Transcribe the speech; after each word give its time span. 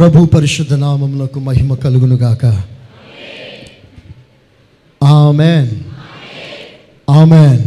ప్రభు 0.00 0.26
పరిశుద్ధ 0.26 0.74
నామములకు 0.74 1.40
మహిమ 1.40 1.74
కలుగును 1.74 2.16
గాక. 2.16 2.44
ఆమెన్. 5.04 5.70
ఆమెన్. 7.10 7.58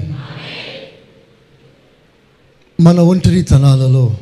మన 2.81 2.99
ఒంటరితనాలలో 2.99 4.17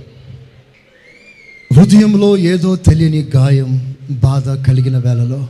హృదయంలో 1.74 2.38
ఏదో 2.38 2.76
తెలియని 2.76 3.29
గాయం 3.36 3.96
బాధ 4.12 4.50
కలిగిన 4.50 4.98
వేళలో 4.98 5.48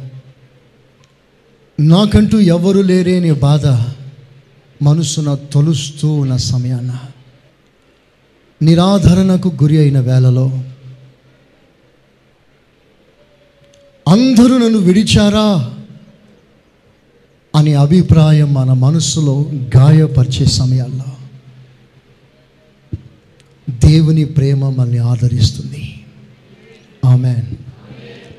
నాకంటూ 1.79 2.39
ఎవరు 2.39 2.81
లేరేని 2.81 3.31
బాధ 3.31 3.67
మనసున 4.83 5.33
తొలుస్తూ 5.33 6.13
ఉన్న 6.13 6.37
సమయాన 6.37 6.99
నిరాధరణకు 8.61 9.47
గురి 9.47 9.77
అయిన 9.77 9.99
వేళలో 9.99 10.63
అందరూ 14.11 14.57
నన్ను 14.57 14.79
విడిచారా 14.79 15.75
అనే 17.55 17.73
అభిప్రాయం 17.73 18.53
మన 18.53 18.73
మనసులో 18.73 19.45
గాయపరిచే 19.77 20.45
సమయాల్లో 20.45 21.03
దేవుని 23.87 24.25
ప్రేమ 24.25 24.69
మనల్ని 24.69 24.97
ఆదరిస్తుంది. 24.97 26.05
ఆమెన్. 27.05 27.55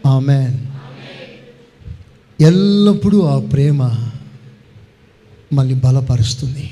ఆమెన్. 0.06 0.58
ఎల్లప్పుడూ 2.42 3.22
ఆ 3.22 3.38
ప్రేమ 3.38 3.88
మళ్ళీ 5.52 5.74
బలపరుస్తుంది. 5.74 6.70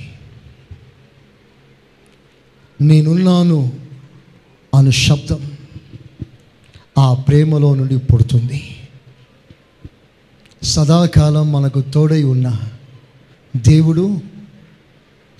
నేనున్నాను 2.80 3.72
అను 4.74 4.90
శబ్దం 4.90 5.50
ఆ 6.98 7.14
ప్రేమలో 7.14 7.74
నుండి 7.74 7.98
పుడుతుంది. 7.98 8.69
సదాకాలం 10.62 11.52
మనకు 11.52 11.80
తోడై 11.80 12.22
ఉన్న 12.22 12.60
దేవుడు 13.56 14.20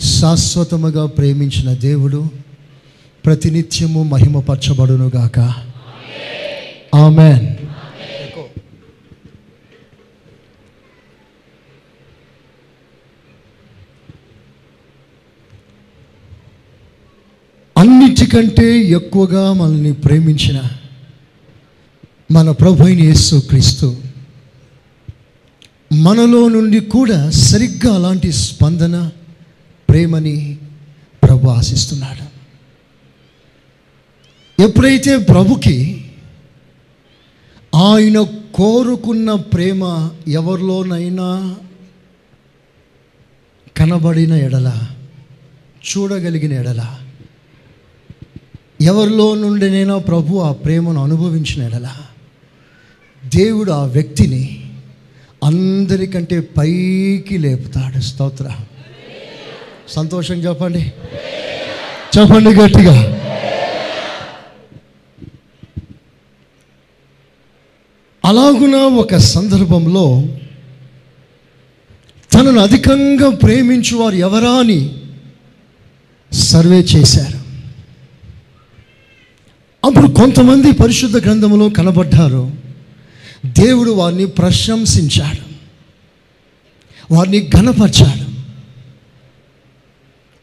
శాశ్వతముగా 0.00 1.06
ప్రేమించిన 1.06 1.74
దేవుడు 1.74 2.30
ప్రతినిత్యము 3.24 4.02
మహిమపరచబడునుగాక. 4.02 5.38
ఆమెన్. 6.94 7.56
అన్నిటికంటే 17.78 18.80
ఎక్కువగా 18.80 19.52
మనల్ని 19.52 19.92
ప్రేమించిన 19.92 20.62
మన 22.32 22.50
ప్రభు 22.50 22.82
అయిన 22.82 23.00
యేసు 23.00 23.36
క్రీస్తు 23.36 24.09
మనలో 25.92 26.48
నుండి 26.48 26.80
కూడా 26.80 27.30
సరిగ్గా 27.30 27.94
అలాంటి 27.94 28.32
స్పందన 28.32 29.10
ప్రేమని 29.88 30.58
ప్రభు 31.22 31.48
ఆశిస్తున్నాడు. 31.48 32.22
ఎప్పుడైతే 34.58 35.16
ప్రభుకి 35.16 36.06
ఆయన 37.74 38.20
కోరుకున్న 38.54 39.34
ప్రేమ 39.34 40.10
ఎవరిలోనైనా 40.28 41.56
కనబడిన 43.76 44.32
ఎడల 44.32 44.72
చూడగలిగిన 45.82 46.52
ఎడల 46.52 46.96
ఎవరిలో 48.80 49.34
నుండినైనా 49.34 49.98
ప్రభు 49.98 50.38
ఆ 50.38 50.52
ప్రేమను 50.52 51.02
అనుభవించిన 51.04 51.62
ఎడల 51.62 51.88
దేవుడు 53.24 53.72
ఆ 53.72 53.84
వ్యక్తిని 53.84 54.69
అందరికంటే 55.44 56.40
పైకి 56.40 57.38
లేపుతాడు. 57.38 58.00
స్తోత్ర. 58.00 58.50
సంతోషం 59.88 60.34
చెప్పండి. 60.34 60.92
చెప్పండి 62.18 62.50
గట్టిగా. 62.50 63.20
అలాగున 68.24 68.74
ఒక 68.74 69.16
సందర్భంలో 69.16 70.22
తనను 72.34 72.60
అధికంగా 72.60 73.30
ప్రేమించువారు 73.30 74.14
ఎవరా 74.14 74.50
అని 74.50 74.94
సర్వే 76.32 76.80
చేశారు. 76.80 77.40
అప్పుడు 79.86 80.06
కొంతమంది 80.06 80.72
పరిశుద్ధ 80.72 81.16
గ్రంథంలో 81.16 81.68
కనబడ్డారు. 81.68 82.69
దేవుడు 83.46 83.90
వారిని 83.90 84.26
ప్రశంసించాడు. 84.26 85.50
వారిని 87.14 87.50
ఘనపరిచాడు. 87.56 88.30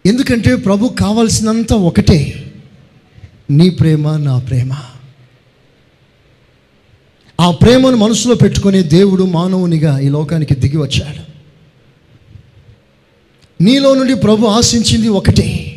ఎందుకంటే 0.08 0.56
ప్రభు 0.56 0.88
కావాల్సినంత 0.88 1.74
ఒకటే 1.74 2.44
నీ 3.50 3.70
ప్రేమ 3.70 4.18
నా 4.18 4.40
ప్రేమ. 4.40 4.74
ఆ 7.42 7.52
ప్రేమను 7.52 7.98
మనసులో 7.98 8.36
పెట్టుకొని 8.36 8.84
దేవుడు 8.84 9.24
మానవునిగా 9.24 10.00
ఈ 10.00 10.10
లోకానికి 10.10 10.56
దిగి 10.56 10.78
వచ్చాడు. 10.78 11.28
నీలో 13.64 13.96
నుండి 13.96 14.16
ప్రభు 14.16 14.46
ఆశించింది 14.46 15.10
ఒకటే. 15.10 15.74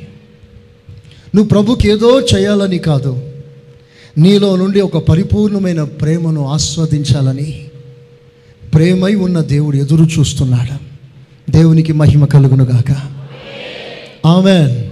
నువ్వు 1.34 1.48
ప్రభుకి 1.48 1.88
ఏదో 1.88 2.20
చేయాలని 2.20 2.78
కాదు. 2.78 3.29
నీలో 4.18 4.56
నుండి 4.56 4.80
ఒక 4.80 5.08
పరిపూర్ణమైన 5.08 5.82
ప్రేమను 5.82 6.46
ఆస్వాదించాలని 6.46 7.68
ప్రేమై 8.74 9.14
ఉన్న 9.14 9.40
దేవుడు 9.40 9.76
ఎదురు 9.76 10.04
చూస్తున్నాడు. 10.04 10.90
దేవునికి 11.50 11.92
మహిమ 11.92 12.24
కలుగునుగాక 12.24 12.90
ఆమెన్. 14.26 14.90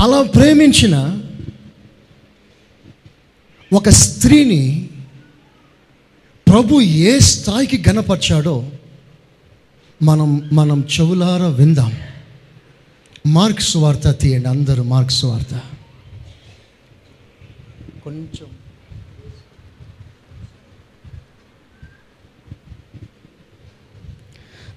అలా 0.00 0.22
ప్రేమించిన 0.22 1.22
ఒక 3.72 3.88
స్త్రీని 3.88 4.88
ప్రభు 6.48 6.80
ఏ 6.80 7.18
స్థాయికి 7.18 7.82
గనపరిచాడో 7.88 8.66
మనం 10.02 10.50
మనం 10.52 10.84
చెవులారా 11.00 11.46
విందాం. 11.46 11.92
మార్క్స్ 13.26 13.76
వార్త 13.76 14.18
తీయండి 14.18 14.48
అందరూ 14.48 14.82
మార్క్స్ 14.82 15.24
వార్త. 15.24 15.62
కొంచెం. 18.04 18.46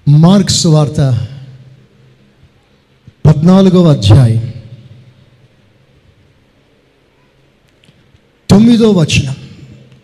మార్క్స్ 0.08 0.66
వార్త 0.66 1.28
పద్నాలుగవ 3.26 3.92
అధ్యాయం. 3.92 4.54
తొమ్మిదో 8.50 8.90
వచనం 8.90 9.36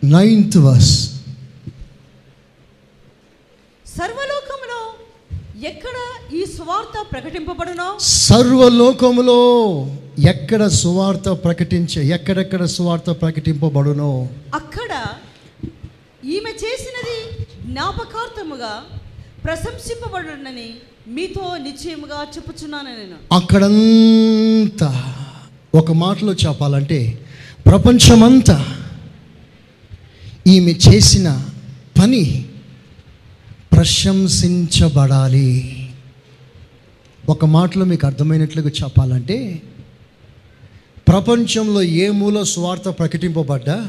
నైన్త్ 0.04 0.56
వర్స్. 0.56 1.12
సర్వలోకములో 3.86 4.94
ఎక్కడ 5.69 6.11
ఈ 6.34 6.44
సువార్త 6.44 7.06
ప్రకటింపబడునో? 7.12 7.98
సర్వలోకములో 8.00 9.41
ఎక్కడ 10.31 10.66
సువార్త 10.66 11.28
ప్రకటించే 11.28 12.06
ఎక్కడెక్కడ 12.06 12.65
సువార్త 12.65 13.10
ప్రకటింపబడునో? 13.10 14.28
అక్కడ 14.54 15.04
ఈమె 16.25 16.50
చేసినది 16.50 17.44
జ్ఞాపకార్థముగా 17.71 18.84
ప్రశంసింపబడునని 19.44 20.75
మీతో 21.09 21.56
నిశ్చయముగా 21.56 22.26
చెప్పుచున్నాను 22.37 22.84
నేను. 22.84 23.34
అక్కడంతా 23.34 25.15
ఒక 25.74 25.92
మాటలో 25.92 26.33
చెప్పాలంటే 26.33 27.24
ప్రపంచమంతా 27.66 28.66
ఈమె 30.47 30.74
చేసిన 30.89 31.45
పని 32.01 32.47
ప్రశంసించబడాలి. 33.72 35.81
ఒక 37.32 37.44
మాటలో 37.44 37.84
మీకు 37.84 38.06
అర్థమైనట్లుగా 38.06 38.68
చెప్పాలంటే 38.68 39.62
ప్రపంచంలో 41.08 41.82
ఏ 41.82 42.08
మూల 42.08 42.42
స్వార్థ 42.42 42.88
ప్రకటింపబడ్డా 42.88 43.88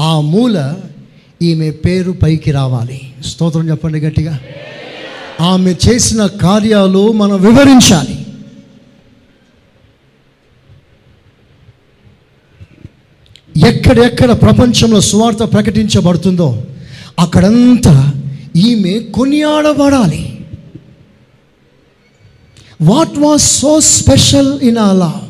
ఆ 0.00 0.20
మూల 0.20 0.74
ఈమె 1.42 1.70
పేరు 1.70 2.12
పైకి 2.12 2.50
రావాలి. 2.50 3.00
స్తోత్రం 3.26 3.70
చెప్పండి 3.70 4.00
గట్టిగా. 4.00 4.40
ఆమె 5.40 5.74
చేసిన 5.88 6.26
కార్యాలు 6.26 7.12
మనం 7.12 7.42
వివరించాలి. 7.42 8.26
ఎక్కడెక్కడ 13.68 14.30
ప్రపంచంలో 14.32 15.00
స్వార్థ 15.00 15.38
ప్రకటించబడుతుందో 15.38 16.62
అక్కడంతా 17.18 18.12
ఈమె 18.56 18.98
కొనియాడబడాలి. 18.98 20.37
What 22.82 23.18
was 23.18 23.42
so 23.42 23.80
special 23.80 24.60
in 24.60 24.78
ఆ 24.78 24.92
లా 24.92 25.28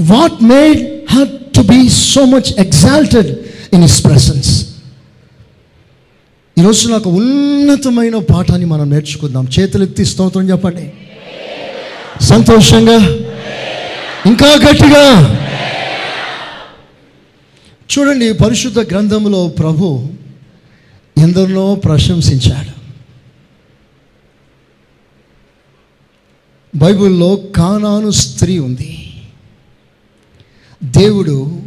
what 0.00 0.42
made 0.42 1.12
had 1.12 1.54
to 1.54 1.60
be 1.60 1.88
so 1.88 2.24
much 2.24 2.58
exalted 2.58 3.38
in 3.74 3.84
his 3.84 4.04
presence 4.04 4.68
ఈరోజు 6.58 6.88
నాకు 6.88 7.10
ఉన్నతమైన 7.10 8.18
పాఠాన్ని 8.18 8.66
మనం 8.66 8.90
నేర్చుకుందాం. 8.90 9.48
చేతులెత్తి 9.60 10.04
స్తోత్రం 10.04 10.50
చెప్పండి. 10.50 10.92
సంతోషంగా? 12.24 12.96
ఇంకా 14.26 14.54
గట్టిగా? 14.54 15.34
చూడండి 17.90 18.32
పరిశుద్ధ 18.32 18.78
గ్రంథంలో 18.78 19.48
ప్రభు 19.48 20.06
ఎందరినో 21.18 21.74
ప్రశంసించాడు. 21.74 22.77
బైబిల్లో 26.76 27.36
కానాను 27.36 28.10
స్త్రీ 28.10 28.58
ఉంది. 28.58 29.10
దేవుడు 30.84 31.62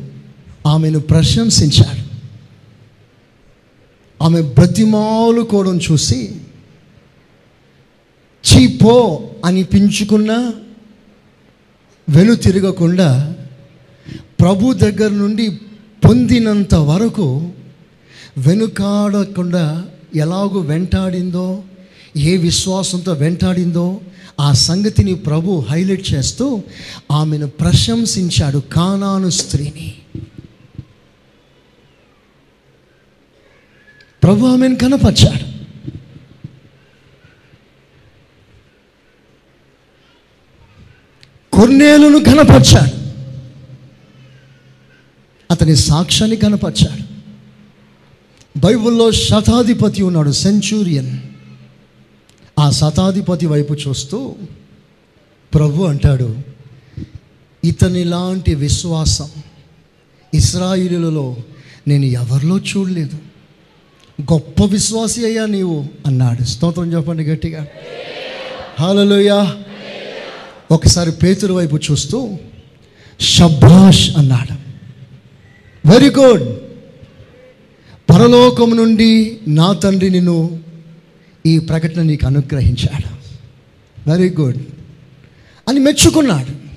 ఆమెను 0.68 1.00
ప్రశంసించాడు. 1.00 2.12
ఆమె 4.24 4.42
బ్రతిమాలుకోవడం 4.42 5.80
చూసి 5.92 6.42
చీపో 8.44 9.24
అనిపించుకున్న 9.45 10.51
వెను 12.09 12.36
తిరగకుండా 12.36 13.36
ప్రభు 14.39 14.74
దగ్గర 14.74 15.12
నుండి 15.12 15.50
పొందినంత 16.06 16.75
వరకు 16.75 17.51
వెనుకాడకుండా 18.38 19.86
ఎలాగో 20.15 20.59
వెంటాడిందో 20.59 21.63
ఏ 22.18 22.38
విశ్వాసంతో 22.38 23.13
వెంటాడిందో 23.13 24.01
ఆ 24.39 24.54
సంగతిని 24.54 25.16
ప్రభు 25.16 25.66
హైలైట్ 25.69 26.13
చేస్తూ 26.13 26.63
ఆమెను 27.12 27.48
ప్రశంసించాడు 27.48 28.57
కానాను 28.57 29.30
స్త్రీని. 29.30 29.94
ప్రభు 34.24 34.45
ఆమెను 34.45 34.75
కనపరిచాడు. 34.75 35.62
కొన్నేలును 41.56 42.19
కనపరిచాడు. 42.24 43.01
అతని 45.51 45.75
సాక్ష్యాన్ని 45.75 46.38
కనపరిచాడు. 46.38 47.12
బైబిల్లో 48.60 49.12
శతాధిపతి 49.12 50.04
ఉన్నాడు 50.04 50.31
సెంచూరియన్. 50.31 51.19
ఆ 52.59 52.69
శతాధిపతి 52.69 53.45
వైపు 53.45 53.74
చూస్తూ 53.74 54.36
ప్రభు 55.53 55.83
అంటాడు 55.83 56.36
ఇతనిలాంటి 57.63 58.56
విశ్వాసం 58.56 59.30
ఇస్రాయిలులలో 60.33 61.36
నేను 61.88 62.06
ఎవరిలో 62.06 62.57
చూడలేదు. 62.57 63.15
గొప్ప 64.21 64.65
విశ్వాసి 64.65 65.25
అయ్యా 65.25 65.45
నీవు 65.45 65.86
అన్నాడు. 66.06 66.44
స్తోత్రం 66.44 66.94
చెప్పండి 66.94 67.24
గట్టిగా. 67.24 67.68
హాలలోయా. 68.80 69.56
ఒకసారి 70.71 71.12
పేతురు 71.12 71.53
వైపు 71.53 71.75
చూస్తూ 71.92 72.38
షబ్బాష్ 73.19 74.09
అన్నాడు. 74.18 74.53
Very 75.92 76.09
good. 76.09 76.44
పరలోకం 78.09 78.77
నుండి 78.77 79.39
నా 79.48 79.74
తండ్రి 79.74 80.09
నిన్ను 80.09 80.59
ఈ 81.45 81.59
ప్రకటన 81.59 82.01
నీకు 82.01 82.25
అనుగ్రహించాడు. 82.25 83.21
వెరీ 84.09 84.29
గుడ్ 84.29 84.57
అని 85.67 85.79
మెచ్చుకున్నాడు. 85.79 86.71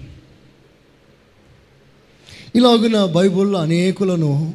ఇలాగున 2.59 3.05
బైబిల్లో 3.05 3.59
అనేకులను 3.59 4.55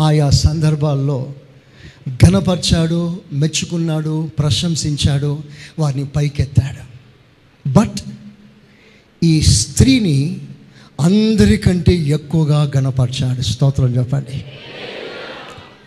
ఆయా 0.00 0.30
సందర్భాల్లో 0.30 1.34
ఘనపరిచాడు 2.26 3.20
మెచ్చుకున్నాడు 3.32 4.30
ప్రశంసించాడు 4.38 5.38
వారిని 5.78 6.06
పైకెత్తాడు. 6.06 6.96
బట్ 7.68 8.10
ఈ 9.22 9.40
స్త్రీని 9.40 10.40
అందరికంటే 11.00 11.94
ఎక్కువగా 11.94 12.72
గణపరిచాడు 12.76 13.42
స్తోత్రం 13.42 13.96
చెప్పండి. 13.96 14.44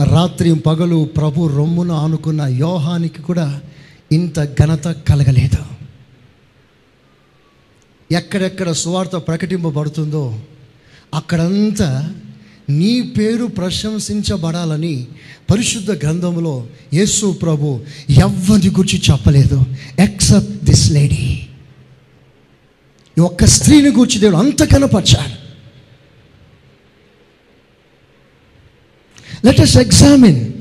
రాత్రి 0.06 0.54
పగలు 0.56 1.04
ప్రభు 1.18 1.48
రొమ్మును 1.48 1.94
ఆనుకున్న 1.94 2.42
యోహానికి 2.42 3.22
కూడా 3.22 3.62
ఇంత 4.12 4.44
ఘనత 4.44 4.88
కలగలేదు. 4.88 5.64
ఎక్కడెక్కడ 8.12 8.72
సువార్త 8.72 9.16
ప్రకటింపబడుతుందో 9.18 10.40
అక్కడంతా 11.14 12.14
నీ 12.70 13.02
పేరు 13.02 13.46
ప్రశంసించబడాలని 13.46 15.08
పరిశుద్ధ 15.52 15.92
గ్రంథంలో 15.92 16.68
యేసు 16.94 17.32
ప్రభు 17.32 17.80
ఎవ్వరి 18.10 18.70
గురించి 18.70 19.02
చెప్పలేదు. 19.12 19.64
ఎక్సెప్ట్ 20.00 20.66
దిస్ 20.66 20.92
లేడీ 20.92 21.40
ఈ 23.18 23.22
ఒక్క 23.22 23.46
స్త్రీని 23.46 23.90
గూర్చి 23.90 24.20
దేవుడు 24.20 24.38
అంత 24.38 24.64
కనపరిచాడు 24.64 25.39
లెట్ 29.46 29.62
అస్ 29.62 29.78
ఎగ్జామిన్ 29.78 30.54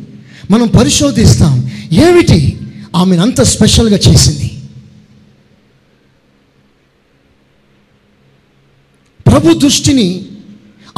మనం 0.50 0.68
పరిశోధిస్తాం. 0.68 1.70
ఏమిటి? 1.92 2.58
ఆమెను 2.96 3.22
అంత 3.22 3.40
స్పెషల్గా 3.40 3.96
చేసింది. 3.96 4.50
ప్రభు 9.26 9.58
దృష్టిని 9.58 10.26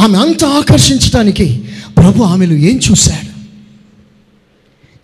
ఆమె 0.01 0.19
అంత 0.19 0.45
ఆకర్షించడానికి 0.45 1.65
ప్రభు 1.97 2.23
ఆమెలో 2.23 2.55
ఏం 2.55 2.81
చూశాడు? 2.91 3.31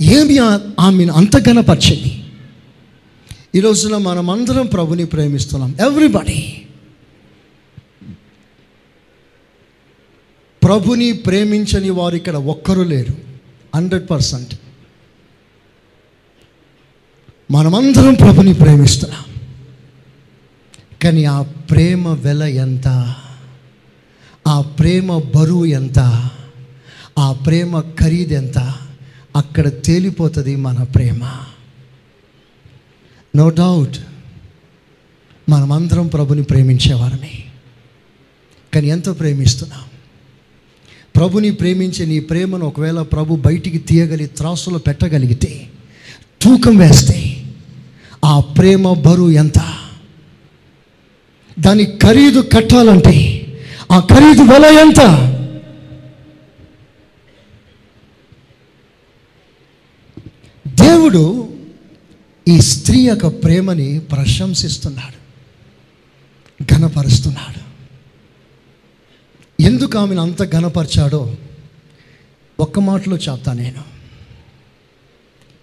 ఏమి 0.02 0.38
ఆమెను 0.80 1.12
అంత 1.12 1.48
గణపరిచింది 1.48 2.22
ఈ 3.54 3.60
రోజున 3.60 3.96
మనమందరం 3.96 4.66
ప్రభుని 4.66 5.04
ప్రేమిస్తున్నాం. 5.06 5.76
ఎవ్రీబడీ 5.80 6.52
ప్రభుని 10.66 11.12
ప్రేమించని 11.12 11.90
వారు 11.90 12.16
ఇక్కడ 12.16 12.36
ఒక్కరు 12.36 12.82
లేరు. 12.82 13.14
Hundred 13.76 14.10
percent. 14.10 14.54
మనమందరం 17.50 18.14
ప్రభుని 18.14 18.54
ప్రేమిస్తున్నాం. 18.54 19.24
కానీ 21.02 21.24
ఆ 21.24 21.42
ప్రేమ 21.42 22.08
వెల 22.08 22.42
ఎంత? 22.42 23.14
ఆ 24.48 24.60
ప్రేమ 24.60 25.18
బరువు 25.18 25.64
ఎంత? 25.64 26.30
ఆ 27.18 27.32
ప్రేమ 27.32 27.80
ఖరీదు 27.80 28.34
ఎంత? 28.34 28.58
అక్కడ 29.36 29.68
తేలిపోతుంది 29.68 30.56
మన 30.56 30.82
ప్రేమ. 30.82 31.30
నో 33.36 33.50
డౌట్ 33.50 33.96
మనమందరం 35.48 36.06
ప్రభుని 36.06 36.42
ప్రేమించేవారమే. 36.42 37.44
కానీ 38.74 38.88
ఎంతో 38.88 39.12
ప్రేమిస్తున్నాం. 39.12 39.80
ప్రభుని 41.16 41.50
ప్రేమించే 41.50 42.06
నీ 42.06 42.20
ప్రేమను 42.20 42.66
ఒకవేళ 42.66 43.02
ప్రభు 43.02 43.36
బయటికి 43.36 43.78
తీయగలి 43.78 44.26
త్రాసులో 44.26 44.78
పెట్టగలిగితే 44.78 45.70
తూకం 46.42 46.76
వేస్తే 46.76 47.18
ఆ 48.24 48.40
ప్రేమ 48.40 48.92
బరువు 48.92 49.30
ఎంత? 49.30 49.58
దాని 51.58 51.84
ఖరీదు 51.84 52.40
కట్టాలంటే 52.40 53.16
ఆ 53.92 54.00
ఖరీదు 54.00 54.42
వెల 54.42 54.64
ఎంత? 54.80 55.00
దేవుడు 60.66 61.48
ఈ 62.48 62.60
స్త్రీ 62.60 63.00
యొక్క 63.00 63.26
ప్రేమని 63.26 63.98
ప్రశంసిస్తున్నాడు 63.98 65.18
ఘనపరుస్తున్నాడు. 66.64 67.65
ఎందుకు 69.60 69.98
ఆమెను 69.98 70.22
అంత 70.22 70.52
ఘనపరిచాడో 70.52 71.36
ఒక్క 72.60 72.78
మాటలో 72.78 73.16
చెప్తా 73.16 73.52
నేను. 73.52 73.84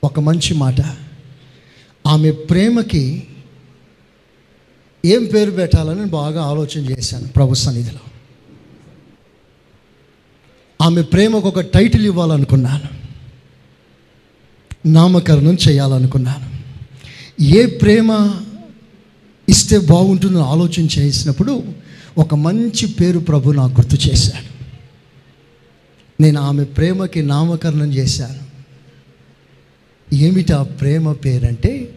ఒక 0.03 0.19
మంచి 0.19 0.53
మాట. 0.53 0.75
ఆమె 2.07 2.31
ప్రేమకి 2.31 3.27
ఏం 5.05 5.25
పేరు 5.25 5.51
పెట్టాలని 5.51 6.05
బాగా 6.05 6.43
ఆలోచన 6.43 6.79
చేశాను 6.79 7.27
ప్రభు 7.27 7.53
సన్నిధిలో. 7.53 7.99
ఆమె 10.81 11.01
ప్రేమకు 11.01 11.47
ఒక 11.47 11.59
టైటిల్ 11.59 12.05
ఇవ్వాలనుకున్నాను. 12.05 13.03
నామకరణం 14.85 15.57
చేయాలనుకున్నాను. 15.69 16.53
ఏ 17.43 17.65
ప్రేమ 17.65 18.35
ఇస్తే 19.49 19.77
బాగుంటుందో 19.77 20.39
ఆలోచన 20.39 20.87
చేసినప్పుడు 20.99 21.82
ఒక 22.17 22.35
మంచి 22.35 22.87
పేరు 22.87 23.19
ప్రభు 23.19 23.51
నాకు 23.51 23.81
గుర్తు 23.81 24.09
చేశాడు. 24.09 24.53
నేను 26.21 26.41
ఆమె 26.41 26.63
ప్రేమకి 26.63 27.21
నామకరణం 27.21 27.93
చేశాను. 27.93 28.39
ఏమిటి 30.15 30.53
ఆ 30.53 30.63
ప్రేమ 30.63 31.13
పేరంటే 31.13 31.89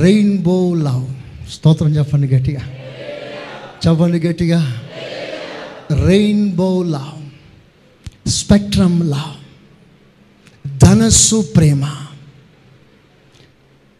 రెయిన్బో 0.00 0.74
లవ్. 0.74 1.06
స్తోత్రం 1.52 1.96
చెప్పండి 1.96 2.26
గట్టిగా. 2.28 2.60
చెప్పండి 3.86 4.26
గట్టిగా. 4.26 4.82
Rainbow 6.06 6.82
love. 6.82 7.28
Spectrum 8.28 9.10
love. 9.10 9.34
ధనస్సు 10.78 11.46
ప్రేమ. 11.56 11.90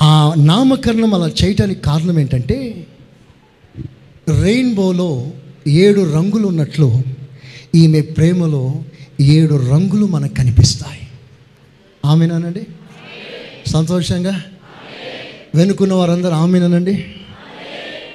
ఆ 0.03 0.35
నామకరణం 0.37 1.14
అలా 1.14 1.29
చేయటానికి 1.29 1.83
కారణం 1.83 2.19
ఏంటంటే 2.19 2.87
రెయిన్బోలో 4.28 5.33
ఏడు 5.66 6.14
రంగులు 6.14 6.47
ఉన్నట్లు 6.47 7.02
ఈమె 7.75 8.00
ప్రేమలో 8.00 8.83
ఏడు 9.21 9.54
రంగులు 9.54 10.07
మనకు 10.07 10.35
కనిపిస్తాయి. 10.35 11.09
ఆమెనానండి 12.04 12.66
సంతోషంగా? 13.66 14.43
వెనుకున్న 15.54 15.93
వారందరూ 15.93 16.31
ఆమెనానండి 16.31 17.07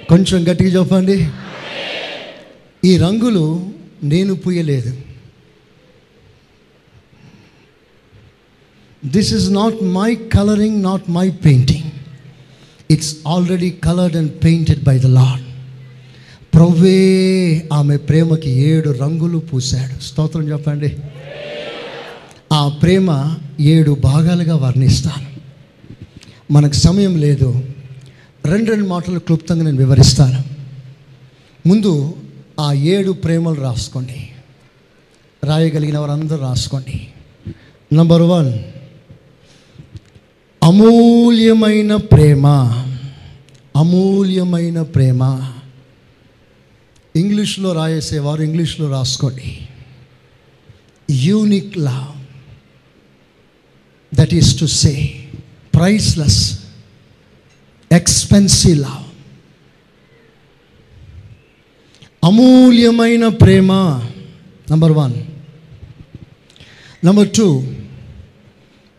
కొంచెం 0.10 0.52
గట్టిగా 0.52 0.80
చెప్పండి. 0.80 1.30
ఈ 2.86 2.98
రంగులు 2.98 3.70
నేను 4.04 4.34
పూయలేదు. 4.34 4.98
This 9.06 9.34
is 9.34 9.52
not 9.52 9.84
my 9.84 10.16
colouring 10.16 10.84
not 10.84 11.10
my 11.10 11.30
painting 11.30 11.92
it's 12.92 13.16
already 13.28 13.70
coloured 13.70 14.18
and 14.18 14.32
painted 14.44 14.84
by 14.84 15.00
the 15.00 15.06
lord 15.06 15.49
ప్రవ్వే 16.60 17.70
ఆమె 17.74 17.98
ప్రేమకి 17.98 18.50
ఏడు 18.50 18.90
రంగులు 18.90 19.38
పూశాడు. 19.38 20.04
స్తోత్రం 20.04 20.52
చెప్పండి. 20.52 20.98
ఆ 22.54 22.68
ప్రేమ 22.68 23.36
ఏడు 23.60 23.92
భాగాలుగా 23.92 24.56
వర్ణిస్తాను. 24.56 25.28
మనకు 26.54 26.74
సమయం 26.74 27.18
లేదు. 27.18 27.64
రెండు 28.46 28.70
రెండు 28.70 28.88
మాటలు 28.88 29.20
క్లుప్తంగా 29.20 29.64
నేను 29.64 29.78
వివరిస్తాను. 29.78 30.44
ముందు 31.68 32.16
ఆ 32.60 32.74
ఏడు 32.74 33.12
ప్రేమలు 33.12 33.62
రాసుకోండి. 33.62 34.30
రాయగలిగిన 35.44 35.98
వారందరూ 35.98 36.38
రాసుకోండి. 36.38 37.08
నంబర్ 37.94 38.22
వన్ 38.22 38.54
అమూల్యమైన 40.64 41.96
ప్రేమ. 41.96 42.48
అమూల్యమైన 43.76 44.82
ప్రేమ. 44.82 45.50
ఇంగ్లీష్లో 47.16 47.74
రాయేసేవారు 47.74 48.42
ఇంగ్లీష్లో 48.42 48.92
రాసుకోండి. 48.92 49.68
Unique 51.12 51.78
love 51.78 52.10
that 54.16 54.34
is 54.34 54.60
to 54.60 54.66
say 54.66 54.94
priceless 55.76 56.64
expensive 57.92 58.80
love 58.80 59.06
అమూల్యమైన 62.24 63.28
ప్రేమ 63.28 63.72
నంబర్ 64.72 64.92
వన్ 64.92 65.14
నంబర్ 67.06 67.30
టూ 67.30 67.64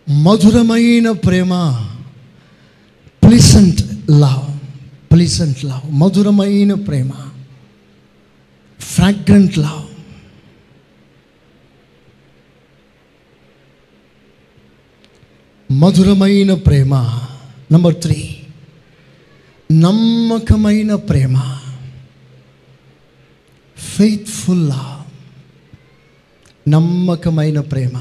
మధురమైన 0.09 1.11
ప్రేమ 1.11 1.53
ప్లీసెంట్ 3.23 3.81
లవ్ 4.11 4.47
ప్లీసెంట్ 5.13 5.65
లవ్ 5.65 5.93
మధురమైన 5.93 6.75
ప్రేమ 6.75 7.30
ఫ్రాగ్రెంట్ 8.91 9.59
లవ్ 9.59 9.87
మధురమైన 15.71 16.53
ప్రేమ 16.67 16.95
నంబర్ 17.73 17.97
త్రీ 18.03 18.21
నమ్మకమైన 19.71 20.95
ప్రేమ 21.09 21.37
ఫెయిత్ఫుల్ 23.77 24.65
లవ్ 24.69 24.89
నమ్మకమైన 26.69 27.61
ప్రేమ 27.61 27.97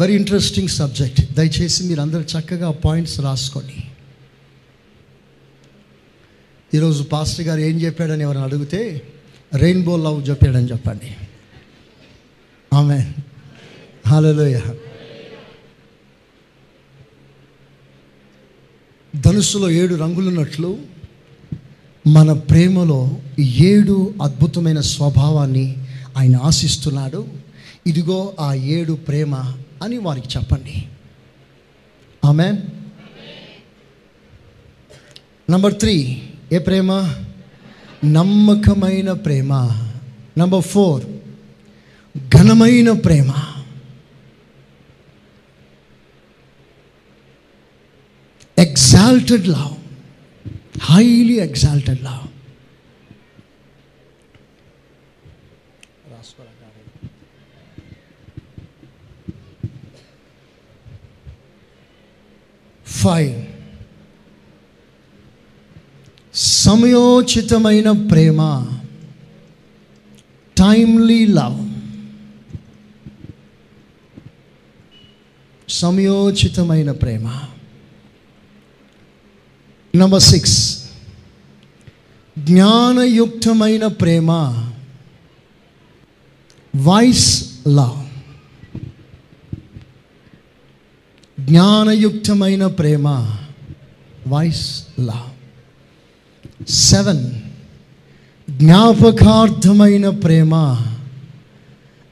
వెరీ 0.00 0.14
ఇంట్రెస్టింగ్ 0.16 0.68
సబ్జెక్ట్ 0.68 1.32
దయచేసి 1.32 1.84
మీరు 1.84 2.00
అందరు 2.00 2.20
చక్కగా 2.20 2.70
పాయింట్స్ 2.70 3.20
రాసుకోండి. 3.20 3.76
ఈరోజు 6.74 7.02
పాస్టర్ 7.02 7.46
గారు 7.46 7.60
ఏం 7.60 7.80
చెప్పాడని 7.80 8.22
ఎవరైనా 8.22 8.44
అడిగితే 8.44 9.02
రెయిన్బో 9.56 9.96
లవ్ 9.96 10.28
చెప్పాడని 10.30 10.70
చెప్పండి. 10.70 11.10
ఆమె 12.74 12.98
హాలలోయ 14.08 14.60
ధనుసులో 19.20 19.70
ఏడు 19.70 19.94
రంగులున్నట్లు 19.94 20.78
మన 22.06 22.32
ప్రేమలో 22.32 23.16
ఏడు 23.40 24.14
అద్భుతమైన 24.22 24.80
స్వభావాన్ని 24.80 25.66
ఆయన 26.16 26.36
ఆశిస్తున్నాడు. 26.36 27.28
ఇదిగో 27.86 28.36
ఆ 28.40 28.54
ఏడు 28.54 28.92
ప్రేమ 28.92 29.34
అని 29.82 29.98
వారికి 29.98 30.28
చెప్పండి. 30.38 30.88
ఆమె 32.24 32.52
నంబర్ 35.50 35.78
త్రీ 35.78 36.22
ఏ 36.52 36.58
ప్రేమ? 36.58 36.92
నమ్మకమైన 38.04 39.12
ప్రేమ. 39.12 39.54
నంబర్ 40.38 40.62
ఫోర్ 40.62 41.04
ఘనమైన 42.36 42.92
ప్రేమ. 42.92 43.32
Exalted 48.58 49.48
love 49.48 49.76
highly 50.82 51.40
exalted 51.40 52.02
love 52.02 52.29
five 63.02 63.34
సమయోచితమైన 66.34 67.90
ప్రేమ 68.10 68.40
టైమ్లీ 70.58 71.26
లవ్ 71.26 71.58
సమయోచితమైన 75.68 76.90
ప్రేమ. 76.90 77.26
నంబర్ 79.96 80.22
సిక్స్ 80.22 80.58
జ్ఞానయుక్తమైన 82.38 83.86
ప్రేమ. 83.86 84.30
వాయిస్ 86.76 87.28
లవ్ 87.68 88.09
జ్ఞానయుక్తమైన 91.50 92.66
ప్రేమ. 92.66 93.06
వాయిస్ 94.26 94.84
లా 94.98 95.22
సెవెన్ 96.68 97.24
జ్ఞాపకార్థమైన 98.50 100.08
ప్రేమ. 100.08 100.54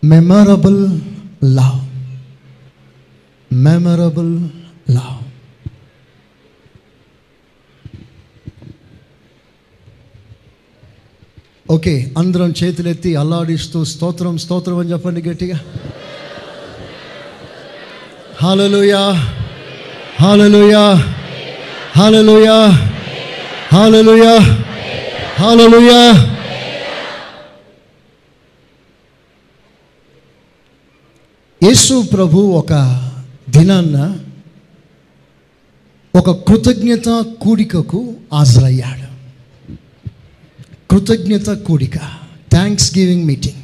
Memorable 0.05 0.81
love 1.45 1.79
memorable 3.53 4.33
love 4.91 5.15
okay 11.71 12.13
అందరం 12.19 12.55
చేతులెత్తి 12.65 13.17
అల్లాడిస్తూ 13.17 13.85
స్తోత్రం 13.85 14.39
స్తోత్రం 14.39 14.79
అని 14.79 14.93
చెప్పండి 14.93 15.23
గట్టిగా. 15.23 15.61
Hallelujah 18.43 19.03
hallelujah 20.21 20.83
hallelujah 21.97 22.59
hallelujah 23.73 24.35
hallelujah 25.41 26.01
Yesu 31.63 32.03
ప్రభు 32.13 32.39
ఒక 32.39 32.73
దినాన్న 33.51 33.97
ఒక 36.15 36.31
కృతజ్ఞత 36.47 37.09
కూడికకు 37.43 38.01
హాజరయ్యాడు. 38.33 39.09
కృతజ్ఞత 40.91 41.51
కూడిక 41.67 41.97
థ్యాంక్స్ 42.51 42.99
గివింగ్ 42.99 43.25
మీటింగ్ 43.27 43.63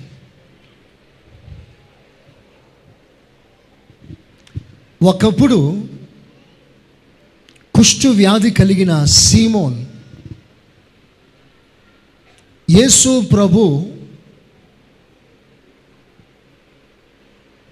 ఒకప్పుడు 5.04 5.58
కుష్టు 7.74 8.08
వ్యాధి 8.08 8.50
కలిగిన 8.50 9.04
సీమోన్ 9.04 9.78
యేసు 12.68 13.20
ప్రభు 13.32 13.62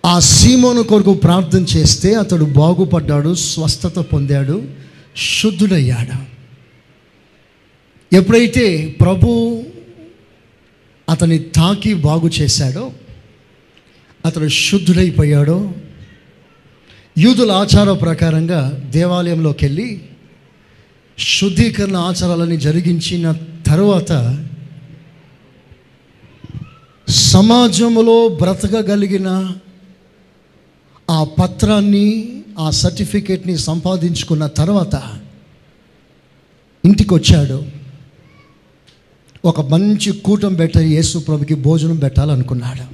ఆ 0.04 0.18
సీమోను 0.18 0.82
కొరకు 0.82 1.14
ప్రార్థన 1.14 1.62
చేస్తే 1.76 2.14
అతడు 2.14 2.44
బాగుపడ్డాడు 2.44 3.34
స్వస్థత 3.34 3.98
పొందాడు 4.12 4.56
శుద్ధుడయ్యాడు. 5.16 6.16
ఎప్పుడైతే 8.16 8.66
ప్రభు 9.00 9.28
అతని 11.08 11.38
తాకి 11.38 11.94
బాగు 11.94 12.28
చేశాడో 12.28 12.84
అతడు 14.26 14.48
శుద్ధుడైపోయాడో 14.48 15.58
యూదుల 17.16 17.50
ఆచారం 17.52 17.96
ప్రకారంగా 17.96 18.60
దేవాలయంలోకి 18.90 19.64
వెళ్ళి 19.64 19.88
శుద్ధీకరణ 21.18 21.96
ఆచారాలని 21.96 22.56
జరిగించిన 22.56 23.32
తర్వాత 23.66 24.12
సమాజంలో 27.30 28.28
బ్రతకగలిగిన 28.28 29.28
ఆ 31.10 31.24
పత్రాన్ని 31.24 32.06
ఆ 32.58 32.70
సర్టిఫికేట్ని 32.70 33.58
సంపాదించుకున్న 33.58 34.46
తర్వాత 34.46 34.96
ఇంటికి 36.84 37.14
వచ్చాడు 37.14 37.58
ఒక 39.44 39.60
మంచి 39.60 40.12
కూటం 40.12 40.54
పెట్ట 40.54 40.78
యేసు 40.78 41.18
ప్రభుకి 41.18 41.54
భోజనం 41.54 41.96
పెట్టాలనుకున్నాడు. 41.96 42.84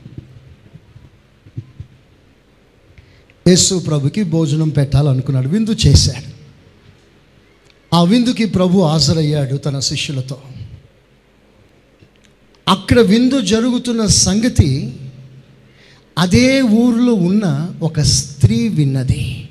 యేసు 3.49 3.75
ప్రభుకి 3.75 4.23
భోజనం 4.23 4.69
పెట్టాలనుకున్నాడు 4.69 5.49
విందు 5.49 5.77
చేశాడు. 5.87 6.39
ఆ 7.95 8.03
విందుకి 8.03 8.45
ప్రభు 8.45 8.81
హాజరయ్యాడు 8.81 9.57
తన 9.57 9.79
శిష్యులతో. 9.79 10.39
అక్కడ 12.69 13.01
విందు 13.01 13.41
జరుగుతున్న 13.41 14.07
సంగతి 14.07 14.97
అదే 16.19 16.61
ఊరిలో 16.63 17.13
ఉన్న 17.13 17.75
ఒక 17.83 18.01
స్త్రీ 18.01 18.69
విన్నది. 18.69 19.49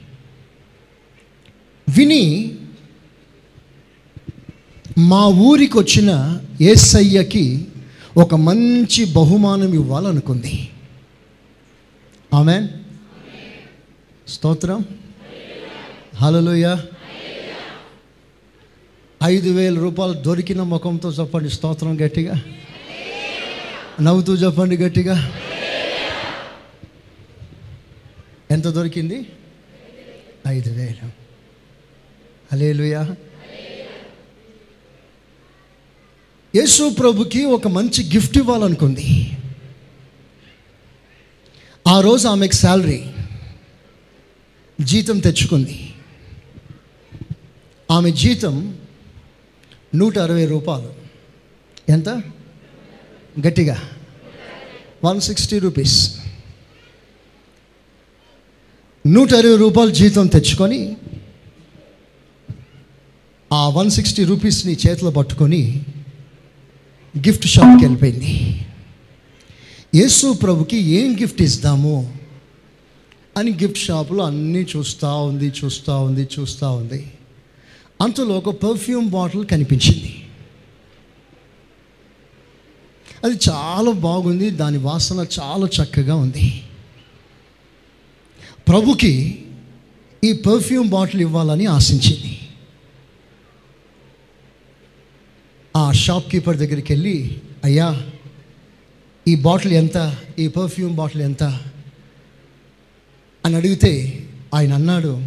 విని 1.98 2.56
మా 4.98 5.28
ఊరికి 5.28 5.78
వచ్చిన 5.78 6.40
ఏసయ్యకి 6.62 7.68
ఒక 8.18 8.36
మంచి 8.36 9.06
బహుమానం 9.06 9.74
ఇవ్వాలనుకుంది. 9.74 10.70
ఆమె 12.34 12.68
స్తోత్రం. 14.30 14.86
హలోయ 16.16 16.76
ఐదు 19.24 19.50
వేల 19.50 19.80
రూపాయలు 19.80 20.14
దొరికిన 20.14 20.62
ముఖంతో 20.62 21.12
చెప్పండి 21.12 21.50
స్తోత్రం 21.50 22.06
గట్టిగా. 22.06 22.42
నవ్వుతూ 24.02 24.36
చెప్పండి 24.36 24.78
గట్టిగా. 24.78 25.34
ఎంత 28.52 28.68
దొరికింది? 28.68 29.26
ఐదు 30.48 30.70
వేలు. 30.70 31.10
అలేలుయా 32.52 33.16
యేసు 36.56 36.90
ప్రభుకి 36.90 37.46
ఒక 37.46 37.68
మంచి 37.68 38.04
గిఫ్ట్ 38.14 38.38
ఇవ్వాలనుకుంది. 38.38 39.32
ఆ 41.88 42.02
రోజు 42.02 42.28
ఆమెకు 42.28 42.54
శాలరీ. 42.54 43.06
జీతం 44.82 45.20
తెచ్చుకుంది. 45.20 45.94
ఆమె 47.92 48.12
జీతం 48.12 48.78
నూట 49.96 50.18
అరవై 50.18 50.46
రూపాయలు. 50.46 50.94
ఎంత? 51.90 52.10
గట్టిగా. 53.48 53.90
One 55.04 55.22
sixty 55.22 55.60
rupees. 55.60 56.18
నూట 59.08 59.34
అరవై 59.34 59.58
రూపాయలు 59.58 59.92
జీతం 59.92 60.28
తెచ్చుకొని 60.28 60.98
ఆ 63.54 63.70
వన్ 63.70 63.90
సిక్స్టీ 63.90 64.24
రూపీస్ని 64.24 64.78
చేతిలో 64.88 65.12
పట్టుకొని 65.12 65.86
గిఫ్ట్ 67.18 67.46
షాప్కి 67.46 67.86
వెళ్ళిపోయింది. 67.86 68.62
యేసు 69.96 70.34
ప్రభుకి 70.34 70.78
ఏం 70.78 71.16
గిఫ్ట్ 71.22 71.42
ఇస్తాము 71.42 72.17
అని 73.38 73.52
గిఫ్ట్ 73.52 73.78
షాపులో 73.78 74.24
అన్నీ 74.24 74.60
చూస్తూ 74.60 75.24
ఉంది 75.24 75.54
చూస్తూ 75.66 76.02
ఉంది 76.02 76.28
చూస్తూ 76.40 76.72
ఉంది. 76.72 77.12
అంతలో 78.02 78.38
ఒక 78.38 78.50
పర్ఫ్యూమ్ 78.56 79.10
బాటిల్ 79.10 79.46
కనిపించింది. 79.46 80.24
అది 83.24 83.40
చాలా 83.50 83.92
బాగుంది 83.92 84.50
దాని 84.50 84.78
వాసన 84.78 85.26
చాలా 85.40 85.68
చక్కగా 85.68 86.16
ఉంది. 86.16 86.64
ప్రభుకి 88.68 89.46
ఈ 90.24 90.34
పర్ఫ్యూమ్ 90.34 90.90
బాటిల్ 90.90 91.22
ఇవ్వాలని 91.22 91.66
ఆశించింది. 91.66 92.40
ఆ 95.76 95.92
షాప్ 95.92 96.32
కీపర్ 96.32 96.58
దగ్గరికి 96.58 96.94
వెళ్ళి 96.94 97.42
అయ్యా 97.64 98.04
ఈ 99.28 99.36
బాటిల్ 99.36 99.74
ఎంత? 99.74 100.16
ఈ 100.40 100.48
పర్ఫ్యూమ్ 100.48 100.96
బాటిల్ 100.96 101.22
ఎంత? 101.22 101.60
అని 103.48 103.56
అడిగితే 103.56 103.92
ఆయన 104.54 104.74
అన్నాడు 104.74 105.22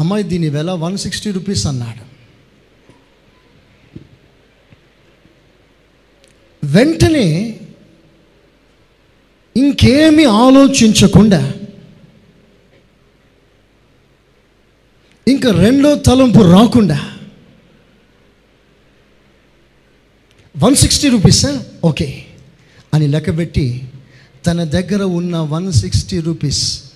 అమ్మాయి 0.00 0.24
దీని 0.24 0.48
వెల 0.48 0.70
వన్ 0.70 0.98
సిక్స్టీ 0.98 1.30
రూపీస్ 1.30 1.66
అన్నాడు. 1.66 2.04
వెంటనే 6.64 7.60
ఇంకేమి 9.56 10.24
ఆలోచించకుండా 10.24 11.52
ఇంకా 15.28 15.50
రెండో 15.50 15.94
తలంపు 15.94 16.38
రాకుండా 16.52 16.98
వన్ 20.62 20.76
సిక్స్టీ 20.76 21.08
రూపీసా 21.08 21.64
ఓకే. 21.84 22.24
అని 22.94 23.06
లెక్కబెట్టి 23.06 23.88
తన 24.46 24.64
దగ్గర 24.64 25.02
ఉన్న 25.02 25.36
వన్ 25.38 25.72
సిక్స్టీ 25.72 26.20
రూపీస్ 26.20 26.87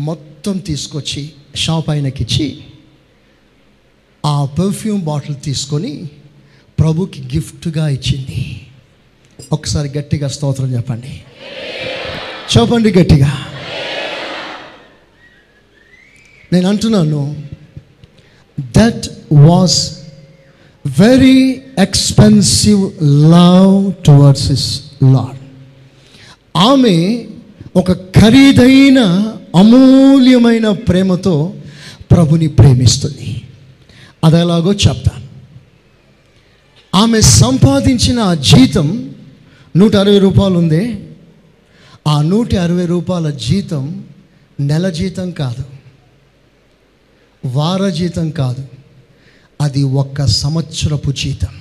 మొత్తం 0.00 0.58
తీసుకొచ్చి 0.58 1.30
షాప్ 1.54 1.90
ఆయనకిచ్చి 1.90 2.60
ఆ 4.26 4.44
పర్ఫ్యూమ్ 4.44 5.02
బాటిల్ 5.02 5.36
తీసుకొని 5.44 6.10
ప్రభుకి 6.78 7.22
గిఫ్ట్గా 7.22 7.88
ఇచ్చింది. 7.88 8.66
ఒకసారి 9.52 9.98
గట్టిగా 9.98 10.28
స్తోత్రం 10.28 10.74
చెప్పండి. 10.74 11.22
చెప్పండి 12.58 12.92
గట్టిగా. 12.92 13.46
నేను 16.52 16.68
అంటున్నాను 16.68 17.42
that 18.60 19.06
was 19.32 19.98
very 21.00 21.62
expensive 21.78 23.02
love 23.02 23.92
towards 24.06 24.50
his 24.50 24.82
lord 25.02 25.38
ఆమె 26.56 27.26
ఒక 27.76 27.92
ఖరీదైన 27.92 29.32
అమూల్యమైన 29.56 30.70
ప్రేమతో 30.70 31.54
ప్రభుని 32.10 32.48
ప్రేమిస్తుంది. 32.48 33.42
అది 34.24 34.40
ఎలాగో 34.40 34.72
చెప్తాను. 34.72 35.28
ఆమె 36.94 37.20
సంపాదించిన 37.20 38.18
ఆ 38.18 38.34
జీతం 38.34 39.14
నూట 39.76 39.96
అరవై 39.96 40.18
రూపాయలు 40.18 40.54
ఉంది. 40.54 41.08
ఆ 42.08 42.22
నూట 42.22 42.54
అరవై 42.54 42.86
రూపాయల 42.86 43.30
జీతం 43.30 44.04
నెల 44.60 44.90
జీతం 44.90 45.30
కాదు. 45.30 45.64
వార 47.46 47.88
జీతం 47.88 48.30
కాదు. 48.30 48.68
అది 49.60 49.82
ఒక్క 49.82 50.26
సంవత్సరపు 50.26 51.12
జీతం. 51.12 51.60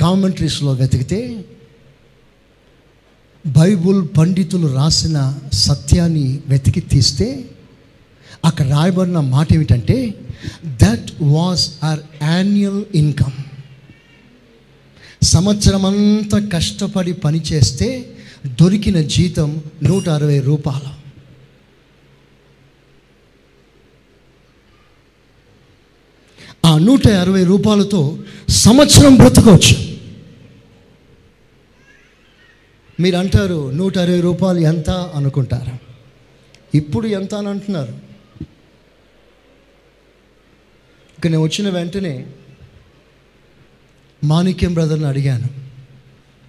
కామెంట్రీస్లో 0.00 0.72
వెతికితే 0.72 1.44
బైబుల్ 3.46 4.08
పండితులు 4.18 4.74
రాసిన 4.74 5.38
సత్యాన్ని 5.52 6.40
వెతికి 6.48 6.80
తీస్తే 6.80 7.44
అక్కడ 8.44 8.68
రాయబడిన 8.68 9.20
మాట 9.20 9.52
ఏమిటంటే 9.52 10.14
that 10.66 11.10
was 11.22 11.70
her 11.82 12.00
annual 12.22 12.84
income 12.94 13.32
సంవత్సరం 15.22 15.84
అంతా 15.84 16.48
కష్టపడి 16.52 17.12
పనిచేస్తే 17.12 18.14
దొరికిన 18.46 19.00
జీతం 19.00 19.62
నూట 19.82 20.08
అరవై 20.08 20.40
రూపాయలు. 20.40 20.98
ఆ 26.66 26.78
నూట 26.78 27.08
అరవై 27.08 27.44
రూపాయలతో 27.44 28.18
సంవత్సరం 28.48 29.14
బ్రతకవచ్చు 29.14 29.87
మీరు 33.00 33.16
అంటారు 33.16 33.70
నూట 33.70 33.98
అరవై 33.98 34.20
రూపాయలు 34.20 34.58
ఎంత 34.58 34.90
అనుకుంటారు? 34.90 35.78
ఇప్పుడు 36.76 37.06
ఎంత 37.06 37.34
అని 37.34 37.48
అంటున్నారు. 37.48 37.92
ఇక 41.18 41.26
నేను 41.26 41.42
వచ్చిన 41.42 41.68
వెంటనే 41.68 42.26
మాణిక్యం 44.24 44.74
బ్రదర్ని 44.74 45.06
అడిగాను. 45.06 45.48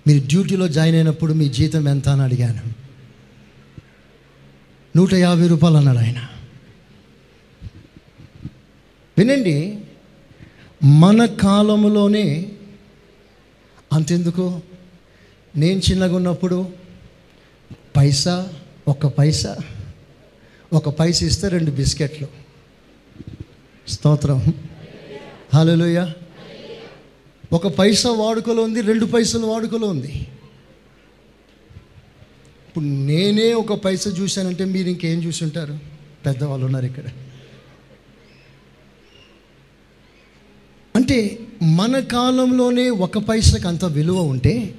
మీరు 0.08 0.28
డ్యూటీలో 0.28 0.68
జాయిన్ 0.68 0.96
అయినప్పుడు 0.96 1.34
మీ 1.34 1.50
జీతం 1.50 1.88
ఎంత 1.88 2.10
అని 2.10 2.22
అడిగాను. 2.22 2.62
నూట 4.98 5.14
యాభై 5.14 5.48
రూపాయలు 5.48 5.78
అన్నాడు 5.78 5.98
ఆయన. 5.98 6.28
వినండి 9.18 9.80
మన 10.84 11.26
కాలంలోనే 11.26 12.52
అంతెందుకు? 13.94 14.62
నేను 15.58 15.80
చిన్నగా 15.80 16.16
ఉన్నప్పుడు 16.16 16.70
పైసా 17.98 18.54
ఒక 18.88 19.06
పైసా 19.06 19.58
ఒక 20.74 20.90
పైస 20.90 21.24
ఇస్తే 21.24 21.48
రెండు 21.48 21.72
బిస్కెట్లు. 21.72 22.28
స్తోత్రం. 23.88 24.54
హలోయ 25.54 26.12
ఒక 27.54 27.68
పైసా 27.68 28.12
వాడుకలో 28.12 28.64
ఉంది 28.64 28.82
రెండు 28.82 29.06
పైసలు 29.06 29.46
వాడుకలో 29.46 29.88
ఉంది. 29.88 30.28
ఇప్పుడు 32.68 32.86
నేనే 32.86 33.54
ఒక 33.54 33.74
పైసా 33.74 34.10
చూశానంటే 34.10 34.66
మీరు 34.66 34.90
ఇంకేం 34.90 35.24
చూసి 35.24 35.44
ఉంటారు 35.44 35.80
పెద్దవాళ్ళు 36.26 36.66
ఉన్నారు 36.66 36.86
ఇక్కడ. 36.86 37.04
అంటే 40.96 41.40
మన 41.64 42.00
కాలంలోనే 42.00 42.90
ఒక 42.90 43.18
పైసకి 43.18 43.68
అంత 43.68 43.86
విలువ 43.86 44.22
ఉంటే 44.22 44.76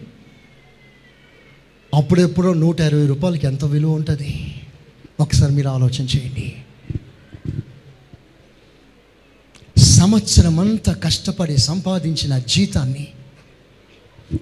అప్పుడెప్పుడో 1.94 2.55
నూట 2.55 2.81
ఇరవై 2.81 3.07
రూపాయలకి 3.07 3.46
ఎంత 3.46 3.64
విలువ 3.64 3.92
ఉంటుంది? 3.92 4.55
ఒకసారి 5.20 5.53
మీరు 5.53 5.68
ఆలోచన 5.68 6.03
చేయండి. 6.03 6.57
సంవత్సరం 9.79 10.61
అంతా 10.61 10.92
కష్టపడి 10.92 11.59
సంపాదించిన 11.59 12.38
జీతాన్ని 12.38 13.09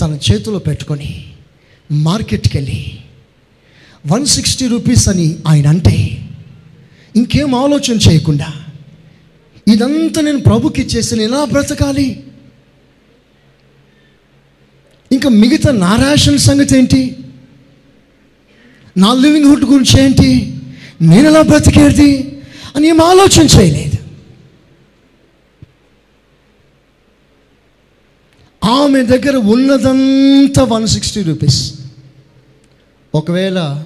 తన 0.00 0.18
చేతిలో 0.30 0.58
పెట్టుకొని 0.58 1.32
మార్కెట్కి 1.92 2.58
వెళ్ళి 2.58 2.98
వన్ 4.06 4.26
సిక్స్టీ 4.26 4.66
రూపీస్ 4.66 5.08
అని 5.08 5.36
ఆయన 5.46 5.66
అంటే 5.66 6.28
ఇంకేం 7.16 7.54
ఆలోచన 7.54 7.96
చేయకుండా 7.96 8.52
ఇదంతా 9.68 10.20
నేను 10.20 10.40
ప్రభుకి 10.40 10.82
చేసిన 10.82 11.20
ఎలా 11.20 11.44
బ్రతకాలి? 11.44 12.24
ఇంకా 15.12 15.28
మిగతా 15.28 15.72
నా 15.72 15.96
రేషన్ 15.96 16.38
సంగతి 16.38 16.78
ఏంటి? 16.78 17.16
నా 18.98 19.14
లివింగ్ 19.14 19.46
హుడ్ 19.46 19.64
గురించి 19.64 20.04
ఏంటి? 20.04 20.60
నేను 21.00 21.28
ఎలా 21.28 21.42
బ్రతికేది? 21.42 22.42
అని 22.76 22.88
ఏం 22.88 23.00
ఆలోచన 23.00 23.42
చేయలేదు. 23.42 23.96
ఆమె 28.64 29.02
దగ్గర 29.02 29.36
ఉన్నదంతా 29.36 30.64
వన్ 30.64 30.86
సిక్స్టీ 30.86 31.22
రూపీస్ 31.22 31.80
ఒకవేళ 33.14 33.84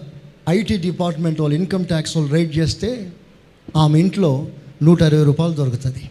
ఐటీ 0.48 0.76
డిపార్ట్మెంట్ 0.76 1.40
వాళ్ళు 1.40 1.56
ఇన్కమ్ 1.56 1.84
ట్యాక్స్ 1.84 2.16
వాళ్ళు 2.16 2.34
రైడ్ 2.34 2.58
చేస్తే 2.58 3.12
ఆమె 3.76 4.00
ఇంట్లో 4.00 4.48
నూట 4.82 5.02
అరవై 5.02 5.24
రూపాయలు 5.24 5.54
దొరుకుతుంది. 5.54 6.10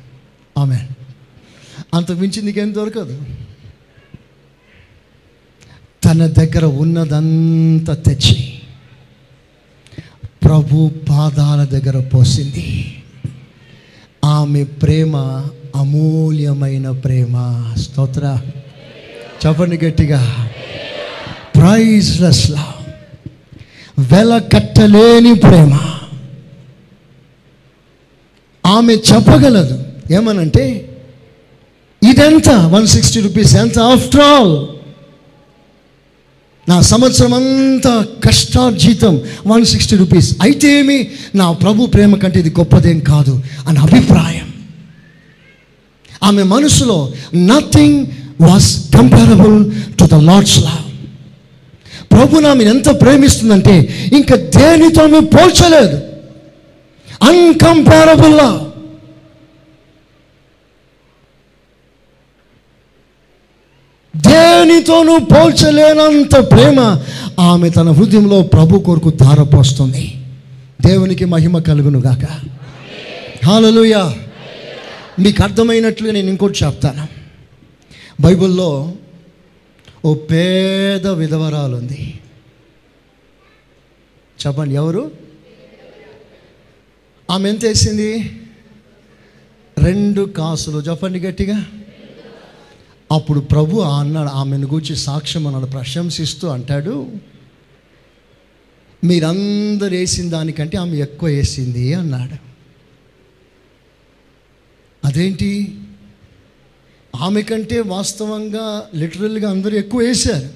ఆమె. 0.58 0.80
అంత 1.94 2.12
మించి 2.12 2.42
నీకేం 2.42 2.76
దొరకదు. 2.76 3.22
తన 6.06 6.26
దగ్గర 6.26 6.66
ఉన్నదంతా 6.66 7.94
తెచ్చి 7.94 8.61
ప్రభు 10.46 10.92
పాదాల 11.10 11.64
దగ్గర 11.64 12.00
పోసింది. 12.00 12.98
ఆమె 14.26 14.64
ప్రేమ 14.64 15.16
అమూల్యమైన 15.76 16.92
ప్రేమ. 16.92 17.66
స్తోత్ర. 17.78 18.42
చెప్పండి 19.48 19.86
గట్టిగా. 19.86 20.50
ప్రైజ్లెస్ 21.56 22.52
లవ్ 22.52 22.94
వెల 24.14 24.38
కట్టలేని 24.38 25.34
ప్రేమ. 25.34 25.80
ఆమె 28.66 28.94
చెప్పగలదు. 28.94 29.84
ఏమనంటే 30.12 30.88
ఇదెంత 32.10 32.50
వన్ 32.50 32.88
సిక్స్టీ 32.88 33.20
రూపీస్ 33.20 33.56
ఎంత? 33.56 33.80
ఆఫ్టర్ 33.80 34.22
ఆల్ 34.22 34.68
నా 36.70 36.82
సంవత్సరం 36.82 37.34
అంతా 37.34 38.06
కష్టార్జితం. 38.26 39.22
వన్ 39.48 39.66
సిక్స్టీ 39.66 39.96
రూపీస్ 39.96 40.38
అయితే 40.42 40.80
ఏమి 40.80 41.12
నా 41.36 41.52
ప్రభు 41.52 41.86
ప్రేమ 41.86 42.16
కంటే 42.16 42.40
ఇది 42.40 42.50
గొప్పదేం 42.50 43.00
కాదు. 43.00 43.44
అని 43.68 43.80
అభిప్రాయం. 43.80 44.54
ఆమె 46.24 46.44
మనసులో 46.44 47.12
nothing 47.36 48.06
was 48.42 48.94
comparable 48.94 49.72
to 50.00 50.06
the 50.06 50.14
lord's 50.14 50.60
love 50.60 50.92
ప్రభు 52.12 52.48
ఆమెను 52.48 52.70
ఎంత 52.70 53.02
ప్రేమిస్తుందంటే 53.02 54.10
ఇంకా 54.14 54.36
దేనితో 54.36 55.20
పోల్చలేదు. 55.20 55.98
అన్కంపారబుల్ 57.24 58.38
లవ్ 58.38 58.71
దేనితోనూ 64.16 65.18
పోల్చలేనంత 65.18 66.36
ప్రేమ 66.52 67.04
ఆమె 67.40 67.70
తన 67.70 67.92
హృదయంలో 67.92 68.42
ప్రభు 68.42 68.80
కొరకు 68.80 69.10
ధారపోస్తుంది. 69.10 70.26
దేవునికి 70.88 71.26
మహిమ 71.26 71.60
కలుగునుగాక. 71.60 72.26
హాలలుయ 73.46 74.12
మీకు 75.20 75.44
అర్థమైనట్లుగా 75.44 76.14
నేను 76.14 76.30
ఇంకోటి 76.30 76.66
చెప్తాను. 76.66 77.08
బైబిల్లో 78.22 78.94
ఓ 80.06 80.14
పేద 80.14 81.08
విధవరాలు 81.08 81.76
ఉంది 81.76 82.20
చెప్పండి 84.48 84.76
ఎవరు? 84.76 85.12
ఆమె 87.32 87.50
ఎంత 87.50 87.66
వేసింది? 87.66 88.40
రెండు 89.80 90.22
కాసులు. 90.22 90.78
చెప్పండి 90.78 91.20
గట్టిగా. 91.20 91.66
అప్పుడు 93.12 93.40
ప్రభు 93.40 93.80
అన్నాడు 93.80 94.30
ఆమెను 94.30 94.68
గూర్చి 94.68 94.96
సాక్ష్యం 94.96 95.48
అన్నాడు 95.48 95.66
ప్రశంసిస్తూ 95.66 96.48
అంటాడు 96.48 97.08
మీరందరు 99.04 99.90
వేసిన 99.90 100.30
దానికంటే 100.30 100.78
ఆమె 100.78 100.98
ఎక్కువ 100.98 101.30
వేసింది 101.30 101.94
అన్నాడు. 101.94 102.52
అదేంటి? 105.08 105.80
ఆమె 107.16 107.42
కంటే 107.42 107.82
వాస్తవంగా 107.82 108.88
లిటరల్గా 108.96 109.50
అందరూ 109.50 109.78
ఎక్కువ 109.78 110.02
వేశారు. 110.02 110.50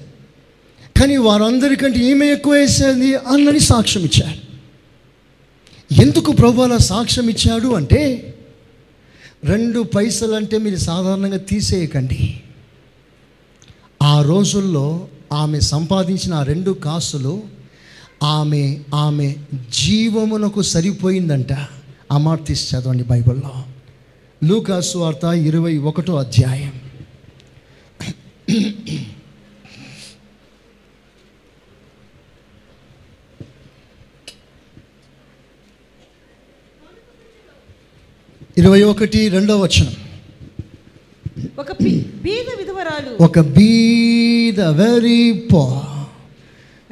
కానీ 1.00 1.16
వారందరికంటే 1.16 2.00
ఈమె 2.00 2.26
ఎక్కువ 2.26 2.52
వేసేది 2.52 3.14
అన్నని 3.14 3.60
సాక్ష్యం 3.60 4.04
ఇచ్చాడు. 4.04 4.46
ఎందుకు 6.02 6.32
ప్రభు 6.32 6.62
అలా 6.62 6.78
సాక్ష్యం 6.78 7.28
ఇచ్చాడు 7.28 7.68
అంటే 7.68 8.32
రెండు 9.44 9.80
పైసలు 9.82 10.32
అంటే 10.32 10.58
మీరు 10.58 10.76
సాధారణంగా 10.76 11.36
తీసేయకండి. 11.36 12.40
ఆ 14.06 14.22
రోజుల్లో 14.22 15.08
ఆమె 15.32 15.60
సంపాదించిన 15.60 16.34
ఆ 16.34 16.42
రెండు 16.42 16.70
కాసులు 16.70 17.42
ఆమె 18.22 18.80
ఆమె 18.94 19.36
జీవమునకు 19.70 20.62
సరిపోయిందంట. 20.62 21.52
ఆ 22.12 22.18
మాట 22.18 22.46
తీసి 22.46 22.76
చదవండి 22.76 23.04
బైబిల్లో. 23.04 23.64
లూకాసు 24.44 24.98
వార్త 24.98 25.24
ఇరవై 25.24 25.78
ఒకటో 25.78 26.16
అధ్యాయం. 26.16 26.72
ఇరవై 38.58 38.82
ఒకటి 38.82 39.28
రెండో 39.28 39.58
వచనం. 39.58 40.05
ఒక 41.58 41.72
బీద 41.82 42.48
విధవరాలు. 42.58 43.22
ఒక 43.22 43.40
బీద 43.40 44.60
వెరీ 44.60 45.32
పో 45.32 45.82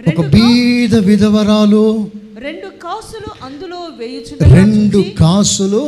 ఒక 0.08 0.26
బీద 0.26 0.94
విధవరాలు 0.94 2.10
రెండు 2.38 2.66
కాసులు 2.66 3.44
అందులో 3.44 3.88
వేయుచుండగా 3.98 4.54
రెండు 4.54 5.04
కాసులు 5.18 5.82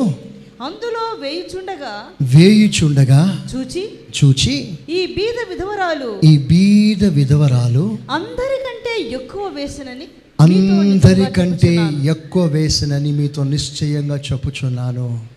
అందులో 0.63 1.17
వేయుచుండగా 1.21 2.05
వేయుచుండగా 2.23 3.47
చూచి 3.57 3.89
చూచి 4.25 4.55
ఈ 4.89 5.07
బీద 5.07 5.39
విధవరాలు 5.51 6.21
ఈ 6.25 6.39
బీద 6.39 7.05
విధవరాలు 7.05 7.99
అందరికంటే 8.11 9.09
ఎక్కువ 9.11 9.49
వేసినని 9.49 10.05
అందరికంటే. 10.41 11.89
ఎక్కువ 12.05 12.45
వేసినని 12.45 13.13
మీతో 13.13 13.45
నిశ్చయంగా 13.45 14.17
చెప్పుచున్నాను. 14.17 15.36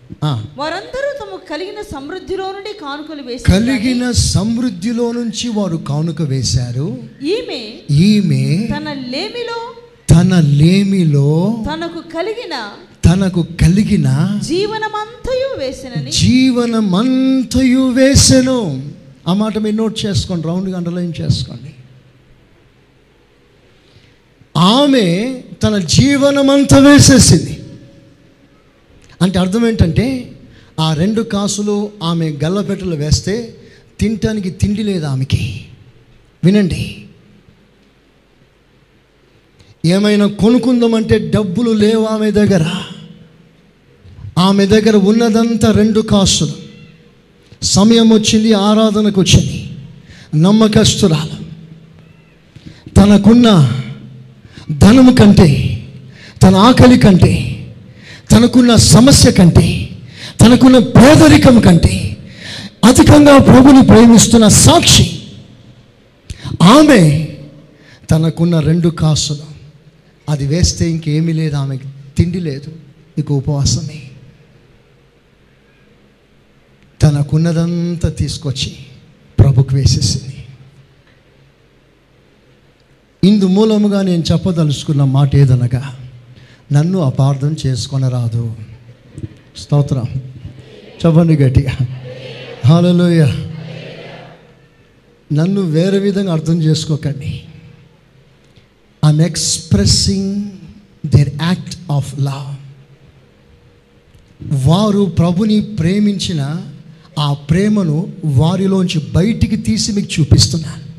వారందరూ 0.56 1.08
తమకు 1.20 1.48
కలిగిన 1.50 1.82
సమృద్ధిలో 1.92 2.52
నుండి 2.52 2.78
కానుకలు 2.80 3.22
వేసి 3.22 3.44
కలిగిన 3.44 4.10
సమృద్ధిలో 4.10 5.12
నుంచి 5.12 5.48
వారు 5.48 5.76
కానుక 5.76 6.22
వేశారు. 6.22 6.98
ఈమె 7.22 7.72
ఈమె 7.90 8.68
తన 8.76 8.92
లేమిలో 8.92 9.74
తన 10.10 10.40
లేమిలో 10.40 11.64
తనకు 11.72 12.00
కలిగిన 12.00 12.70
తనకు 13.04 13.42
కలిగిన 13.42 14.40
జీవనమంతయు 14.48 15.58
వేసినని. 15.58 16.10
జీవనమంతయు 16.10 17.88
వేసెను. 17.88 18.92
ఆ 19.28 19.34
మాట 19.34 19.58
మీరు 19.58 19.76
నోట్ 19.76 20.06
చేసుకోండి 20.06 20.46
రౌండ్గా 20.46 20.76
అండర్లైన్ 20.76 21.12
చేసుకోండి. 21.20 21.74
ఆమె 24.56 25.42
తన 25.62 25.78
జీవనమంతా 25.78 26.78
వేసేసింది. 26.78 27.59
అంటే 29.22 29.38
అర్థం 29.38 29.68
ఏంటంటే 29.68 30.32
ఆ 30.80 30.94
రెండు 30.94 31.22
కాసులు 31.22 31.90
ఆమె 32.02 32.30
గల్లపెట్టలు 32.44 32.96
వేస్తే 32.96 33.54
తినటానికి 34.00 34.50
తిండి 34.50 34.82
లేదు 34.82 35.04
ఆమెకి. 35.04 35.64
వినండి. 36.44 37.04
ఏమైనా 39.84 40.26
కొనుక్కుందామంటే 40.26 41.30
డబ్బులు 41.30 41.70
లేవు 41.70 42.04
ఆమె 42.04 42.30
దగ్గర. 42.30 42.82
ఆమె 44.38 44.66
దగ్గర 44.66 44.96
ఉన్నదంతా 44.96 45.72
రెండు 45.72 46.00
కాసులు. 46.00 46.52
సమయం 47.62 48.12
వచ్చింది 48.12 48.52
ఆరాధనకు 48.52 49.20
వచ్చింది. 49.20 49.70
నమ్మకస్తురాలు. 50.42 51.40
తనకున్న 52.94 53.72
ధనము 54.78 55.16
కంటే 55.16 55.82
తన 56.42 56.54
ఆకలి 56.54 56.98
కంటే 56.98 57.59
తనకున్న 58.30 58.76
సమస్య 58.76 59.30
కంటే 59.30 59.88
తనకున్న 60.40 60.78
పేదరికం 60.78 61.60
కంటే 61.60 62.16
అధికంగా 62.84 63.38
ప్రభుని 63.38 63.86
ప్రేమిస్తున్న 63.86 64.48
సాక్షి 64.48 65.22
ఆమె 66.62 67.28
తనకున్న 68.10 68.60
రెండు 68.60 68.88
కాసులు. 68.88 69.42
అది 70.28 70.46
వేస్తే 70.46 70.90
ఇంకేమీ 70.90 71.32
లేదు 71.32 71.56
ఆమెకి 71.56 71.84
తిండి 72.16 72.40
లేదు 72.40 72.72
ఇక 73.18 73.32
ఉపవాసమే. 73.32 74.02
తనకున్నదంతా 77.02 78.08
తీసుకొచ్చి 78.08 78.76
ప్రభుకు 79.38 79.74
వేసేసింది. 79.74 80.36
ఇందు 83.24 83.44
మూలముగా 83.44 84.02
నేను 84.02 84.24
చెప్పదలుచుకున్న 84.32 85.04
మాట 85.04 85.36
ఏదనగా 85.36 85.99
నన్ను 86.72 86.98
అపార్థం 86.98 87.56
చేసుకొనరాదు. 87.66 88.54
స్తోత్రం. 89.56 90.04
చెప్పండి 91.06 91.36
గట్టిగా. 91.36 91.86
హాలలోయ 92.66 93.26
నన్ను 95.32 95.60
వేరే 95.60 95.98
విధంగా 95.98 96.32
అర్థం 96.32 96.62
చేసుకోకండి. 96.62 97.42
I'm 99.06 99.20
expressing 99.20 100.50
their 101.06 101.30
act 101.42 101.76
of 101.90 102.20
love 102.20 102.56
వారు 104.68 105.04
ప్రభుని 105.04 105.60
ప్రేమించిన 105.60 106.62
ఆ 107.18 107.32
ప్రేమను 107.32 108.12
వారిలోంచి 108.24 109.02
బయటికి 109.14 109.56
తీసి 109.56 109.92
మీకు 109.92 110.20
చూపిస్తున్నాను. 110.20 110.89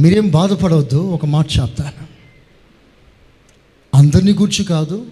మీరేం 0.00 0.28
బాధపడవద్దు 0.28 0.96
ఒక 0.96 1.26
మాట 1.26 1.46
చెప్తాను. 1.60 2.04
అందరినీ 3.94 4.32
గురించి 4.32 4.64
కాదు 4.64 5.06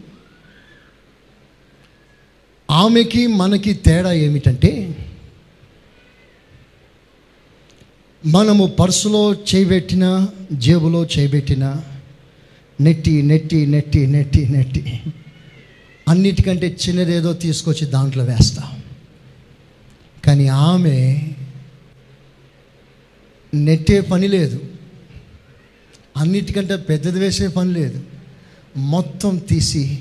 ఆమెకి 2.71 3.27
మనకి 3.27 3.75
తేడా 3.75 4.13
ఏమిటంటే 4.13 4.73
మనము 8.27 8.67
పర్సులో 8.67 9.35
చేయబెట్టిన 9.35 10.29
జేబులో 10.53 11.05
చేయబెట్టిన 11.05 11.83
నెట్టి 12.81 13.23
నెట్టి 13.23 13.67
నెట్టి 13.67 14.07
నెట్టి 14.07 14.49
నెట్టి 14.49 15.01
అన్నిటికంటే 16.09 16.77
చిన్నదేదో 16.83 17.33
తీసుకొచ్చి 17.33 17.87
దాంట్లో 17.87 18.25
వేస్తాం. 18.25 18.83
కానీ 20.25 20.49
ఆమె 20.49 20.97
నెట్టే 23.55 24.01
పని 24.01 24.29
లేదు. 24.29 24.72
అన్నిటికంటే 26.17 26.77
పెద్దది 26.77 27.19
వేసే 27.19 27.49
పని 27.49 27.73
లేదు. 27.73 28.03
మొత్తం 28.77 29.39
తీసి 29.39 29.99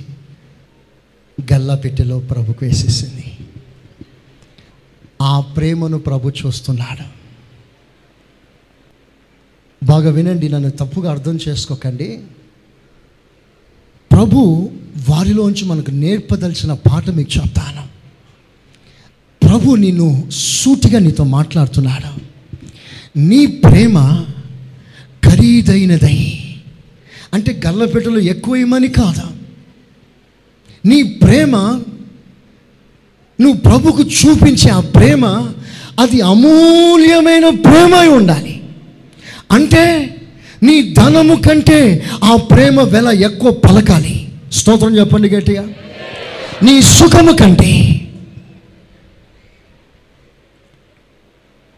గల్లా 1.53 1.75
పెట్టెలో 1.75 2.19
ప్రభుకు 2.19 2.65
వేసేసింది. 2.65 3.37
ఆ 5.21 5.39
ప్రేమను 5.39 5.97
ప్రభు 5.97 6.29
చూస్తున్నాడు. 6.29 7.21
బాగా 9.85 10.11
వినండి 10.11 10.49
నన్ను 10.49 10.69
తప్పుగా 10.69 11.11
అర్థం 11.11 11.39
చేసుకోకండి. 11.47 12.21
ప్రభు 14.11 14.71
వారిలోంచి 15.09 15.65
మనకు 15.65 15.91
నేర్పదలిచిన 15.91 16.73
పాట 16.73 17.09
మీకు 17.09 17.29
చెప్తాను. 17.37 17.81
ప్రభు 19.47 19.75
నిన్ను 19.75 20.29
సూటిగా 20.29 20.99
నీతో 20.99 21.23
మాట్లాడుతున్నాడు. 21.23 22.21
నీ 23.19 23.45
ప్రేమ 23.45 24.25
ఖరీదైనదై. 25.25 26.39
అంటే 27.33 27.61
గల్లపెట్టెలు 27.65 28.19
ఎక్కువ 28.19 28.55
ఇమ్మని 28.55 28.87
కాదు? 28.87 29.41
నీ 30.87 31.03
ప్రేమ 31.03 31.57
నువ్వు 33.41 33.61
ప్రభుకు 33.61 34.01
చూపించే 34.01 34.69
ఆ 34.69 34.79
ప్రేమ 34.79 35.25
అది 35.99 36.21
అమూల్యమైన 36.21 37.49
ప్రేమ 37.49 37.95
అయి 37.95 38.09
ఉండాలి. 38.09 38.63
అంటే 39.51 40.15
నీ 40.63 40.93
ధనము 40.93 41.35
కంటే 41.35 42.05
ఆ 42.23 42.35
ప్రేమ 42.35 42.81
వెల 42.81 43.07
ఎక్కువ 43.07 43.51
పలకాలి. 43.51 44.29
స్తోత్రం 44.53 44.97
చెప్పండి 44.97 45.29
గట్టిగా. 45.29 45.67
నీ 46.63 46.81
సుఖము 46.81 47.31
కంటే 47.31 48.01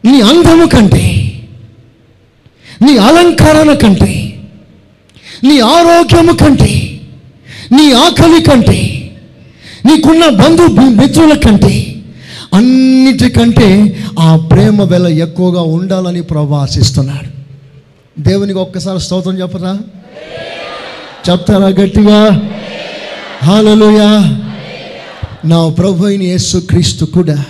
నీ 0.04 0.20
అందము 0.20 0.66
కంటే 0.66 1.30
నీ 2.82 2.96
అలంకరణ 2.96 3.74
కంటే 3.74 4.42
నీ 5.44 5.60
ఆరోగ్యము 5.60 6.32
కంటే 6.32 7.00
నీ 7.72 7.92
ఆకలి 7.92 8.42
కంటే 8.42 9.10
నీకున్న 9.86 10.28
బంధు 10.28 10.62
మిత్రుల 10.72 11.34
కంటే 11.34 12.02
అన్నిటికంటే 12.54 13.98
ఆ 14.18 14.36
ప్రేమ 14.36 14.82
వెల 14.82 15.06
ఎక్కువగా 15.06 15.62
ఉండాలని 15.62 16.22
ప్రభు 16.22 16.54
ఆశిస్తున్నాడు. 16.54 17.28
దేవునికి 18.20 18.58
ఒక్కసారి 18.58 19.00
స్తోత్రం 19.00 19.40
చెప్పరా? 19.40 19.78
చెప్తారా 21.30 21.66
గట్టిగా? 21.66 22.42
హాలలోయా 23.42 24.40
నా 25.44 25.68
ప్రభు 25.68 26.06
అయిన 26.06 26.22
యేసు 26.22 26.58
క్రీస్తు 26.58 27.04
కూడా 27.04 27.44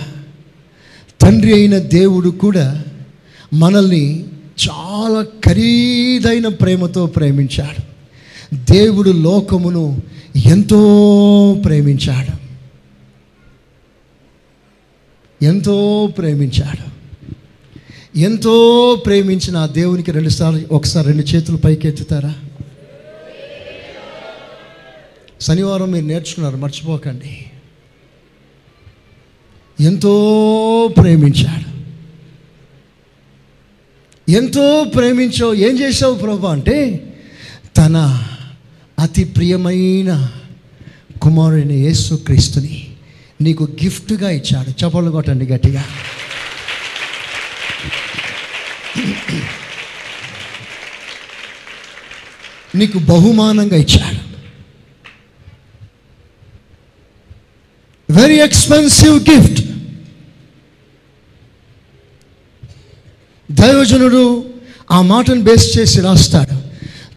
తండ్రి 1.21 1.53
అయిన 1.53 1.77
దేవుడు 1.77 2.29
కూడా 2.29 2.83
మనల్ని 3.53 4.25
చాలా 4.69 5.27
ఖరీదైన 5.45 6.47
ప్రేమతో 6.47 7.05
ప్రేమించాడు. 7.05 7.95
దేవుడు 8.71 9.09
లోకమును 9.09 10.01
ఎంతో 10.45 11.61
ప్రేమించాడు. 11.65 12.45
ఎంతో 15.45 16.07
ప్రేమించాడు. 16.17 16.95
ఎంతో 18.19 18.95
ప్రేమించిన 19.05 19.57
ఆ 19.57 19.65
దేవునికి 19.65 20.11
రెండుసార్లు 20.11 20.61
ఒకసారి 20.71 21.07
రెండు 21.07 21.21
చేతులు 21.21 21.57
పైకెత్తుతారా? 21.57 22.35
శనివారం 25.41 25.91
మీరు 25.91 26.05
నేర్చుకున్నారు 26.05 26.57
మర్చిపోకండి. 26.57 27.45
ఎంతో 29.83 30.93
ప్రేమించాడు. 30.97 31.74
ఎంతో 34.29 34.83
ప్రేమించావు 34.83 35.53
ఏం 35.53 35.79
చేసావు 35.79 36.15
ప్రభు 36.15 36.47
అంటే 36.47 37.07
తన 37.77 38.23
అతి 38.99 39.23
ప్రియమైన 39.23 40.29
కుమారుని 41.21 41.73
యేసు 41.73 42.13
క్రీస్తుని 42.13 42.87
నీకు 43.41 43.63
గిఫ్ట్గా 43.83 44.29
ఇచ్చాడు. 44.29 44.85
చపలు 44.85 45.11
కొట్టండి 45.11 45.45
గట్టిగా. 45.45 45.85
నీకు 52.75 52.97
బహుమానంగా 52.97 53.75
ఇచ్చాడు. 53.75 54.35
వెరీ 58.11 58.41
ఎక్స్పెన్సివ్ 58.41 59.29
గిఫ్ట్ 59.29 59.74
దైవజనుడు 63.51 64.49
ఆ 64.91 65.01
మాటను 65.01 65.41
బేస్ 65.41 65.77
చేసి 65.77 66.01
రాస్తాడు. 66.01 66.55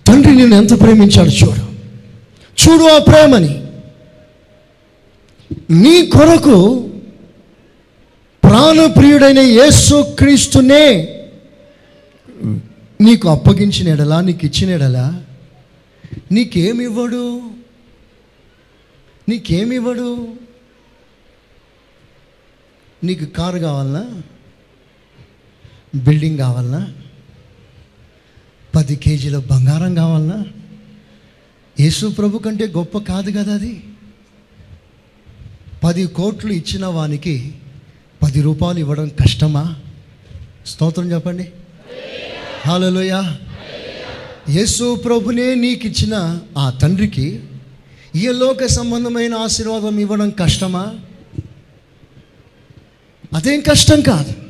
తండ్రి 0.06 0.34
నిన్ను 0.34 0.56
ఎంత 0.56 0.80
ప్రేమించాడు 0.80 1.28
చూడు. 1.28 1.68
చూడు 2.62 2.84
ఆ 2.84 2.98
ప్రేమని. 2.98 3.68
నీ 5.70 6.06
కొరకు 6.06 6.90
ప్రాణప్రియుడైన 8.42 9.38
యేసు 9.38 10.16
క్రీస్తునే 10.18 11.14
నీకు 13.00 13.28
అప్పగించిన 13.28 13.88
ఎడలా 13.88 14.20
నీకు 14.20 14.46
ఇచ్చిన 14.46 14.70
ఎడలా? 14.70 15.22
నీకేమివ్వడు? 16.32 17.42
నీకేమివ్వడు? 19.28 20.28
నీకు 23.04 23.24
కారు 23.24 23.58
కావాలనా? 23.58 24.22
బిల్డింగ్ 25.94 26.38
కావాలనా 26.38 26.92
పది 28.76 28.96
కేజీల 28.96 29.38
బంగారం 29.38 29.94
కావాలనా 29.94 30.44
యేసు 31.80 32.06
ప్రభు 32.06 32.38
కంటే 32.38 32.66
గొప్ప 32.66 32.98
కాదు 32.98 33.30
కదా 33.30 33.54
అది. 33.54 33.80
పది 35.84 36.06
కోట్లు 36.06 36.52
ఇచ్చిన 36.52 36.86
వానికి 36.86 37.54
పది 38.22 38.42
రూపాయలు 38.42 38.78
ఇవ్వడం 38.78 39.08
కష్టమా? 39.08 39.76
స్తోత్రం 40.66 41.12
చెప్పండి. 41.12 41.52
హాలలోయ 42.66 43.34
యేసు 44.50 44.94
ప్రభునే 44.94 45.54
నీకు 45.54 45.86
ఇచ్చిన 45.86 46.40
ఆ 46.58 46.70
తండ్రికి 46.70 47.42
ఈ 48.16 48.28
లోక 48.28 48.66
సంబంధమైన 48.66 49.34
ఆశీర్వాదం 49.34 49.98
ఇవ్వడం 49.98 50.30
కష్టమా? 50.30 50.94
అదేం 53.34 53.60
కష్టం 53.60 54.00
కాదు. 54.00 54.47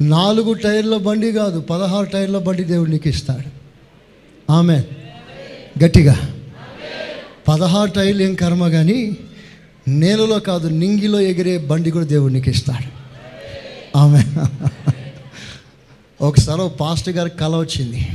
నాలుగు 0.00 0.52
టైర్ల 0.52 0.96
బండి 0.96 1.32
కాదు 1.32 1.60
పదహారు 1.60 2.06
టైర్ల 2.06 2.38
బండి 2.38 2.64
దేవుడు 2.64 2.90
నీకు 2.90 3.08
ఇస్తాడు. 3.08 3.60
ఆమె. 4.52 4.82
గట్టిగా. 5.84 6.34
పదహారు 7.48 7.90
టైర్లు 7.90 8.22
ఏం 8.22 8.34
కర్మ 8.34 8.68
కానీ 8.68 9.16
నేలలో 9.88 10.38
కాదు 10.38 10.68
నింగిలో 10.68 11.20
ఎగిరే 11.20 11.58
బండి 11.58 11.90
కూడా 11.90 12.04
దేవుడు 12.04 12.32
నీకు 12.32 12.50
ఇస్తాడు. 12.50 13.00
ఆమె. 13.98 14.22
ఒకసారి 16.20 16.76
పాస్టర్ 16.76 17.14
గారికి 17.14 17.38
కళ 17.38 17.56
వచ్చింది. 17.56 18.08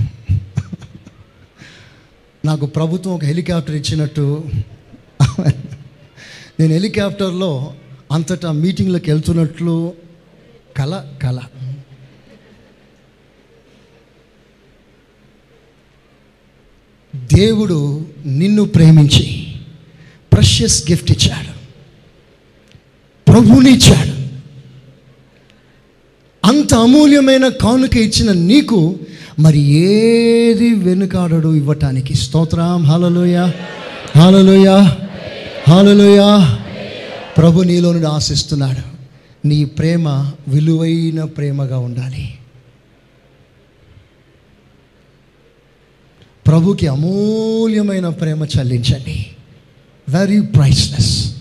నాకు 2.45 2.65
ప్రభుత్వం 2.65 3.13
ఒక 3.13 3.25
హెలికాప్టర్ 3.25 3.75
ఇచ్చినట్టు. 3.75 4.43
నేను 6.59 6.73
హెలికాప్టర్లో 6.73 7.73
అంతటా 8.11 8.51
మీటింగ్లకు 8.51 9.11
వెళ్తున్నట్లు 9.11 9.93
కళ 10.77 11.03
కళ 11.23 11.39
దేవుడు 17.35 18.05
నిన్ను 18.25 18.65
ప్రేమించి 18.65 19.47
ప్రషియస్ 20.33 20.91
గిఫ్ట్ 20.91 21.11
ఇచ్చాడు. 21.11 21.55
ప్రభుని 23.31 23.71
ఇచ్చాడు. 23.73 24.25
అంత 26.47 26.73
అమూల్యమైన 26.73 27.47
కానుక 27.47 27.97
ఇచ్చిన 27.97 28.31
నీకు 28.31 28.99
మరి 29.39 29.59
ఏది 29.59 30.73
వెనుకాడడు 30.73 31.55
ఇవ్వటానికి 31.55 32.13
స్తోత్రం. 32.17 32.83
హాలలోయ 32.83 33.51
హాలలోయ 34.17 34.67
హాలలోయ 35.69 36.45
ప్రభు 37.37 37.61
నీలోనుడు 37.61 38.07
ఆశిస్తున్నాడు. 38.07 38.95
నీ 39.47 39.65
ప్రేమ 39.65 40.31
విలువైన 40.47 41.23
ప్రేమగా 41.23 41.77
ఉండాలి. 41.79 42.33
ప్రభుకి 46.47 46.88
అమూల్యమైన 46.88 48.10
ప్రేమ 48.10 48.43
చెల్లించండి. 48.43 49.27
వెరీ 50.10 50.41
ప్రైస్లెస్ 50.41 51.36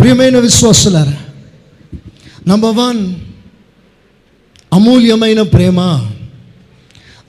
ప్రియమైన 0.00 0.38
విశ్వాసులారా 0.38 1.18
నంబర్ 2.48 2.76
వన్ 2.76 3.14
అమూల్యమైన 4.72 5.42
ప్రేమ. 5.42 5.80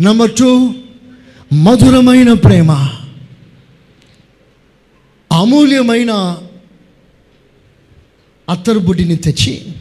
నంబర్ 0.01 0.35
టూ 0.35 0.73
మధురమైన 1.53 2.33
ప్రేమ. 2.33 2.71
అమూల్యమైన 5.31 6.11
అత్తరుబుడ్డిని 8.49 9.15
తెచ్చి 9.15 9.73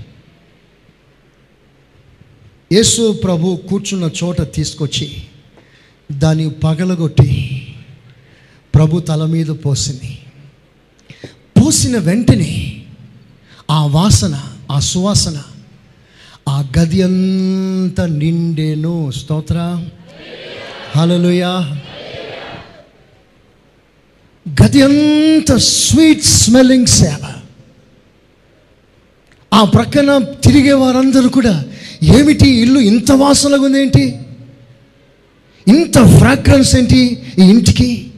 యేసు 2.72 3.12
ప్రభు 3.12 3.60
కూర్చున్న 3.68 4.10
చోట 4.24 4.54
తీసుకొచ్చి 4.54 5.08
దాన్ని 6.18 6.50
పగలగొట్టి 6.50 7.28
ప్రభు 8.74 9.00
తల 9.00 9.24
మీద 9.24 9.46
పోసింది. 9.46 10.18
పోసిన 11.30 11.98
వెంటనే 11.98 12.82
ఆ 13.70 13.86
వాసన 13.86 14.40
ఆ 14.72 14.78
సువాసన 14.78 15.42
ఆ 16.48 16.68
గది 16.78 17.02
అంతా 17.02 18.06
నిండేను. 18.06 19.10
స్తోత్ర. 19.10 19.84
హలలుయా 20.96 21.80
గది 24.62 24.82
అంత 24.82 25.56
స్వీట్ 25.56 26.22
స్మెల్లింగ్ 26.22 26.86
సేవ. 26.86 27.32
ఆ 29.54 29.64
ప్రక్కన 29.64 30.18
తిరిగే 30.18 30.72
వారందరూ 30.72 31.28
కూడా 31.28 31.64
ఏమిటి 32.02 32.50
ఇల్లు 32.50 32.80
ఇంత 32.80 33.12
వాసనగా 33.12 33.60
ఉందేంటి 33.60 34.20
ఇంత 35.68 36.18
ఫ్రాగ్రెన్స్ 36.18 36.76
ఏంటి 36.76 37.22
ఈ 37.38 37.42
ఇంటికి? 37.42 38.10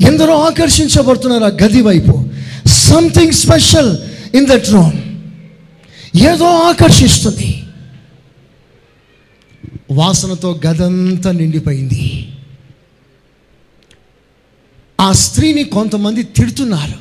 ఎందరో 0.00 0.40
ఆకర్షించబడుతున్నారు 0.40 1.44
ఆ 1.44 1.48
గది 1.48 1.82
వైపు. 1.82 2.28
Something 2.66 3.32
special 3.32 3.96
in 4.36 4.46
that 4.46 4.68
room 4.68 4.92
ఏదో 6.16 6.44
ఆకర్షిస్తుంది. 6.44 7.64
వాసనతో 9.90 10.60
గదంతా 10.66 11.30
నిండిపోయింది. 11.30 12.32
ఆ 15.00 15.12
స్త్రీని 15.12 15.64
కొంతమంది 15.64 16.22
తిడుతున్నారు. 16.22 16.94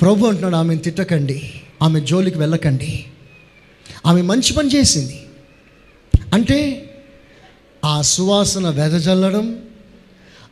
ప్రభు 0.00 0.26
అంటున్నాడు 0.26 0.56
ఆమెను 0.56 0.80
తిట్టకండి. 0.80 1.52
ఆమె 1.82 2.00
జోలికి 2.00 2.38
వెళ్ళకండి. 2.38 3.04
ఆమె 4.06 4.22
మంచి 4.22 4.52
పని 4.52 4.68
చేసింది. 4.74 5.20
అంటే 6.32 6.86
ఆ 7.84 8.02
సువాసన 8.02 8.68
వెదజల్లడం 8.68 9.56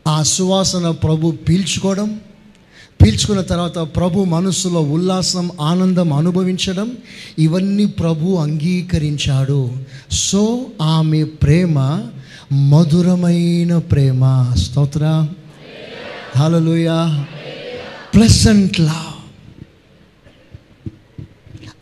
ఆ 0.06 0.22
సువాసన 0.22 0.90
ప్రభు 0.90 1.30
పీల్చుకోవడం 1.30 2.20
పీల్చుకున్న 3.02 3.40
తర్వాత 3.40 3.78
ప్రభు 3.78 4.24
మనస్సులో 4.24 4.80
ఉల్లాసం 4.80 5.50
ఆనందం 5.60 6.12
అనుభవించడం 6.12 6.96
ఇవన్నీ 7.38 7.86
ప్రభు 7.86 8.34
అంగీకరించాడు. 8.34 9.70
సో 10.12 10.66
ఆమె 10.82 11.24
ప్రేమ 11.24 12.02
మధురమైన 12.52 13.78
ప్రేమ. 13.78 14.54
స్తోత్ర. 14.58 15.26
Hallelujah 16.36 17.24
pleasant 18.14 18.80
love. 18.80 19.18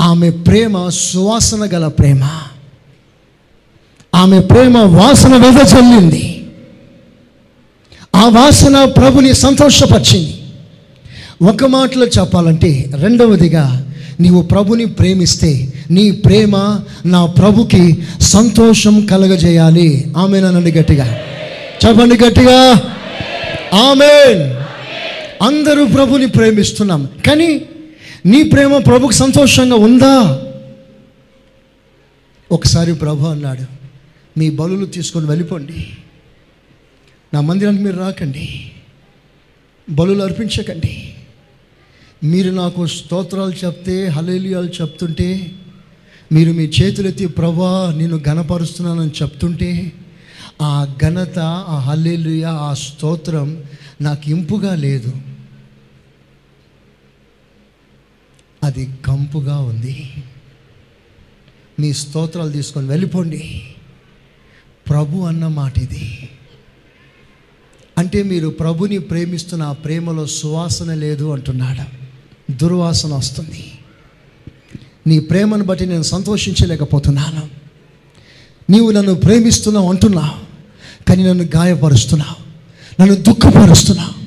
ఆమె 0.01 0.31
ప్రేమ 0.31 0.89
సువాసన 0.89 1.65
గల 1.65 1.89
ప్రేమ. 1.89 2.29
ఆమె 4.17 4.41
ప్రేమ 4.41 4.79
వాసన 4.79 5.37
వెదజల్లింది 5.37 6.47
ఆ 8.17 8.29
వాసన 8.29 8.85
ప్రభుని 8.85 9.35
సంతోషపరిచింది. 9.35 10.35
ఒక 11.51 11.65
మాటలో 11.65 12.07
చెప్పాలంటే 12.07 12.91
రెండవదిగా 12.97 13.93
నీవు 14.21 14.43
ప్రభుని 14.43 14.85
ప్రేమిస్తే 14.85 15.73
నీ 15.91 16.11
ప్రేమ 16.11 16.81
నా 17.07 17.27
ప్రభుకి 17.27 18.03
సంతోషం 18.21 19.07
కలగజేయాలి. 19.07 20.05
ఆమె 20.17 20.41
నన్ను 20.41 20.61
గట్టిగా. 20.61 21.19
చెప్పండి 21.87 22.15
గట్టిగా. 22.15 22.71
ఆమె 23.75 24.35
అందరూ 25.43 25.87
ప్రభుని 25.87 26.27
ప్రేమిస్తున్నాం. 26.27 27.09
కానీ 27.27 27.61
నీ 28.27 28.43
ప్రేమ 28.43 28.79
ప్రభుకి 28.79 29.15
సంతోషంగా 29.15 29.75
ఉందా? 29.75 30.41
ఒకసారి 32.53 32.95
ప్రభు 32.95 33.27
అన్నాడు 33.27 33.76
మీ 34.39 34.51
బలులు 34.51 34.87
తీసుకొని 34.87 35.27
వెళ్ళిపోండి. 35.27 35.97
నా 37.35 37.41
మందిరానికి 37.41 37.83
మీరు 37.83 37.97
రాకండి. 37.97 38.73
బలులు 39.91 40.23
అర్పించకండి. 40.23 41.15
మీరు 42.25 42.51
నాకు 42.51 42.87
స్తోత్రాలు 42.87 43.53
చెప్తే 43.53 44.07
హలేలియాలు 44.07 44.67
చెప్తుంటే 44.67 45.53
మీరు 46.33 46.53
మీ 46.53 46.65
చేతులెత్తి 46.65 47.27
ప్రభా 47.27 47.95
నేను 47.97 48.19
ఘనపరుస్తున్నానని 48.19 49.11
చెప్తుంటే 49.23 49.93
ఆ 50.63 50.97
ఘనత 51.03 51.39
ఆ 51.39 51.79
హల్లేలుయ 51.79 52.45
ఆ 52.45 52.75
స్తోత్రం 52.75 53.65
నాకు 54.01 54.31
ఇంపుగా 54.31 54.75
లేదు. 54.75 55.13
అది 58.63 58.89
కంపుగా 59.07 59.59
ఉంది. 59.59 60.11
మీ 61.81 61.93
స్తోత్రాలు 61.93 62.51
తీసుకొని 62.53 62.89
వెళ్ళిపోండి. 62.89 63.75
ప్రభు 64.89 65.19
అన్న 65.19 65.47
మాట 65.47 65.79
ఇది 65.79 66.29
అంటే 67.99 68.23
మీరు 68.23 68.49
ప్రభుని 68.49 68.99
ప్రేమిస్తున్న 68.99 69.63
ఆ 69.63 69.73
ప్రేమలో 69.73 70.27
సువాసన 70.27 70.95
లేదు 70.95 71.33
అంటున్నాడు? 71.33 72.07
దుర్వాసన 72.53 73.15
వస్తుంది. 73.15 73.73
నీ 75.07 75.21
ప్రేమను 75.21 75.65
బట్టి 75.65 75.87
నేను 75.87 76.03
సంతోషించలేకపోతున్నాను. 76.03 77.43
నీవు 78.71 78.91
నన్ను 78.91 79.15
ప్రేమిస్తున్నావు 79.15 79.91
అంటున్నావు. 79.91 80.47
కానీ 81.09 81.23
నన్ను 81.23 81.45
గాయపరుస్తున్నావు. 81.45 82.47
నన్ను 83.03 83.15
దుఃఖపరుస్తున్నావు. 83.15 84.27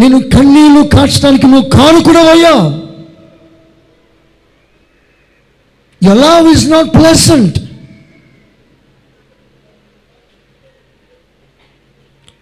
నేను 0.00 0.20
కన్నీళ్ళు 0.20 0.88
కాచడానికి 0.88 1.46
నువ్వు 1.46 1.70
కాను 1.70 2.02
కూడా 2.02 2.20
అయ్యావు 2.20 2.92
Your 6.04 6.20
love 6.20 6.48
is 6.48 6.68
not 6.68 6.94
pleasant 6.94 7.71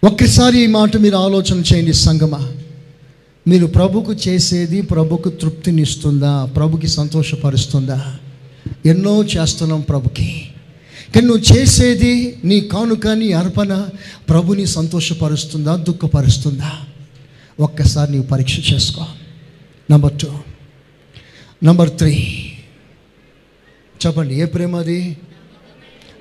ఒక్కసారి 0.03 0.63
ఈ 0.63 0.67
మాట 0.67 0.97
మీరు 0.97 1.15
ఆలోచన 1.15 1.63
చేయండి 1.73 1.93
సంగమా. 1.93 2.51
మీరు 3.47 3.65
ప్రభుకు 3.65 4.13
చేసేది 4.13 4.81
ప్రభుకు 4.81 5.29
తృప్తినిస్తుందా? 5.29 6.45
ప్రభుకి 6.45 6.87
సంతోషపరుస్తుందా? 6.87 8.17
ఎన్నో 8.85 9.23
చేస్తున్నాం 9.23 9.81
ప్రభుకి. 9.81 10.49
కానీ 11.15 11.27
నువ్వు 11.27 11.57
చేసేది 11.57 12.37
నీ 12.43 12.61
కానుక 12.61 13.07
నీ 13.07 13.31
అర్పణ 13.31 13.85
ప్రభుని 14.29 14.65
సంతోషపరుస్తుందా? 14.65 15.75
దుఃఖపరుస్తుందా? 15.75 16.71
ఒక్కసారి 17.59 18.11
నీవు 18.11 18.23
పరీక్ష 18.23 18.73
చేసుకో. 18.73 19.05
నంబర్ 19.91 20.13
టూ 20.19 20.27
నంబర్ 21.63 21.89
త్రీ 21.89 22.43
చెప్పండి 24.05 24.35
ఏ 24.35 24.45
ప్రేమ 24.45 24.75
అది? 24.75 25.17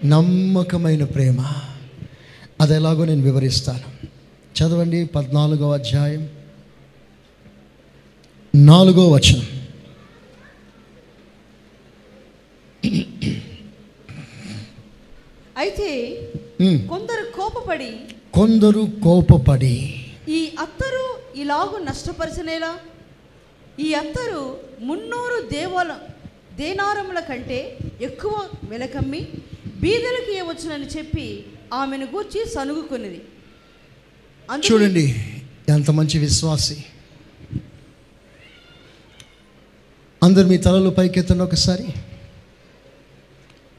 నమ్మకమైన 0.05 1.05
ప్రేమ. 1.05 1.45
అది 2.61 2.75
ఎలాగో 2.75 3.05
నేను 3.05 3.23
వివరిస్తాను. 3.23 3.89
చదవండి 4.57 5.05
పద్నాలుగో 5.05 5.73
అధ్యాయం. 5.73 6.23
నాలుగో 8.55 9.09
వచనం. 9.11 9.47
అయితే. 15.57 15.89
కొందరు 16.89 17.37
కోపపడి 17.37 17.91
కొందరు 18.35 18.89
కోపపడి 19.05 19.77
ఈ 20.29 20.53
అత్తరు 20.61 21.05
ఇలాగు 21.37 21.79
నష్టపరచనేలా 21.79 22.73
ఈ 23.81 23.93
అత్తరు 23.95 24.43
మున్నూరు 24.81 25.49
దేవాల 25.53 25.93
దేనారముల 26.57 27.21
కంటే 27.21 27.79
ఎక్కువ 28.01 28.35
వెలకమ్మి 28.65 29.21
బీదలకు 29.81 30.31
ఇవ్వచ్చునని 30.39 30.87
చెప్పి 30.87 31.45
ఆమెను 31.73 32.07
గూర్చి 32.07 32.49
సనుగుకున్నది 32.49 33.23
చూడండి 34.73 35.27
ఎంత 35.69 35.91
మంచి 35.91 36.19
విశ్వాసి. 36.19 36.85
అందరు 40.23 40.47
మీ 40.47 40.57
తలలు 40.57 40.91
పైకెత్తండి 40.91 41.43
ఒకసారి. 41.43 41.87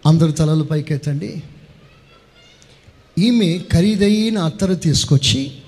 అందరు 0.06 0.32
తలలు 0.32 0.64
పైకెత్తండి. 0.64 1.44
ఈమె 3.20 3.64
ఖరీదైన 3.72 4.38
అత్తరు 4.38 4.74
తీసుకొచ్చి 4.74 5.62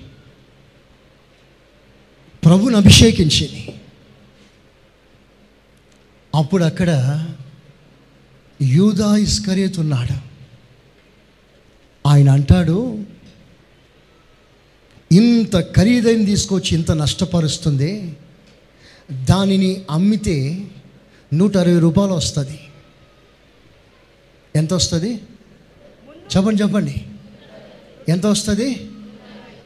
ప్రభుని 2.45 2.75
అభిషేకించింది. 2.75 3.81
అప్పుడు 6.35 6.63
అక్కడ 6.63 6.89
యూదా 8.61 9.15
ఇస్కరియత్ 9.15 9.79
ఉన్నాడు. 9.79 10.32
ఆయన 12.07 12.29
అంటాడు 12.29 13.03
ఇంత 15.11 15.75
ఖరీదైన 15.75 16.25
తీసుకొచ్చి 16.25 16.77
ఇంత 16.77 16.91
నష్టపరుస్తుంది 16.91 18.17
దానిని 19.29 19.83
అమ్మితే 19.89 20.67
నూట 21.33 21.57
అరవై 21.57 21.79
రూపాయలు 21.79 22.13
వస్తుంది. 22.13 22.59
ఎంత 24.55 24.73
వస్తుంది? 24.73 25.21
చెప్పండి 26.37 26.63
చెప్పండి. 26.63 27.05
ఎంత 28.09 28.25
వస్తుంది? 28.25 28.89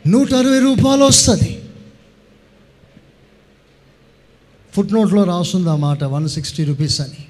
నూట 0.08 0.34
అరవై 0.34 0.60
రూపాయలు 0.60 1.04
వస్తుంది. 1.04 1.62
ఫుట్ 4.76 4.94
నోట్లో 4.94 5.24
రాస్తుంది 5.24 5.70
ఆ 5.70 5.76
మాట 5.76 6.04
వన్ 6.04 6.30
సిక్స్టీ 6.30 6.64
రూపీస్ 6.64 7.02
అని. 7.02 7.26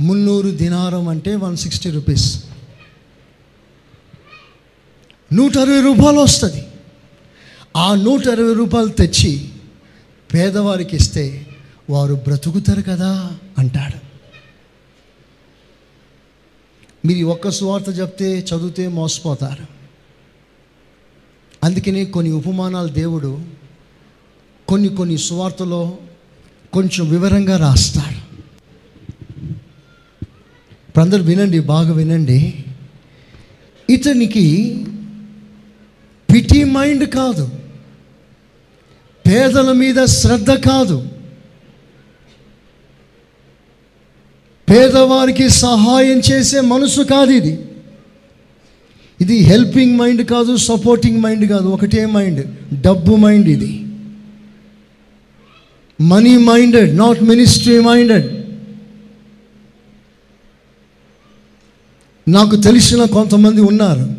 మున్నూరు 0.00 0.48
దినారం 0.48 1.08
అంటే 1.08 1.36
వన్ 1.36 1.56
సిక్స్టీ 1.56 1.90
రూపీస్. 1.90 2.44
నూట 5.32 5.58
అరవై 5.58 5.80
రూపాయలు 5.80 6.18
వస్తుంది. 6.18 6.64
ఆ 7.76 7.94
నూట 7.94 8.28
అరవై 8.28 8.54
రూపాయలు 8.54 8.88
తెచ్చి 8.88 9.48
పేదవారికి 10.34 10.96
ఇస్తే 10.96 11.46
వారు 11.90 12.14
బ్రతుకుతారు 12.14 12.82
కదా 12.82 13.38
అంటాడు. 13.58 14.08
మీరు 17.06 17.26
ఒక్క 17.26 17.50
సువార్త 17.50 17.98
చెప్తే 17.98 18.38
చదివితే 18.38 18.88
మోసపోతారు. 18.88 19.66
అందుకని 21.64 22.04
కొన్ని 22.04 22.32
ఉపమానాలు 22.32 22.88
దేవుడు 22.88 23.40
కొన్ని 24.68 24.88
కొన్ని 24.88 25.18
సువార్తలో 25.18 25.98
కొంచెం 26.72 27.10
వివరంగా 27.10 27.56
రాస్తాడు. 27.56 28.18
ఇప్పుడు 30.88 31.04
అందరు 31.04 31.22
వినండి 31.22 31.60
బాగా 31.60 31.92
వినండి. 31.92 32.64
ఇతనికి 33.90 34.74
పిటి 36.38 36.64
మైండ్ 36.64 37.10
కాదు. 37.10 37.50
పేదల 39.28 39.72
మీద 39.72 40.04
శ్రద్ధ 40.04 40.50
కాదు. 40.50 41.08
పేదవారికి 44.70 45.48
సహాయం 45.48 46.18
చేసే 46.32 46.60
మనసు 46.60 47.00
కాదు 47.00 47.30
ఇది. 47.30 47.58
ఇది 49.20 49.36
హెల్పింగ్ 49.36 49.98
మైండ్ 49.98 50.26
కాదు 50.26 50.56
సపోర్టింగ్ 50.56 51.20
మైండ్ 51.20 51.48
కాదు. 51.48 51.66
ఒకటే 51.66 52.06
మైండ్ 52.06 52.46
డబ్బు 52.80 53.16
మైండ్ 53.16 53.48
ఇది. 53.48 53.86
Money 56.00 56.36
minded 56.36 56.96
not 56.96 57.22
ministry 57.22 57.80
minded. 57.80 58.46
నాకు 62.28 62.56
తెలిసిన 62.56 63.04
కొంతమంది 63.04 63.60
ఉన్నారు. 63.60 64.17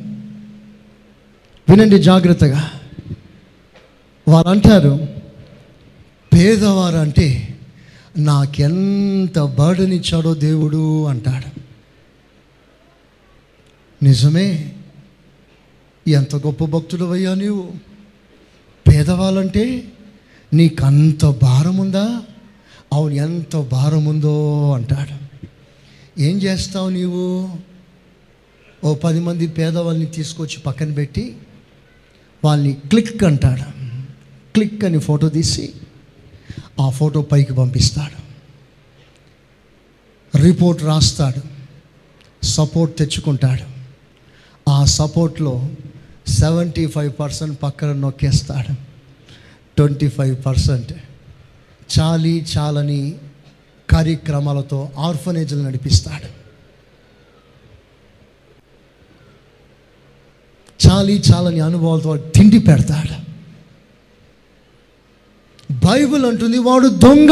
వినండి 1.70 2.04
జాగ్రత్తగా. 2.04 2.72
వారు 4.28 4.48
అంటారు 4.48 5.08
పేదవారు 6.34 6.98
అంటే 6.98 7.58
నాకెంత 8.18 9.40
బర్డన్ 9.40 9.94
ఇచ్చాడో 9.94 10.34
దేవుడు 10.34 11.06
అంటాడు. 11.06 11.60
నిజమే 14.06 14.76
ఎంత 16.08 16.36
గొప్ప 16.36 16.66
భక్తుడు 16.66 17.06
అయ్యా 17.06 17.34
నీవు? 17.34 17.72
పేదవాళ్ళంటే 18.88 19.92
నీకంత 20.54 21.26
భారం 21.26 21.78
ఉందా 21.78 22.22
అవును 22.94 23.14
ఎంత 23.14 23.58
భారం 23.58 24.06
ఉందో 24.06 24.74
అంటాడు. 24.74 25.46
ఏం 26.22 26.38
చేస్తావు 26.38 26.90
నీవు? 26.90 27.50
ఓ 28.84 28.96
పది 28.96 29.20
మంది 29.20 29.48
పేదవాళ్ళని 29.48 30.06
తీసుకొచ్చి 30.06 30.62
పక్కన 30.62 30.94
పెట్టి 30.94 31.38
వాళ్ళని 32.44 32.74
క్లిక్ 32.74 33.24
అంటాడు. 33.24 33.62
క్లిక్ 34.54 34.84
అని 34.84 35.00
ఫోటో 35.00 35.30
తీసి 35.30 35.74
ఆ 36.82 36.90
ఫోటో 36.90 37.22
పైకి 37.22 37.54
పంపిస్తాడు. 37.54 38.30
రిపోర్ట్ 40.38 40.84
రాస్తాడు. 40.84 41.60
సపోర్ట్ 42.46 42.98
తెచ్చుకుంటాడు. 42.98 43.80
ఆ 44.70 44.86
సపోర్ట్లో 44.86 45.70
సెవెంటీ 46.28 46.88
ఫైవ్ 46.88 47.14
పర్సెంట్ 47.20 47.64
పక్కన 47.64 47.94
నొక్కేస్తాడు. 47.94 48.74
ట్వంటీ 49.78 50.10
ఫైవ్ 50.10 50.46
పర్సెంట్ 50.46 50.94
చాలీ 52.00 52.46
చాలని 52.58 53.16
కార్యక్రమాలతో 53.90 54.92
ఆర్ఫనేజ్లు 54.98 55.64
నడిపిస్తాడు. 55.64 56.39
చాలి 60.88 61.22
చాలని 61.32 61.60
అనుభవాలతో 61.60 62.18
తిండి 62.18 62.60
పెడతాడు. 62.60 63.30
బైబిల్ 65.88 66.26
అంటుంది 66.26 66.58
వాడు 66.58 66.88
దొంగ. 66.88 67.32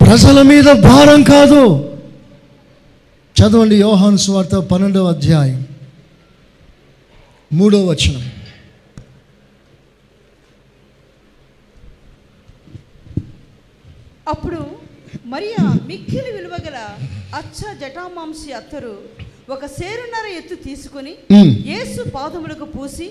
ప్రజల 0.00 0.42
మీద 0.42 0.64
భారం 0.64 1.22
కాదు. 1.22 1.88
చదవండి 3.40 3.76
యోహాను 3.76 4.16
స్వార్త 4.16 4.56
పన్నెండవ 4.56 5.08
అధ్యాయం 5.08 5.66
మూడో 7.52 7.86
వచనం. 7.86 8.32
అప్పుడు 14.28 14.66
మరియా 15.26 15.72
మిక్కిలి 15.86 16.32
విలువగల 16.32 16.96
అచ్చ 17.38 17.60
జటామాంసి 17.80 18.50
అత్తరు 18.58 18.94
ఒక 19.54 19.66
సేరున్నర 19.76 20.26
ఎత్తు 20.38 20.56
తీసుకొని 20.64 21.12
యేసు 21.70 22.02
పాదములకు 22.16 22.66
పూసి 22.74 23.06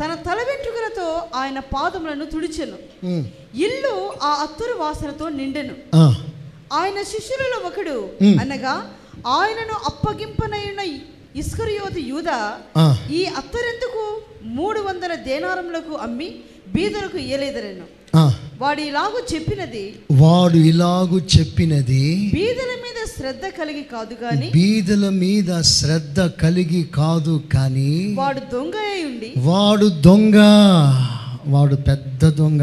తన 0.00 0.12
తల 0.26 0.38
వెంట్రుకలతో 0.48 1.08
ఆయన 1.40 1.58
పాదములను 1.74 2.26
తుడిచెను. 2.34 2.78
ఇల్లు 3.64 3.94
ఆ 4.28 4.30
అత్తరు 4.44 4.74
వాసనతో 4.82 5.26
నిండెను. 5.38 5.74
ఆయన 6.78 6.98
శిష్యులలో 7.12 7.58
ఒకడు. 7.68 7.96
అనగా 8.42 8.74
ఆయనను 9.38 9.76
అప్పగింపనైన 9.90 10.80
ఇస్కరియోతి 11.42 12.02
యూద. 12.12 12.30
ఈ 13.18 13.20
అత్తరెందుకు 13.40 14.04
మూడు 14.58 14.80
వందల 14.88 15.12
దేనారములకు 15.28 15.94
అమ్మి 16.06 16.28
బీదలకు 16.74 17.18
ఇయ్యలేదరెను. 17.24 17.86
వాడు 18.60 18.80
ఇలాగూ 18.80 19.18
చెప్పినది 19.34 19.84
వాడు 20.12 20.56
ఇలాగు 20.56 21.20
చెప్పినది 21.36 22.02
బీదల 22.34 22.72
మీద 22.84 22.98
శ్రద్ధ 23.16 23.46
కలిగి 23.58 23.82
కాదు 23.82 24.14
గాని 24.22 24.48
బీదల 24.54 25.08
మీద 25.08 25.60
శ్రద్ధ 25.62 26.20
కలిగి 26.42 26.82
కాదు 26.94 27.42
కానీ 27.52 27.90
వాడు 28.14 28.40
దొంగ 28.52 28.76
ఉండి 29.06 29.32
వాడు 29.36 29.86
దొంగ. 30.06 30.36
వాడు 31.46 31.74
పెద్ద 31.74 32.24
దొంగ. 32.30 32.62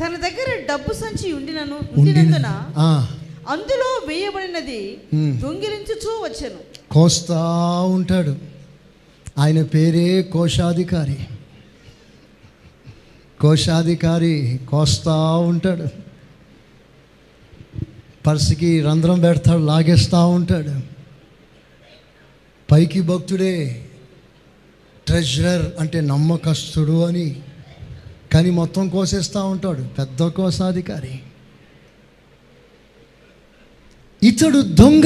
తన 0.00 0.12
దగ్గర 0.16 0.48
డబ్బు 0.70 0.92
సంచి 0.94 1.32
ఉండినను 1.32 1.74
ఉండిన 1.74 1.98
ఉండినందున 1.98 2.48
ఆ, 2.76 3.06
అందులో 3.48 3.88
వేయబడినది. 4.08 4.82
దొంగిలించుచూ 5.40 6.10
వచ్చెను. 6.24 6.60
కోస్తా 6.90 7.40
ఉంటాడు. 7.88 8.34
ఆయన 9.38 9.62
పేరే 9.62 10.22
కోశాధికారి. 10.22 11.18
కోశాధికారి 13.40 14.60
కోస్తా 14.68 15.36
ఉంటాడు. 15.36 15.88
పర్సుకి 18.26 18.80
రంధ్రం 18.82 19.20
పెడతాడు 19.20 19.60
లాగేస్తూ 19.60 20.28
ఉంటాడు. 20.28 20.80
పైకి 22.70 23.00
భక్తుడే 23.00 23.84
ట్రెజరర్ 25.06 25.72
అంటే 25.80 26.00
నమ్మకస్తుడు 26.00 27.04
అని 27.04 27.40
కానీ 28.32 28.50
మొత్తం 28.50 28.88
కోసేస్తూ 28.88 29.46
ఉంటాడు 29.46 29.82
పెద్ద 29.82 30.26
కోశాధికారి. 30.26 31.20
ఇతడు 34.22 34.60
దొంగ. 34.60 35.02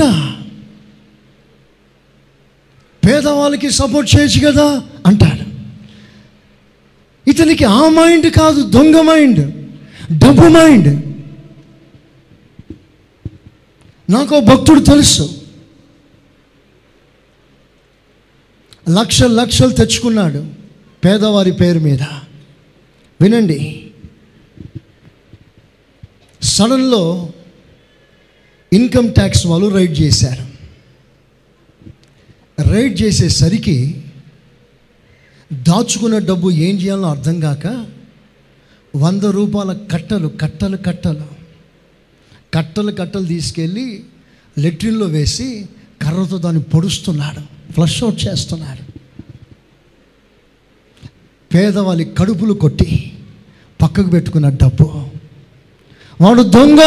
పేదవాళ్ళకి 3.06 3.70
సపోర్ట్ 3.70 4.16
చేయొచ్చు 4.16 4.52
కదా 4.52 4.82
అంటాడు. 5.06 5.41
ఇతనికి 7.28 7.64
ఆ 7.64 7.88
మైండ్ 7.88 8.30
కాదు 8.30 8.70
దొంగ 8.70 8.96
మైండ్ 8.96 9.66
డబ్బు 10.18 10.42
మైండ్ 10.42 11.12
నాకు 14.12 14.40
భక్తుడు 14.40 14.80
తెలుసు. 14.80 15.42
లక్ష 18.90 19.22
లక్షలు 19.22 19.72
తెచ్చుకున్నాడు 19.72 20.46
పేదవారి 21.04 21.52
పేరు 21.52 21.78
మీద. 21.78 22.02
వినండి. 23.20 23.90
సడన్లో 26.42 27.32
ఇన్కమ్ 28.72 29.14
ట్యాక్స్ 29.14 29.46
వాళ్ళు 29.46 29.68
రైడ్ 29.68 30.00
చేశారు. 30.00 30.52
రైడ్ 32.62 33.00
చేసేసరికి 33.00 34.01
దాచుకున్న 35.52 36.18
డబ్బు 36.18 36.50
ఏం 36.50 36.76
చేయాలో 36.76 37.08
అర్థం 37.08 37.40
కాక 37.40 37.86
వంద 38.96 39.22
రూపాయల 39.22 39.72
కట్టలు 39.92 40.28
కట్టలు 40.28 40.76
కట్టలు. 40.76 41.42
కట్టలు 42.54 42.92
కట్టలు 42.92 43.26
తీసుకెళ్ళి 43.26 44.04
లెట్రిన్లో 44.58 45.06
వేసి 45.06 45.66
కర్రతో 46.02 46.38
దాన్ని 46.38 46.62
పొడుస్తున్నాడు 46.62 47.72
ఫ్లష్ 47.72 48.02
అవుట్ 48.02 48.24
చేస్తున్నాడు. 48.28 48.92
పేదవాళ్ళి 51.54 52.04
కడుపులు 52.04 52.52
కొట్టి 52.54 53.12
పక్కకు 53.82 54.10
పెట్టుకున్న 54.10 54.48
డబ్బు. 54.48 55.04
వాడు 56.20 56.42
దొంగ! 56.42 56.80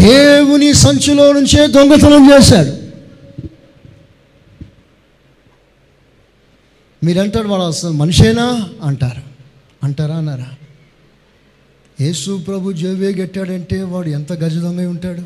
దేవుని 0.00 0.74
సంచిలో 0.74 1.32
నుంచే 1.32 1.66
దొంగతనం 1.66 2.30
చేశాడు. 2.30 2.90
మీరంటారు 7.04 7.48
వాడు 7.48 7.62
అసలు 7.62 7.90
మనిషేనా? 7.90 8.68
అంటారు. 8.82 9.22
అంటారా? 9.84 10.16
అన్నారా? 10.16 10.46
యేసు 12.00 12.44
ప్రభు 12.46 12.72
జోవే 12.72 13.14
గెట్టాడంటే 13.14 13.82
వాడు 13.82 14.08
ఎంత 14.08 14.32
గజ 14.32 14.58
దొంగ 14.58 14.86
ఉంటాడు? 14.86 15.22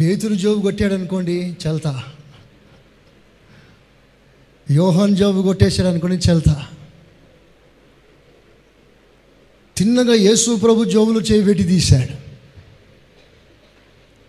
పేతురు 0.00 0.34
జోబు 0.34 0.60
కొట్టాడు 0.60 0.94
అనుకోండి 0.94 1.56
చల్తా. 1.68 2.02
యోహన్ 4.70 5.16
జోబు 5.16 5.42
కొట్టేశాడు 5.42 5.88
అనుకోండి 5.88 6.30
చల్తా. 6.30 6.66
తిన్నగా 9.78 10.14
యేసు 10.14 10.56
ప్రభు 10.56 10.84
జోబులు 10.84 11.20
చేయబెట్టి 11.20 11.64
తీశాడు. 11.64 12.28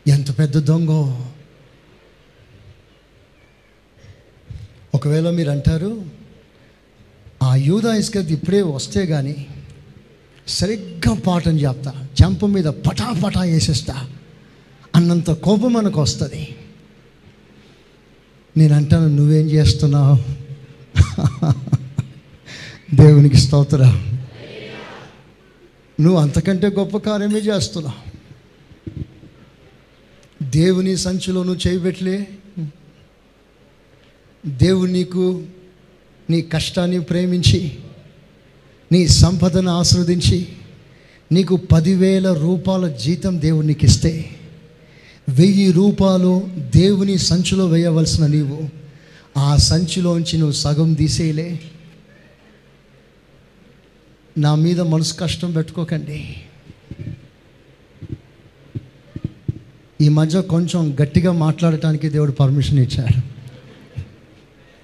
ఎంత 0.09 0.39
పెద్ద 0.39 0.57
దొంగో. 0.57 1.25
ఒకవేళ 4.95 5.29
మీరు 5.29 5.49
అంటారు 5.49 6.05
ఆ 7.43 7.55
యూదా 7.55 7.95
ఇస్కర్ 7.95 8.31
ఇప్పుడే 8.31 8.61
వస్తే 8.61 9.05
కానీ 9.05 9.47
సరిగ్గా 10.47 11.13
పాఠం 11.13 11.59
చెప్తా 11.59 12.07
చెంప 12.23 12.45
మీద 12.45 12.65
పటాపటా 12.65 13.41
వేసేస్తా 13.41 14.09
అన్నంత 14.95 15.31
కోపం 15.31 15.73
మనకు 15.73 16.01
వస్తుంది. 16.01 16.55
నేను 18.57 18.75
అంటాను 18.75 19.07
నువ్వేం 19.07 19.47
చేస్తున్నావు? 19.47 20.17
దేవునికి 22.95 23.37
స్తోత్రం. 23.37 24.18
నువ్వు 25.99 26.21
అంతకంటే 26.21 26.67
గొప్ప 26.67 26.97
కార్యమే 26.97 27.39
చేస్తున్నావు. 27.39 28.09
దేవుని 30.43 30.97
సంచిలో 30.97 31.43
నువ్వు 31.43 31.69
చేయబెట్టలే 31.69 32.27
దేవుడు 34.45 34.91
నీకు 34.91 35.43
నీ 36.29 36.41
కష్టాన్ని 36.41 36.99
ప్రేమించి 36.99 37.77
నీ 38.91 39.07
సంపదను 39.07 39.71
ఆస్వాదించి 39.71 40.47
నీకు 41.31 41.55
పదివేల 41.55 42.33
రూపాయల 42.33 42.87
జీతం 42.87 43.41
దేవుడు 43.41 43.65
నీకు 43.65 43.85
ఇస్తే 43.85 44.29
వెయ్యి 45.29 45.71
రూపాయలు 45.71 46.49
దేవుని 46.75 47.17
సంచిలో 47.17 47.65
వేయవలసిన 47.65 48.25
నీవు 48.27 48.69
ఆ 49.37 49.55
సంచిలోంచి 49.55 50.37
నువ్వు 50.37 50.53
సగం 50.53 50.93
తీసేయలే. 50.93 51.59
నా 54.39 54.51
మీద 54.55 54.81
మనసు 54.91 55.13
కష్టం 55.13 55.49
పెట్టుకోకండి. 55.51 56.19
ఈ 60.01 60.09
మధ్య 60.09 60.41
కొంచెం 60.41 60.97
గట్టిగా 61.01 61.31
మాట్లాడటానికి 61.31 62.09
దేవుడు 62.09 62.31
పర్మిషన్ 62.31 62.79
ఇచ్చాడు 62.79 63.19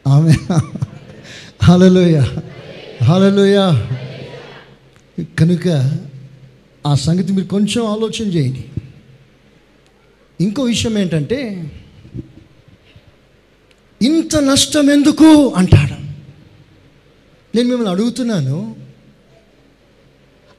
ఆమె 0.10 0.34
హలలోయ 1.64 2.18
హలలోయ 3.04 3.60
కనుక 5.40 5.68
ఆ 6.88 6.96
సంగతి 6.96 7.34
మీరు 7.34 7.48
కొంచెం 7.48 7.84
ఆలోచన 7.86 8.28
చేయండి. 8.28 8.64
ఇంకో 10.42 10.62
విషయం 10.64 10.98
ఏంటంటే 10.98 11.40
ఇంత 14.02 14.36
నష్టం 14.36 14.90
ఎందుకు 14.90 15.30
అంటాడు. 15.58 15.98
నేను 17.56 17.68
మిమ్మల్ని 17.68 17.92
అడుగుతున్నాను 17.92 18.58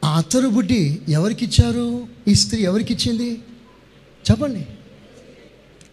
ఆ 0.07 0.19
అత్తరు 0.19 0.49
బుడ్డి 0.49 0.99
ఎవరికిచ్చారు? 1.09 2.09
ఈ 2.29 2.35
స్త్రీ 2.35 2.63
ఎవరికిచ్చింది? 2.63 3.39
చెప్పండి. 4.31 4.67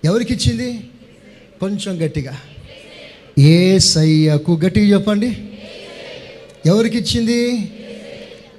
ఎవరికిచ్చింది? 0.03 0.89
కొంచెం 1.59 2.05
గట్టిగా. 2.05 2.41
ఏ 3.39 3.79
సయ్యకు 3.79 4.59
గట్టిగా 4.65 4.85
చెప్పండి. 4.85 5.59
ఎవరికిచ్చింది? 6.65 7.71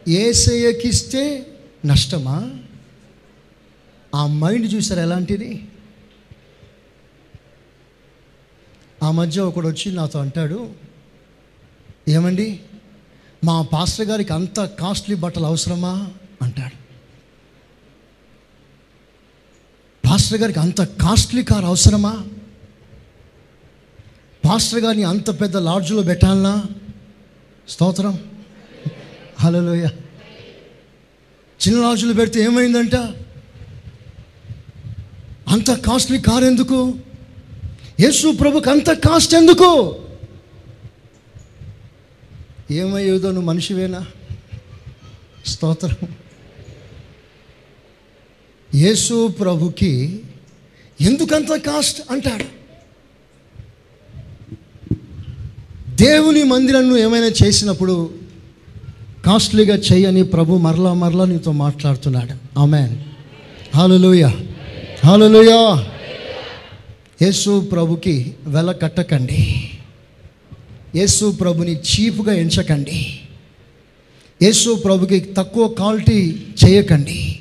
ఏ 0.08 0.32
సయ్యకిస్తే 0.32 1.46
నష్టమా? 1.86 2.54
ఆ 4.14 4.26
మైండ్ 4.26 4.74
చూసారు 4.74 5.00
ఎలాంటిది? 5.00 5.62
ఆ 9.02 9.10
మధ్య 9.10 9.40
ఒకడు 9.40 9.68
వచ్చి 9.68 9.92
నాతో 9.92 10.18
అంటాడు 10.18 10.68
ఏమండి? 12.08 12.60
మా 13.44 13.62
పాస్టర్ 13.62 14.06
గారికి 14.06 14.32
అంత 14.32 14.60
కాస్ట్లీ 14.60 15.16
బట్టలు 15.16 15.46
అవసరమా? 15.46 16.08
అంటాడు. 16.42 16.76
పాస్టర్ 20.08 20.38
గారికి 20.38 20.58
అంత 20.58 20.82
కాస్ట్లీ 20.82 21.44
కార్ 21.44 21.64
అవసరమా? 21.64 22.24
పాస్టర్ 24.44 24.80
గారిని 24.80 25.04
అంత 25.04 25.40
పెద్ద 25.40 25.56
లాడ్జ్లో 25.56 26.02
పెట్టాలనా? 26.02 26.64
స్తోత్రం. 27.68 28.18
హలోయ 29.40 29.88
చిన్న 31.68 31.82
లాడ్జ్లో 31.82 32.12
పెడితే 32.12 32.40
ఏమైందంట? 32.40 32.94
అంత 35.48 35.70
కాస్ట్లీ 35.70 36.20
కార్ 36.20 36.44
ఎందుకు? 36.44 36.98
యేసు 38.00 38.32
ప్రభుకి 38.32 38.70
అంత 38.70 38.90
కాస్ట్ 38.92 39.34
ఎందుకు? 39.34 40.03
ఏమయ్యేదో 42.74 43.28
నువ్వు 43.28 43.48
మనిషివేనా? 43.48 44.06
స్తోత్రం. 45.46 46.08
యేసు 48.74 49.28
ప్రభుకి 49.28 50.20
ఎందుకంత 51.00 51.56
కాస్ట్ 51.56 52.02
అంటాడు? 52.10 52.44
దేవుని 55.94 56.42
మందిరాన్ని 56.42 57.00
ఏమైనా 57.00 57.26
చేసినప్పుడు 57.26 58.10
కాస్ట్లీగా 59.26 59.76
చేయని 59.76 60.22
ప్రభు 60.22 60.56
మరలా 60.56 60.92
మరలా 60.92 61.24
నీతో 61.24 61.52
మాట్లాడుతున్నాడు. 61.52 62.60
ఆమెన్. 62.60 62.96
హాలలోయ 63.76 64.24
హాలలోయ 65.06 65.84
యేసు 67.22 67.68
ప్రభుకి 67.72 68.34
వెల 68.46 68.72
కట్టకండి. 68.72 69.70
యేసు 70.96 71.36
ప్రభుని 71.40 71.80
చీఫ్గా 71.80 72.32
ఎంచకండి. 72.32 73.20
యేసు 74.42 74.74
ప్రభుకి 74.74 75.20
తక్కువ 75.20 75.68
క్వాలిటీ 75.68 76.42
చేయకండి. 76.64 77.38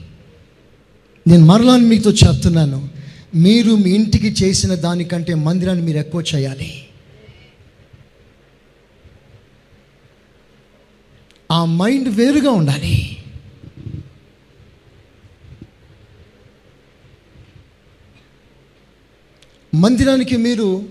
నేను 1.27 1.45
మరలా 1.45 1.77
మీతో 1.77 2.11
చెప్తున్నాను 2.11 2.89
మీరు 3.35 3.75
మీ 3.75 3.89
ఇంటికి 3.89 4.27
చేసిన 4.27 4.75
దానికంటే 4.75 5.33
మందిరాన్ని 5.33 5.85
మీరు 5.85 5.97
ఎక్కువ 5.97 6.23
చేయాలి. 6.35 6.85
ఆ 11.51 11.65
మైండ్ 11.65 12.09
వేరుగా 12.09 12.51
ఉండాలి. 12.51 13.17
మందిరానికి 19.75 20.37
మీరు 20.37 20.85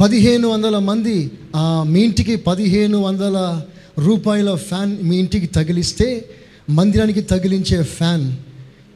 పదిహేను 0.00 0.48
వందల 0.48 0.78
మంది 0.78 1.30
ఆ, 1.56 1.84
మీ 1.88 2.00
ఇంటికి 2.00 2.36
పదిహేను 2.36 2.98
వందల 2.98 3.62
రూపాయల 3.98 4.54
ఫ్యాన్ 4.54 4.98
మీ 5.02 5.16
ఇంటికి 5.16 5.46
తగిలిస్తే 5.46 6.28
మందిరానికి 6.70 7.20
తగిలించే 7.20 7.82
ఫ్యాన్ 7.82 8.32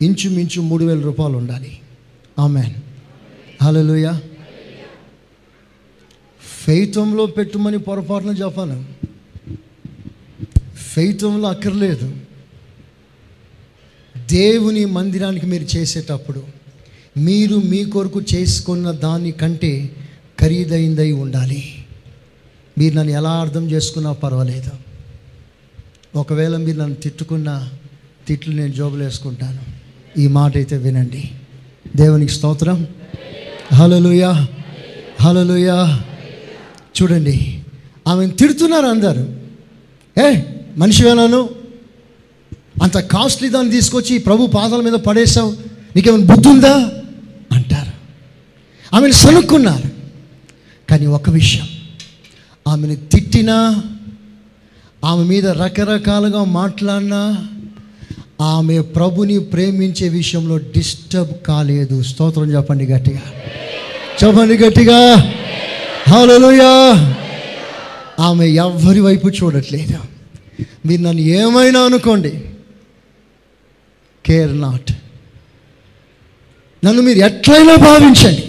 ఇంచుమించు 0.03 0.61
మూడు 0.61 0.85
వేల 0.85 1.01
రూపాయలు 1.01 1.37
ఉండాలి. 1.37 1.79
ఆమెన్. 2.39 2.75
హలోయ 3.63 4.13
ఫెయితంలో 6.65 7.27
పెట్టుమని 7.27 7.79
పొరపాటున 7.79 8.31
చెప్పాను 8.31 8.85
ఫెయితంలో 10.95 11.49
అక్కర్లేదు. 11.49 12.13
దేవుని 14.29 14.85
మందిరానికి 14.85 15.47
మీరు 15.47 15.77
చేసేటప్పుడు 15.77 16.43
మీరు 17.17 17.57
మీ 17.57 17.85
కొరకు 17.85 18.21
చేసుకున్న 18.35 18.91
దానికంటే 18.91 19.91
ఖరీదైందై 20.41 21.13
ఉండాలి. 21.13 21.85
మీరు 22.79 22.95
నన్ను 22.95 23.13
ఎలా 23.13 23.31
అర్థం 23.31 23.71
చేసుకున్నా 23.71 24.13
పర్వాలేదు. 24.13 24.71
ఒకవేళ 26.17 26.57
మీరు 26.57 26.79
నన్ను 26.79 26.95
తిట్టుకున్న 26.95 27.69
తిట్లు 28.27 28.55
నేను 28.55 28.73
జోబులు 28.73 29.05
వేసుకుంటాను. 29.05 29.59
ఈ 30.21 30.27
మాట 30.27 30.57
అయితే 30.57 30.77
వినండి. 30.77 31.31
దేవునికి 31.97 32.33
స్తోత్రం. 32.33 32.87
హలలుయా 33.75 34.49
హలలుయా 35.21 36.03
చూడండి. 37.03 37.61
ఆమెను 38.09 38.33
తిడుతున్నారు 38.33 38.87
అందరు. 38.87 39.41
ఏ 40.21 40.41
మనిషివేనాను 40.77 41.51
అంత 42.83 42.99
కాస్ట్లీ 42.99 43.49
దాన్ని 43.49 43.73
తీసుకొచ్చి 43.73 44.19
ప్రభు 44.19 44.47
పాదాల 44.47 44.81
మీద 44.81 44.93
పడేసావు 44.93 45.57
నీకేమైనా 45.97 46.35
బుద్ధి 46.35 46.49
ఉందా 46.49 46.75
అంటారు. 47.53 47.93
ఆమెను 48.97 49.13
సనుక్కున్నారు. 49.13 49.88
కానీ 50.99 51.11
ఒక 51.11 51.31
విషయం. 51.31 51.69
ఆమెను 52.69 52.95
తిట్టినా 52.95 53.83
ఆమె 55.05 55.25
మీద 55.25 55.49
రకరకాలుగా 55.49 56.45
మాట్లాడినా 56.45 57.49
ఆమె 58.41 58.81
ప్రభుని 58.81 59.39
ప్రేమించే 59.39 60.09
విషయంలో 60.09 60.57
డిస్టర్బ్ 60.57 61.47
కాలేదు. 61.47 62.03
స్తోత్రం 62.03 62.55
చెప్పండి 62.55 62.87
గట్టిగా. 62.87 63.21
చెప్పండి 64.25 64.59
గట్టిగా. 64.59 65.15
హలోయా 66.09 67.15
ఆమె 68.21 68.49
ఎవరి 68.49 69.01
వైపు 69.01 69.29
చూడట్లేదు. 69.29 69.99
మీరు 70.87 71.03
నన్ను 71.03 71.21
ఏమైనా 71.21 71.81
అనుకోండి 71.81 72.43
కేర్ 74.27 74.61
నాట్. 74.61 74.93
నన్ను 76.85 77.03
మీరు 77.03 77.19
ఎట్లయినా 77.19 77.75
భావించండి. 77.77 78.45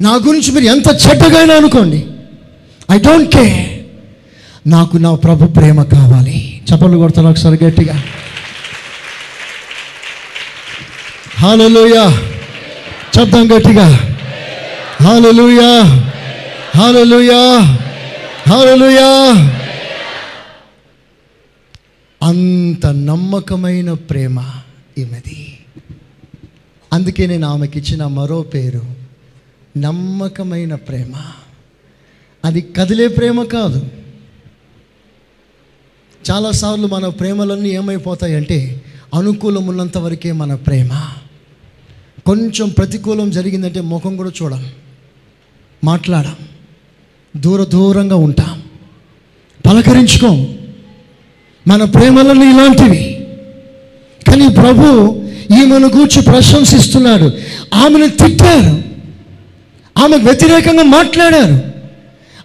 నా 0.00 0.14
గురించి 0.14 0.52
మీరు 0.52 0.64
ఎంత 0.64 0.88
చెడ్డగైనా 0.88 1.54
అనుకోండి. 1.54 2.06
ఐ 2.90 2.98
డోంట్ 2.98 3.34
కేర్ 3.34 3.80
నాకు 4.68 4.96
నా 4.96 5.14
ప్రభు 5.14 5.46
ప్రేమ 5.46 5.82
కావాలి. 5.82 6.62
చప్పట్లు 6.64 6.96
కొడతాను 6.96 7.30
ఒకసారి 7.30 7.64
గట్టిగా. 7.64 8.04
హాలలుయా 11.38 12.22
చెప్దాం 13.18 13.56
గట్టిగా. 13.56 14.16
హాలలుయా 15.02 15.82
హాలలుయా 16.76 17.60
హాలలుయా 18.48 19.10
అంత 22.22 22.86
నమ్మకమైన 22.86 23.92
ప్రేమ 23.92 24.38
ఈమెది. 24.98 25.58
అందుకే 26.92 27.26
నేను 27.26 27.48
ఆమెకి 27.48 27.78
ఇచ్చిన 27.78 28.06
మరో 28.06 28.42
పేరు. 28.42 28.99
నమ్మకమైన 29.76 30.74
ప్రేమ. 30.74 31.12
అది 32.44 32.60
కదిలే 32.60 33.08
ప్రేమ 33.08 33.44
కాదు. 33.44 33.88
చాలాసార్లు 36.30 36.86
మన 36.86 37.08
ప్రేమలన్నీ 37.08 37.68
ఏమైపోతాయంటే 37.68 38.82
అనుకూలం 39.14 39.66
ఉన్నంత 39.66 39.98
వరకే 39.98 40.32
మన 40.32 40.54
ప్రేమ. 40.54 40.88
కొంచెం 42.26 42.68
ప్రతికూలం 42.68 43.30
జరిగిందంటే 43.30 43.80
ముఖం 43.80 44.16
కూడా 44.16 44.30
చూడం. 44.42 44.66
మాట్లాడం. 45.84 46.36
దూర 47.36 47.64
దూరంగా 47.64 48.16
ఉంటాం. 48.16 48.62
పలకరించుకోం. 49.66 50.58
మన 51.66 51.84
ప్రేమలన్నీ 51.84 52.50
ఇలాంటివి. 52.50 53.26
కానీ 54.28 54.48
ప్రభు 54.48 55.16
ఈమెను 55.62 55.88
గూర్చి 55.88 56.22
ప్రశంసిస్తున్నాడు. 56.22 57.32
ఆమెను 57.74 58.08
తిట్టారు. 58.08 58.89
ఆమెకు 59.98 60.24
వ్యతిరేకంగా 60.24 60.82
మాట్లాడారు. 60.82 61.62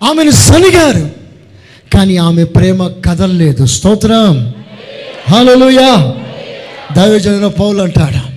ఆమెను 0.04 0.32
సనిగారు. 0.32 1.12
కానీ 1.94 2.18
ఆమె 2.18 2.44
ప్రేమ 2.44 2.88
కదలలేదు. 2.88 3.66
స్తోత్రం. 3.66 4.54
హలోయా 5.30 6.14
దైవజన 6.96 7.48
పౌలు 7.48 7.82
అంటాడు? 7.82 8.36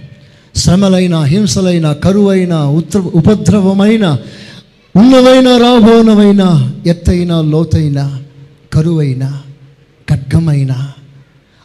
శ్రమలైన 0.58 1.22
హింసలైన 1.22 1.92
కరువైన 1.92 2.54
ఉత్ర 2.54 2.98
ఉపద్రవమైన 2.98 4.18
ఉన్నవైన 4.96 5.48
రాబోనమైన 5.56 6.72
ఎత్తైన 6.86 7.40
లోతైన 7.40 8.22
కరువైన 8.72 9.40
ఖడ్గమైన 10.10 10.88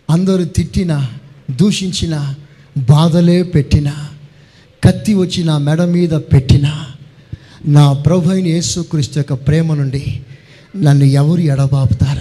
అందరూ 0.09 0.45
తిట్టిన 0.45 1.07
దూషించిన 1.51 2.33
బాధలే 2.77 3.43
పెట్టిన 3.43 3.91
కత్తి 4.83 5.13
వచ్చిన 5.13 5.57
మెడ 5.57 5.81
మీద 5.81 6.09
పెట్టిన 6.09 6.71
నా 7.65 7.93
ప్రభు 7.93 8.29
అయిన 8.29 8.47
యేసుక్రీస్తు 8.47 9.19
యొక్క 9.19 9.33
ప్రేమ 9.33 9.73
నుండి 9.73 10.21
నన్ను 10.75 11.03
ఎవరు 11.03 11.39
ఎడబాపుతారు? 11.41 12.19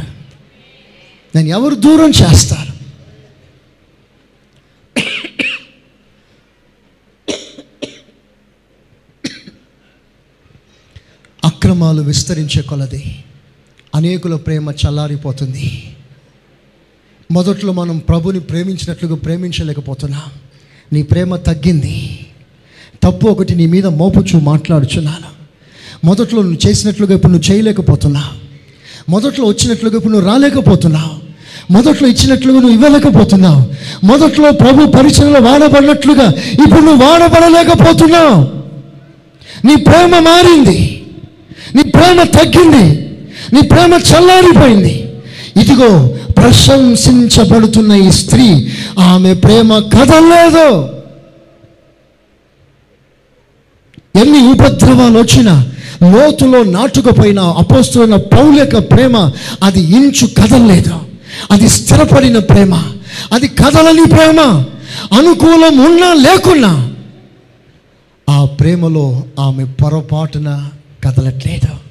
నన్ను 1.36 1.50
ఎవరు 1.50 1.74
దూరం 1.74 2.10
చేస్తారు? 2.10 2.72
అక్రమాలు 11.44 12.02
విస్తరించే 12.02 12.62
కొలది 12.62 13.24
అనేకుల 13.94 14.36
ప్రేమ 14.36 14.70
చల్లారిపోతుంది. 14.70 15.96
మొదట్లో 17.30 17.72
మనం 17.72 17.98
ప్రభుని 17.98 18.40
ప్రేమించినట్లుగా 18.40 19.14
ప్రేమించలేకపోతున్నా. 19.16 20.22
నీ 20.92 21.02
ప్రేమ 21.02 21.36
తగ్గింది. 21.36 22.26
తప్పు 23.04 23.26
ఒకటి 23.26 23.54
నీ 23.54 23.66
మీద 23.66 23.86
మోపుచు 23.86 24.38
మాట్లాడుచున్నాను. 24.38 25.32
మొదట్లో 26.06 26.42
నువ్వు 26.42 26.68
చేసినట్లుగా 26.68 27.14
ఇప్పుడు 27.14 27.32
నువ్వు 27.32 27.52
చేయలేకపోతున్నావు. 27.52 28.42
మొదట్లో 29.10 29.46
వచ్చినట్లుగా 29.46 29.96
ఇప్పుడు 29.96 30.12
నువ్వు 30.12 30.28
రాలేకపోతున్నావు. 30.28 31.32
మొదట్లో 31.72 32.08
ఇచ్చినట్లుగా 32.08 32.60
నువ్వు 32.60 32.74
ఇవ్వలేకపోతున్నావు. 32.74 33.72
మొదట్లో 34.06 34.50
ప్రభు 34.52 34.86
పరిచయలో 34.86 35.40
వాడబడినట్లుగా 35.40 36.34
ఇప్పుడు 36.52 36.80
నువ్వు 36.80 37.06
వాడబడలేకపోతున్నావు. 37.06 38.62
నీ 39.66 39.76
ప్రేమ 39.76 40.18
మారింది. 40.18 41.02
నీ 41.74 41.82
ప్రేమ 41.82 42.22
తగ్గింది. 42.22 43.08
నీ 43.52 43.60
ప్రేమ 43.60 43.94
చల్లారిపోయింది. 43.94 45.08
ఇదిగో 45.60 46.08
ప్రశంసించబడుతున్న 46.38 47.92
ఈ 47.92 48.10
స్త్రీ 48.10 48.68
ఆమె 48.98 49.34
ప్రేమ 49.34 49.78
కదలలేదు. 49.78 50.88
ఎన్ని 54.16 54.38
ఉపద్రవాలు 54.38 55.18
వచ్చినా 55.18 55.66
లోతులో 56.12 56.62
నాటుకుపోయిన 56.62 57.40
అపోస్తున్న 57.40 58.16
పౌలక 58.16 58.90
ప్రేమ 58.90 59.30
అది 59.62 59.80
ఇంచు 59.80 60.26
కదలలేదు 60.26 61.00
అది 61.50 61.68
స్థిరపడిన 61.68 62.38
ప్రేమ. 62.38 62.74
అది 63.32 63.48
కదలని 63.48 64.06
ప్రేమ. 64.06 64.64
అనుకూలం 65.12 65.78
ఉన్నా 65.78 66.14
లేకున్నా 66.14 66.94
ఆ 68.30 68.44
ప్రేమలో 68.44 69.24
ఆమె 69.40 69.64
పొరపాటున 69.64 70.68
కదలట్లేదు. 71.04 71.82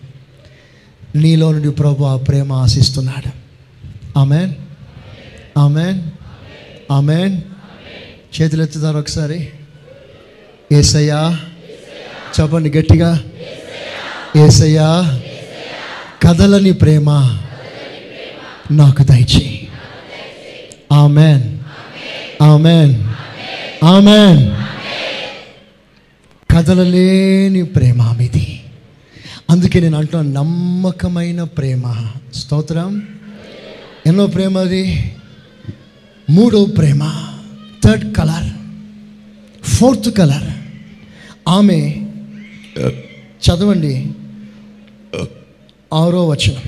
నీలో 1.18 1.52
నుండి 1.52 1.70
ప్రభు 1.70 2.04
ఆ 2.04 2.16
ప్రేమ 2.16 2.54
ఆశిస్తున్నాడు. 2.54 3.30
ఆమెన్. 4.20 4.54
ఆమెన్. 5.58 6.02
ఆమెన్. 6.92 7.42
చేతులెత్తుతారు 8.42 8.98
ఒకసారి. 8.98 9.50
ఏసయ్యా 10.72 11.40
చెప్పండి 12.40 12.70
గట్టిగా. 12.70 13.24
ఏసయ్యా 14.38 15.22
కదలని 16.24 16.72
ప్రేమ 16.72 17.38
నాకు 18.72 19.04
దయచి 19.04 19.68
ఆమెన్. 20.92 21.60
ఆమెన్. 22.42 23.04
ఆమెన్. 23.84 24.52
కదలలేని 26.54 27.64
ప్రేమ 27.64 28.16
మీది. 28.20 28.64
అందుకే 29.50 29.80
నేను 29.80 29.98
అంటున్నాను 29.98 30.36
నమ్మకమైన 30.36 31.44
ప్రేమ. 31.44 32.08
స్తోత్రం. 32.36 33.08
ఎన్నో 34.08 34.28
ప్రేమ 34.28 34.58
అది? 34.58 35.16
మూడో 36.30 36.66
ప్రేమ. 36.66 37.28
Third 37.84 38.16
colour. 38.16 38.50
Fourth 39.70 40.18
colour. 40.18 40.50
ఆమె 41.50 42.01
చదవండి. 42.78 44.08
ఆరో 45.94 46.28
వచనం. 46.28 46.62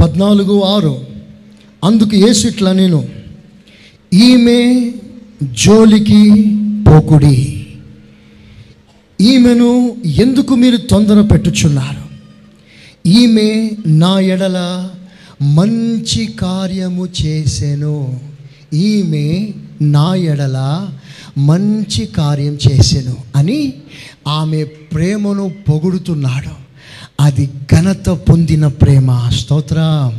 పద్నాలుగు 0.00 0.62
ఆరు. 0.62 1.06
అందుకు 1.84 2.16
యేసు 2.16 2.46
ఇట్లా 2.46 2.72
నేను 2.72 3.08
ఈమె 4.14 4.92
జోలికి 5.42 6.30
పోకుడి. 6.84 7.66
ఈమెను 9.20 9.96
ఎందుకు 10.04 10.54
మీరు 10.54 10.76
తొందర 10.76 11.20
పెట్టుచున్నారు? 11.20 12.08
ఈమె 13.08 13.70
నా 13.86 14.20
ఎడల 14.20 14.90
మంచి 15.42 16.26
కార్యము 16.26 17.08
చేసెను. 17.24 18.27
ఈమె 18.74 19.52
నా 19.82 20.14
ఎడల 20.14 20.88
మంచి 21.38 22.06
కార్యం 22.06 22.58
చేసెను 22.70 23.16
అని 23.36 23.72
ఆమె 24.26 24.64
ప్రేమను 24.64 25.54
పొగుడుతున్నాడు. 25.68 26.50
అది 27.20 27.50
ఘనత 27.72 28.08
పొందిన 28.08 28.66
ప్రేమ. 28.66 29.28
స్తోత్ర. 29.28 30.12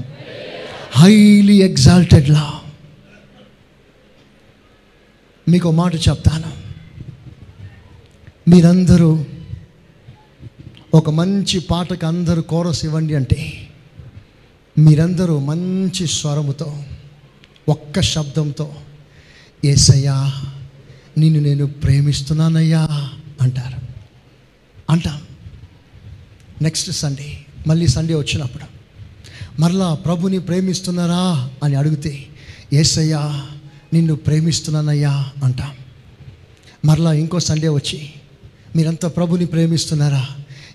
హైలీ 0.92 1.62
ఎగ్జాల్టెడ్ 1.62 2.30
లా 2.30 2.54
మీకు 5.48 5.72
మాట 5.72 5.96
చెప్తాను. 5.96 6.52
మీరందరూ 8.50 9.26
ఒక 10.94 11.10
మంచి 11.10 11.60
పాటకు 11.60 12.06
అందరూ 12.06 12.42
కోరస్ 12.42 12.86
ఇవ్వండి 12.86 13.16
అంటే 13.16 13.68
మీరందరూ 14.78 15.40
మంచి 15.40 16.08
స్వరముతో 16.08 16.84
ఒక్క 17.70 18.02
శబ్దంతో 18.02 18.76
ఏసయ్యా 19.66 20.34
నిన్ను 21.18 21.40
నేను 21.40 21.66
ప్రేమిస్తున్నానయ్యా 21.66 23.10
అంటారు. 23.42 23.82
అంటాం. 24.90 25.22
నెక్స్ట్ 26.62 26.92
సండే 26.92 27.38
మళ్ళీ 27.68 27.88
సండే 27.88 28.16
వచ్చినప్పుడు 28.16 28.64
మరలా 29.62 29.94
ప్రభుని 29.94 30.40
ప్రేమిస్తున్నారా? 30.40 31.50
అని 31.64 31.76
అడిగితే 31.76 32.28
ఏసయ్యా 32.74 33.48
నిన్ను 33.94 34.16
ప్రేమిస్తున్నానయ్యా 34.16 35.30
అంటాం. 35.44 35.72
మరలా 36.86 37.14
ఇంకో 37.14 37.40
సండే 37.40 37.68
వచ్చి 37.68 38.10
మీరంతా 38.76 39.08
ప్రభుని 39.08 39.46
ప్రేమిస్తున్నారా? 39.46 40.28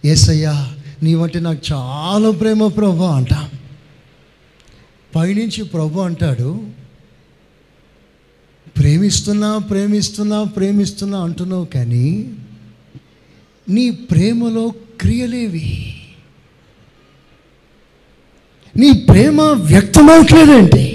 ఏసయ్యా 0.05 0.75
నీవంటే 1.03 1.41
నాకు 1.41 1.61
చాలా 1.73 2.31
ప్రేమ 2.31 2.69
ప్రభు 2.69 3.03
అంటాం. 3.03 3.51
పైనుంచి 5.17 5.65
ప్రభు 5.65 6.01
అంటాడు 6.01 6.67
ప్రేమిస్తున్నా 8.79 9.59
ప్రేమిస్తున్నా 9.59 10.43
ప్రేమిస్తున్నా 10.43 11.19
అంటున్నావు 11.19 11.65
కానీ 11.65 12.31
నీ 13.69 13.91
ప్రేమలో 13.91 14.73
క్రియలేవి. 15.01 15.95
నీ 18.77 18.93
ప్రేమ 18.93 19.43
వ్యక్తమవట్లేదేంటి 19.43 20.91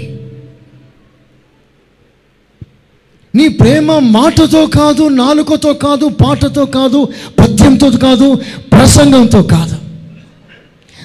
నీ 3.34 3.48
ప్రేమ 3.48 3.98
మాటతో 3.98 4.66
కాదు 4.66 5.08
నాలుకతో 5.08 5.74
కాదు 5.74 6.06
పాటతో 6.08 6.66
కాదు 6.66 7.08
పద్యంతో 7.38 7.90
కాదు 7.90 8.34
ప్రసంగంతో 8.72 9.42
కాదు. 9.42 9.76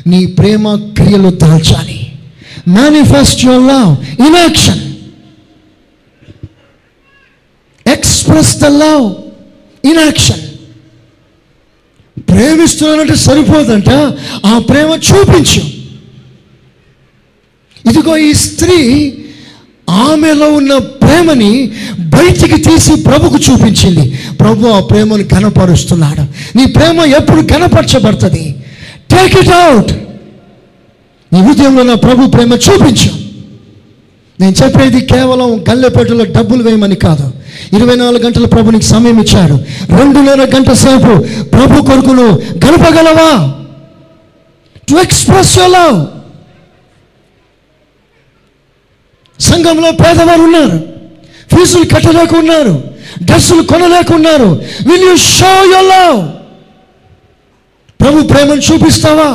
నీ 0.08 0.26
ప్రేమ 0.26 0.76
క్రియలు 0.76 1.30
దాల్చాలి 1.30 2.12
manifest 2.68 3.46
your 3.46 3.68
love 3.68 4.22
in 4.28 4.36
action 4.36 4.85
express 7.96 8.54
the 8.64 8.70
love 8.84 9.06
in 9.92 10.02
action 10.08 10.44
ప్రేమిస్తున్నానంటే 12.30 13.16
సరిపోదంట. 13.28 13.90
ఆ 14.52 14.54
ప్రేమ 14.70 14.92
చూపించు. 15.10 15.62
ఇదిగో 17.90 18.14
ఈ 18.28 18.32
స్త్రీ 18.46 18.78
ఆమెలో 20.06 20.48
ఉన్న 20.60 20.74
ప్రేమని 21.02 21.52
బయటికి 22.16 22.58
తీసి 22.68 22.94
ప్రభుకు 23.08 23.38
చూపించింది. 23.48 24.06
ప్రభు 24.40 24.72
ఆ 24.78 24.80
ప్రేమను 24.92 25.26
కనపరుస్తున్నాడు 25.34 26.24
నీ 26.58 26.64
ప్రేమ 26.78 26.98
ఎప్పుడు 27.20 27.42
కనపరచబడుతుంది 27.54 28.46
టేక్ 29.14 29.36
ఇట్ 29.42 29.54
అవుట్ 29.60 29.92
నీ 31.32 31.40
ఉదయంలో 31.52 31.84
నా 31.92 31.96
ప్రభు 32.06 32.32
ప్రేమ 32.36 32.54
చూపించు. 32.68 33.12
నేను 34.40 34.56
చెప్పేది 34.64 35.00
కేవలం 35.02 35.50
గల్లెపేటలో 35.70 36.26
డబ్బులు 36.26 36.64
వేయమని 36.64 36.96
కాదు. 36.96 37.26
ఇరవై 37.76 37.96
నాలుగు 37.96 38.24
గంటల 38.24 38.46
ప్రభునికి 38.46 38.86
సమయం 38.86 39.20
ఇచ్చాడు. 39.20 39.56
రెండున్నర 40.00 40.42
గంట 40.56 40.72
సేపు 40.72 41.14
ప్రభు 41.46 41.82
కొరకును 41.82 42.28
గడపగలవా? 42.66 43.30
టు 44.90 44.96
ఎక్స్ప్రెస్ 44.96 45.58
యువర్ 45.58 45.72
లవ్ 45.72 45.98
సంఘంలో 49.40 49.92
పేదవారు 49.92 50.42
ఉన్నారు. 50.42 50.78
ఫీజులు 51.54 51.86
కట్టలేక 51.96 52.34
ఉన్నారు 52.36 52.76
డ్రెస్సులు 53.24 53.64
కొనలేక 53.64 54.12
ఉన్నారు 54.14 54.50
will 54.88 55.04
you 55.10 55.16
show 55.16 55.52
your 55.74 55.90
love 55.94 56.20
ప్రభు 58.02 58.28
ప్రేమను 58.28 58.62
చూపిస్తావా? 58.62 59.30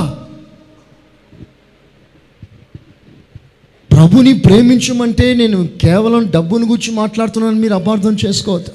ప్రభుని 4.00 4.32
ప్రేమించమంటే 4.32 5.34
నేను 5.34 5.68
కేవలం 5.80 6.30
డబ్బును 6.34 6.66
గురించి 6.66 6.90
మాట్లాడుతున్నాను 6.94 7.56
మీరు 7.56 7.74
అపార్థం 7.74 8.16
చేసుకోవద్దు. 8.24 8.70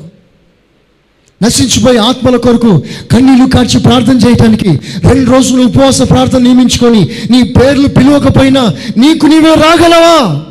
నశించిపోయి 1.44 1.98
ఆత్మల 1.98 2.36
కొరకు 2.36 2.72
కన్నీళ్ళు 3.12 3.50
కార్చి 3.56 3.80
ప్రార్థన 3.80 4.18
చేయటానికి 4.18 4.70
రెండు 5.10 5.32
రోజులు 5.32 5.64
ఉపవాస 5.64 6.02
ప్రార్థన 6.02 6.40
నియమించుకొని 6.40 7.02
నీ 7.32 7.44
పేర్లు 7.44 7.88
పిలవకపోయినా 7.88 8.64
నీకు 8.98 9.26
నీవే 9.26 9.56
రాగలవా? 9.56 10.46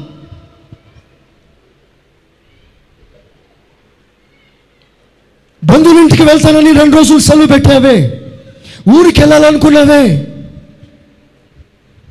బంధువులింటికి 5.62 6.22
వెళ్తానని 6.22 6.72
రెండు 6.72 6.96
రోజులు 6.96 7.18
సెలవు 7.18 7.46
పెట్టావే. 7.46 7.96
ఊరికి 8.88 9.20
వెళ్ళాలనుకున్నావే. 9.20 10.04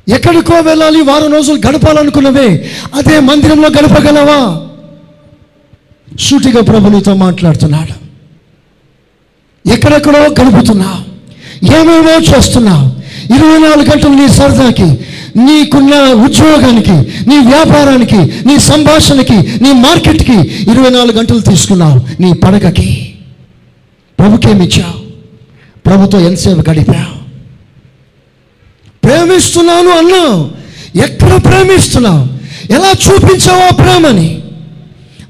ఎక్కడికో 0.06 0.60
వెళ్ళాలి 0.60 1.00
వారం 1.02 1.32
రోజులు 1.32 1.58
గడపాలనుకున్నవే 1.66 2.48
అదే 2.94 3.20
మందిరంలో 3.20 3.68
గడపగలవా? 3.68 4.38
సూటిగా 6.20 6.60
ప్రభునితో 6.60 7.14
మాట్లాడుతున్నాడు. 7.14 7.94
ఎక్కడెక్కడో 9.64 10.18
గడుపుతున్నావు 10.40 11.00
ఏమేమో 11.74 12.10
చేస్తున్నావు 12.30 12.86
ఇరవై 13.36 13.58
నాలుగు 13.58 13.90
గంటలు 13.90 14.14
నీ 14.14 14.28
సరదాకి 14.28 14.88
నీకున్న 15.36 15.94
ఉద్యోగానికి 16.26 16.96
నీ 17.26 17.38
వ్యాపారానికి 17.46 18.16
నీ 18.46 18.58
సంభాషణకి 18.58 19.38
నీ 19.62 19.72
మార్కెట్కి 19.72 20.36
ఇరవై 20.72 20.90
నాలుగు 20.90 21.18
గంటలు 21.18 21.40
తీసుకున్నావు 21.40 22.00
నీ 22.20 22.32
పడగకి 22.32 22.88
ప్రభుకేమిచ్చావు 24.18 24.98
ప్రభుతో 25.86 26.20
ఎంతసేపు 26.20 26.70
గడిపావు? 26.70 27.13
ప్రేమిస్తున్నాను 29.04 29.90
అన్నావు 29.90 30.50
ఎక్కడ 30.98 31.44
ప్రేమిస్తున్నావు? 31.44 32.28
ఎలా 32.72 32.90
చూపించావు 32.90 33.60
ఆ 33.62 33.68
ప్రేమని? 33.68 34.42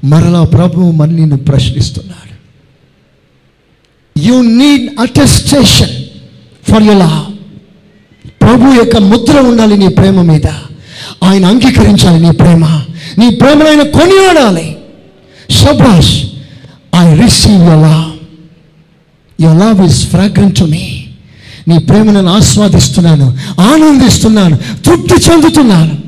మరలా 0.03 0.43
ప్రభు 0.43 0.79
మరి 0.79 1.15
నిన్ను 1.15 1.37
ప్రశ్నిస్తున్నాడు. 1.37 2.25
You 4.19 4.41
need 4.41 4.99
attestation 4.99 6.03
for 6.71 6.83
you 6.83 6.91
love 6.91 7.35
ప్రభు 8.41 8.73
యొక్క 8.73 8.97
ముద్ర 8.97 9.39
ఉండాలి 9.39 9.77
నీ 9.77 9.87
ప్రేమ 9.87 10.21
మీద. 10.21 10.47
ఆయన 11.23 11.45
అంగీకరించాలి 11.45 12.23
నీ 12.23 12.31
ప్రేమ. 12.31 12.65
నీ 13.17 13.29
ప్రేమను 13.29 13.69
ఆయన 13.69 13.83
కొనియాడాలి. 13.83 14.77
శబాష్ 15.51 16.23
I 16.95 17.15
receive 17.15 17.61
your 17.61 17.83
love 17.83 18.11
your 19.41 19.59
love 19.59 19.85
is 19.85 20.07
fragrant 20.07 20.59
to 20.59 20.63
me 20.63 21.04
నీ 21.67 21.77
ప్రేమను 21.77 22.27
ఆస్వాదిస్తున్నాను 22.27 23.37
ఆనందిస్తున్నాను 23.61 24.57
తృప్తి 24.57 25.13
చెందుతున్నాను. 25.13 26.05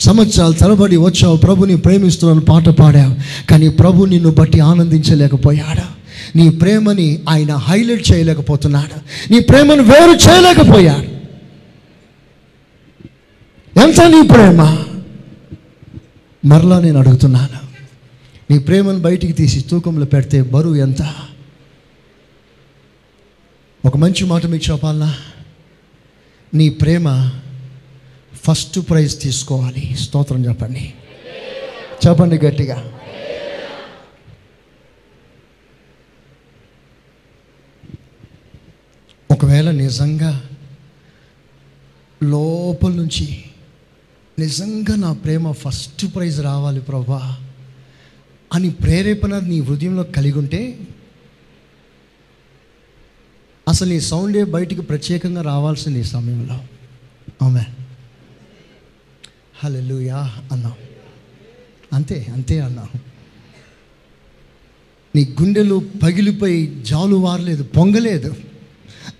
సంవత్సరాలు 0.00 0.52
తరబడి 0.52 0.96
వచ్చావు 0.96 1.36
ప్రభుని 1.36 1.76
ప్రేమిస్తున్నాను 1.76 2.40
పాట 2.40 2.68
పాడావు 2.68 3.46
కానీ 3.50 3.68
ప్రభు 3.68 4.04
నిన్ను 4.04 4.30
బట్టి 4.30 4.60
ఆనందించలేకపోయాడు. 4.60 6.02
నీ 6.38 6.48
ప్రేమని 6.48 7.18
ఆయన 7.28 7.54
హైలైట్ 7.54 8.12
చేయలేకపోతున్నాడు. 8.12 9.00
నీ 9.32 9.40
ప్రేమను 9.40 9.82
వేరు 9.82 10.30
చేయలేకపోయాడు. 10.30 11.22
ఎంత 13.78 14.00
నీ 14.00 14.22
ప్రేమ? 14.22 14.78
మరలా 16.44 16.80
నేను 16.80 16.98
అడుగుతున్నాను 16.98 17.72
నీ 18.50 18.58
ప్రేమను 18.58 18.98
బయటికి 18.98 19.32
తీసి 19.32 19.60
తూకంలో 19.60 20.06
పెడితే 20.06 20.42
బరువు 20.42 20.74
ఎంత? 20.74 21.02
ఒక 23.84 23.96
మంచి 23.96 24.24
మాట 24.24 24.46
మీకు 24.46 24.72
చెప్పాలనా 24.72 25.14
నీ 26.54 26.68
ప్రేమ 26.68 27.30
ఫస్ట్ 28.34 28.80
ప్రైజ్ 28.88 29.20
తీసుకోవాలి. 29.20 29.96
స్తోత్రం 30.00 30.44
చెప్పండి. 30.44 30.94
చెప్పండి 32.06 32.38
గట్టిగా. 32.38 32.92
ఒకవేళ 39.30 39.70
నిజంగా 39.70 40.42
లోపల 42.22 42.90
నుంచి 42.90 43.44
నిజంగా 44.38 44.96
నా 44.96 45.12
ప్రేమ 45.12 45.52
ఫస్ట్ 45.52 46.06
ప్రైజ్ 46.14 46.40
రావాలి 46.40 46.80
ప్రభా 46.80 47.36
అని 48.54 48.70
ప్రేరేపణ 48.70 49.38
నీ 49.38 49.60
హృదయంలో 49.60 50.02
కలిగి 50.02 50.38
ఉంటే 50.38 50.78
అసలు 53.68 53.88
నీ 53.88 54.00
సౌండే 54.00 54.44
బయటికి 54.44 54.82
ప్రత్యేకంగా 54.82 55.42
రావాల్సింది 55.42 56.00
ఈ 56.00 56.02
సమయంలో. 56.02 56.58
ఆమె 57.42 57.60
లూయా 59.68 60.34
అన్నాం. 60.52 60.72
అంతే 61.92 62.26
అంతే 62.32 62.60
అన్నాం. 62.60 62.88
నీ 65.16 65.34
గుండెలు 65.42 65.90
పగిలిపోయి 66.02 66.82
జాలు 66.86 67.16
వారలేదు 67.16 67.62
పొంగలేదు. 67.62 68.34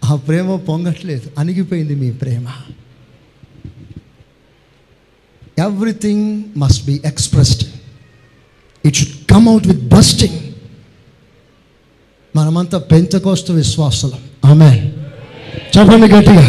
ఆ 0.05 0.15
ప్రేమ 0.15 0.57
పొంగట్లేదు 0.57 1.31
అణిగిపోయింది 1.39 1.95
మీ 1.95 2.11
ప్రేమ. 2.11 2.49
Everything 5.59 6.45
must 6.57 6.87
be 6.87 7.01
expressed 7.05 7.69
it 8.85 8.97
should 8.97 9.31
come 9.31 9.49
out 9.49 9.67
with 9.67 9.89
bursting 9.89 10.53
మనమంతా 12.37 12.79
పెంతకోస్తు 12.79 13.53
విశ్వాసులం. 13.53 14.32
ఆమె 14.43 14.71
చెప్పండి 15.77 16.07
గట్టిగా 16.09 16.47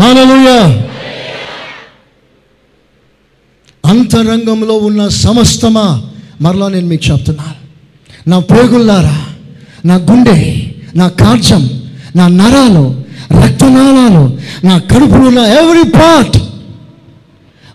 హల్లెలూయా 0.00 0.58
అంతరంగంలో 3.84 4.74
ఉన్న 4.74 5.08
సమస్తమా 5.08 5.86
మరలా 6.40 6.68
నేను 6.68 6.86
మీకు 6.86 7.04
చెప్తున్నాను 7.12 7.60
నా 8.28 8.38
పోగుల్లారా 8.50 9.16
నా 9.84 9.94
గుండె 10.10 10.38
నా 10.94 11.08
కార్జం 11.20 11.62
నా 12.16 12.28
నరాలు 12.28 12.84
రక్తనాళాలు 13.42 14.24
నా 14.64 14.78
కడుపులో 14.90 15.26
ఉన్న 15.26 15.38
ఎవ్రీ 15.38 15.84
పార్ట్ 15.90 16.36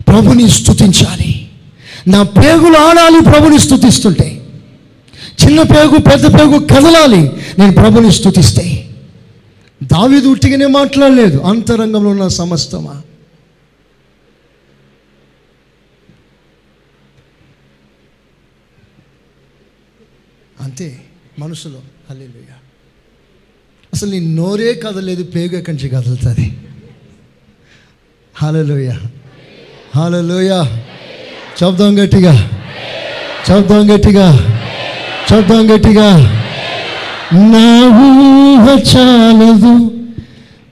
ప్రభుని 0.09 0.49
స్థుతించాలి 0.49 1.32
నా 2.07 2.24
పేగులు 2.38 2.78
ఆడాలి 2.80 3.20
ప్రభుని 3.32 3.59
స్థుతిస్తుంటే 3.59 4.28
చిన్న 5.43 5.61
పేగు 5.63 5.97
పెద్ద 5.99 6.39
పేగు 6.39 6.57
కదలాలి. 6.65 7.22
నేను 7.59 7.74
ప్రభుని 7.74 8.11
స్థుతిస్తే 8.11 8.65
దావిది 9.84 10.27
ఉట్టిగానే 10.27 10.65
మాట్లాడలేదు. 10.65 11.38
అంతరంగంలో 11.39 12.09
ఉన్న 12.09 12.27
సమస్తమా? 12.27 13.01
అంతే 20.61 21.01
మనసులో 21.39 21.82
హల్లెలూయా. 22.09 22.55
అసలు 23.93 24.11
నీ 24.11 24.19
నోరే 24.19 24.73
కదలేదు 24.73 25.23
పేగు 25.23 25.55
ఎక్కడి 25.55 25.77
నుంచి 25.77 25.89
కదులుతుంది? 25.89 26.57
హాలలోయ 28.36 28.91
హాలలోయ 29.95 30.65
చెప్దాం 31.63 32.03
గట్టిగా. 32.03 32.51
చెప్దాం 33.51 33.95
గట్టిగా. 33.95 34.57
చెప్దాం 35.34 35.75
గట్టిగా. 35.75 36.38
నా 37.34 37.88
ఊహ 37.88 38.69
చాలదు 38.69 39.73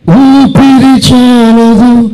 ఊపిరి 0.09 1.13
చాలదు. 1.13 2.11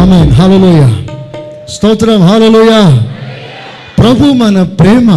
ఆమెన్. 0.00 0.32
హాలలోయ 0.32 0.92
స్తోత్రం. 1.68 2.22
హాలలోయ 2.22 2.98
ప్రభు 3.98 4.32
మన 4.32 4.62
ప్రేమ 4.62 5.08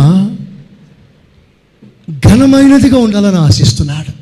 ఘనమైనదిగా 2.28 2.98
ఉండాలని 2.98 3.38
ఆశిస్తున్నాడు. 3.38 4.15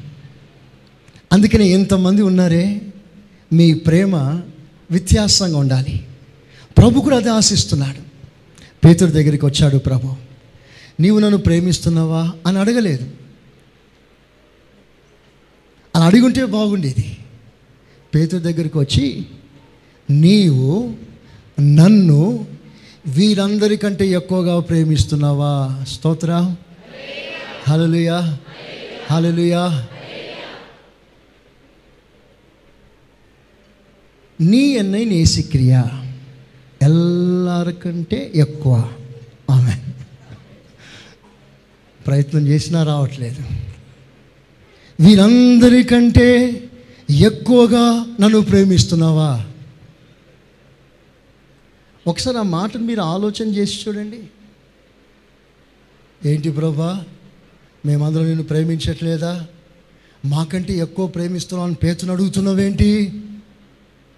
అందుకని 1.34 1.69
ఎంతమంది 1.69 2.21
ఉన్నారే 2.21 2.81
మీ 3.53 3.73
ప్రేమ 3.73 4.15
వ్యత్యాసంగా 4.91 5.57
ఉండాలి. 5.57 6.07
ప్రభు 6.77 7.01
కూడా 7.01 7.17
అదే 7.17 7.29
ఆశిస్తున్నాడు. 7.29 7.97
పేతురు 8.86 9.11
దగ్గరికి 9.11 9.45
వచ్చాడు 9.45 9.77
ప్రభు 9.77 10.15
నీవు 10.99 11.19
నన్ను 11.19 11.38
ప్రేమిస్తున్నావా 11.38 12.34
అని 12.47 12.59
అడగలేదు. 12.59 13.03
అని 15.95 16.03
అడిగుంటే 16.03 16.45
బాగుండేది. 16.45 17.17
పేతుడి 18.15 18.43
దగ్గరికి 18.43 18.77
వచ్చి 18.77 19.25
నీవు 20.11 20.93
నన్ను 21.61 22.47
వీరందరికంటే 23.07 24.07
ఎక్కువగా 24.07 24.59
ప్రేమిస్తున్నావా? 24.59 25.84
స్తోత్ర. 25.88 26.55
హలలుయా 27.67 28.38
హలలుయా 29.11 29.88
నీ 34.41 34.67
ఎన్నై 34.67 35.05
నేసిక్రియ. 35.05 35.84
ఎల్లరికంటే 36.81 38.31
ఎక్కువ. 38.36 38.93
ఆమె 39.51 39.71
ప్రయత్నం 42.07 42.47
చేసినా 42.47 42.84
రావట్లేదు. 42.84 43.43
వీరందరికంటే 44.99 46.63
ఎక్కువగా 47.09 48.05
నన్ను 48.19 48.41
ప్రేమిస్తున్నావా? 48.41 49.45
ఒకసారి 52.07 52.38
ఆ 52.38 52.41
మాటను 52.41 52.84
మీరు 52.84 53.01
ఆలోచన 53.01 53.47
చేసి 53.47 53.89
చూడండి. 53.89 54.19
ఏంటి 56.25 56.51
ప్రభా? 56.51 57.03
మేమందరం 57.86 58.25
నిన్ను 58.25 58.43
ప్రేమించట్లేదా? 58.43 59.47
మాకంటే 60.25 60.73
ఎక్కువ 60.73 61.07
ప్రేమిస్తున్నావు 61.07 61.67
అని 61.67 61.75
పేతును 61.75 62.13
అడుగుతున్నావేంటి? 62.13 63.21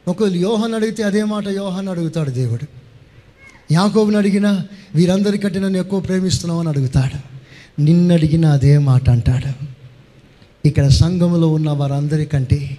ఒకవేళ 0.08 0.36
యోహన్ 0.36 0.74
అడిగితే 0.74 1.04
అదే 1.04 1.24
మాట 1.24 1.48
యోహన్ 1.48 1.88
అడుగుతాడు 1.88 2.32
దేవుడు. 2.32 2.66
యాకోబుని 3.74 4.18
అడిగినా 4.18 4.68
వీరందరికంటే 4.96 5.60
నన్ను 5.60 5.78
ఎక్కువ 5.78 6.00
ప్రేమిస్తున్నావు 6.00 6.60
అని 6.60 6.70
అడుగుతాడు. 6.70 7.36
నిన్నడిగిన 7.82 8.46
అదే 8.46 8.78
మాట 8.78 9.10
అంటాడు. 9.10 9.66
ఇక్కడ 10.68 10.88
సంఘములో 10.88 11.48
ఉన్న 11.48 11.70
వారందరికంటే 11.70 12.78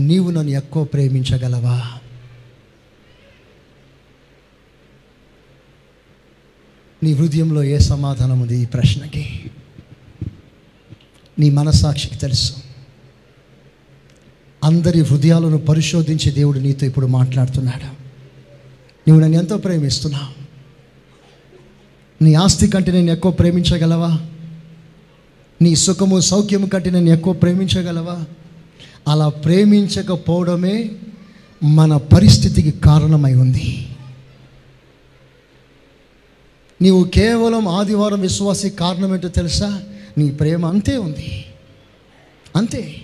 నీవు 0.00 0.30
నన్ను 0.30 0.50
ఎక్కువ 0.50 0.84
ప్రేమించగలవా? 0.84 1.82
నీ 7.02 7.12
హృదయంలో 7.12 7.62
ఏ 7.62 7.78
సమాధానం 7.78 8.40
ఉంది 8.40 8.58
ఈ 8.58 8.64
ప్రశ్నకి? 8.64 9.44
నీ 11.38 11.50
మనస్సాక్షికి 11.50 12.16
తెలుసు. 12.16 12.54
అందరి 14.64 15.00
హృదయాలను 15.00 15.58
పరిశోధించి 15.58 16.30
దేవుడు 16.30 16.58
నీతో 16.58 16.86
ఇప్పుడు 16.86 17.06
మాట్లాడుతున్నాడు. 17.06 17.84
నువ్వు 19.10 19.20
నన్ను 19.20 19.38
ఎంతో 19.38 19.56
ప్రేమిస్తున్నావు. 19.56 20.42
నీ 22.24 22.34
ఆస్తి 22.34 22.68
కంటే 22.68 22.92
నేను 22.92 23.10
ఎక్కువ 23.10 23.32
ప్రేమించగలవా? 23.32 24.20
నీ 25.62 25.76
సుఖము 25.76 26.20
సౌఖ్యము 26.20 26.66
కంటే 26.66 26.90
నేను 26.90 27.10
ఎక్కువ 27.10 27.32
ప్రేమించగలవా? 27.32 28.24
అలా 29.08 29.28
ప్రేమించకపోవడమే 29.28 30.90
మన 31.64 31.96
పరిస్థితికి 31.96 32.70
కారణమై 32.70 33.34
ఉంది. 33.34 33.88
నీవు 36.82 37.04
కేవలం 37.04 37.68
ఆదివారం 37.68 38.20
విశ్వాసి 38.20 38.70
కారణం 38.70 39.14
ఏంటో 39.14 39.28
తెలుసా? 39.28 39.82
నీ 40.18 40.30
ప్రేమ 40.30 40.66
అంతే 40.66 40.96
ఉంది. 40.96 41.44
అంతే. 42.56 43.00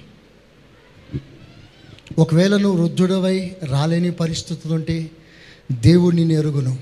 ఒకవేళ 2.18 2.56
నువ్వు 2.56 2.82
వృద్ధుడవై 2.82 3.56
రాలేని 3.64 4.10
పరిస్థితులు 4.10 4.74
ఉంటే 4.74 5.10
దేవుడు 5.72 6.16
నిన్ను 6.16 6.34
ఎరుగును. 6.34 6.78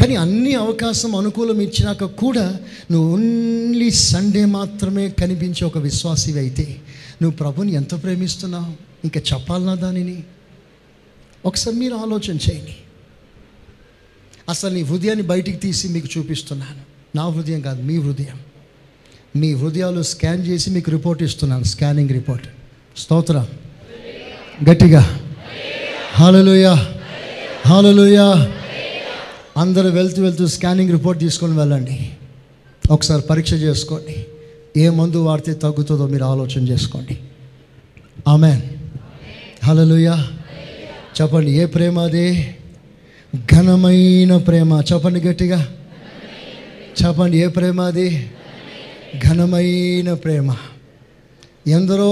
కానీ 0.00 0.16
అన్ని 0.16 0.54
అవకాశం 0.54 1.16
అనుకూలం 1.16 1.60
ఇచ్చినాక 1.60 2.04
కూడా 2.04 2.60
నువ్వు 2.90 3.12
ఓన్లీ 3.12 3.90
సండే 3.90 4.44
మాత్రమే 4.44 5.08
కనిపించే 5.08 5.64
ఒక 5.64 5.78
విశ్వాసివి 5.78 6.38
అయితే 6.38 6.76
నువ్వు 7.22 7.36
ప్రభుని 7.36 7.72
ఎంత 7.72 8.02
ప్రేమిస్తున్నావు? 8.02 8.72
ఇంకా 9.04 9.20
చెప్పాలనా 9.32 9.74
దానిని? 9.74 10.22
ఒకసారి 11.44 11.76
మీరు 11.76 11.94
ఆలోచన 11.94 12.34
చేయండి. 12.34 12.76
అసలు 14.48 14.74
నీ 14.74 14.82
హృదయాన్ని 14.82 15.26
బయటికి 15.26 15.56
తీసి 15.56 15.88
మీకు 15.88 16.08
చూపిస్తున్నాను. 16.18 17.16
నా 17.16 17.28
హృదయం 17.28 17.60
కాదు 17.60 17.82
మీ 17.82 17.98
హృదయం. 17.98 18.40
మీ 19.36 19.54
హృదయాలు 19.54 20.02
స్కాన్ 20.02 20.46
చేసి 20.46 20.70
మీకు 20.70 20.90
రిపోర్ట్ 20.90 21.22
ఇస్తున్నాను 21.22 21.64
స్కానింగ్ 21.64 22.10
రిపోర్ట్. 22.10 22.46
స్తోత్రం. 22.96 23.46
గట్టిగా. 24.64 25.20
హాలలుయా 26.14 26.86
హాలలుయా 27.66 28.48
అందరూ 29.56 29.88
వెళ్తూ 29.88 30.22
వెళ్తూ 30.22 30.46
స్కానింగ్ 30.46 30.90
రిపోర్ట్ 30.90 31.20
తీసుకొని 31.20 31.58
వెళ్ళండి. 31.58 32.10
ఒకసారి 32.90 33.22
పరీక్ష 33.22 33.52
చేసుకోండి. 33.52 34.26
ఏ 34.80 34.88
మందు 34.88 35.16
వాడితే 35.16 35.52
తగ్గుతుందో 35.52 36.06
మీరు 36.06 36.24
ఆలోచన 36.24 36.68
చేసుకోండి. 36.68 37.18
ఆమె 38.28 38.62
హలలుయా 39.64 40.28
చెప్పండి 41.20 41.50
ఏ 41.50 41.64
ప్రేమ 41.64 41.98
అదే? 41.98 42.54
ఘనమైన 43.54 44.36
ప్రేమ. 44.36 44.82
చెప్పండి 44.92 45.20
గట్టిగా. 45.20 45.68
చెప్పండి 47.04 47.38
ఏ 47.38 47.46
ప్రేమ 47.46 47.80
అది? 47.80 48.30
ఘనమైన 49.28 50.14
ప్రేమ. 50.14 50.56
ఎందరో 51.66 52.10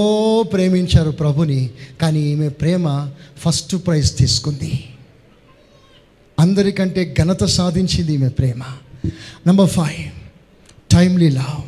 ప్రేమించారు 0.53 1.11
ప్రభుని 1.19 1.59
కానీ 2.01 2.21
ఈమె 2.31 2.49
ప్రేమ 2.61 2.85
ఫస్ట్ 3.43 3.75
ప్రైజ్ 3.85 4.09
తీసుకుంది. 4.17 4.73
అందరికంటే 6.39 7.01
ఘనత 7.19 7.43
సాధించింది 7.57 8.13
ఈమె 8.13 8.29
ప్రేమ. 8.39 8.63
నంబర్ 9.47 9.69
ఫైవ్ 9.69 10.03
టైమ్లీ 10.93 11.29
లవ్ 11.29 11.61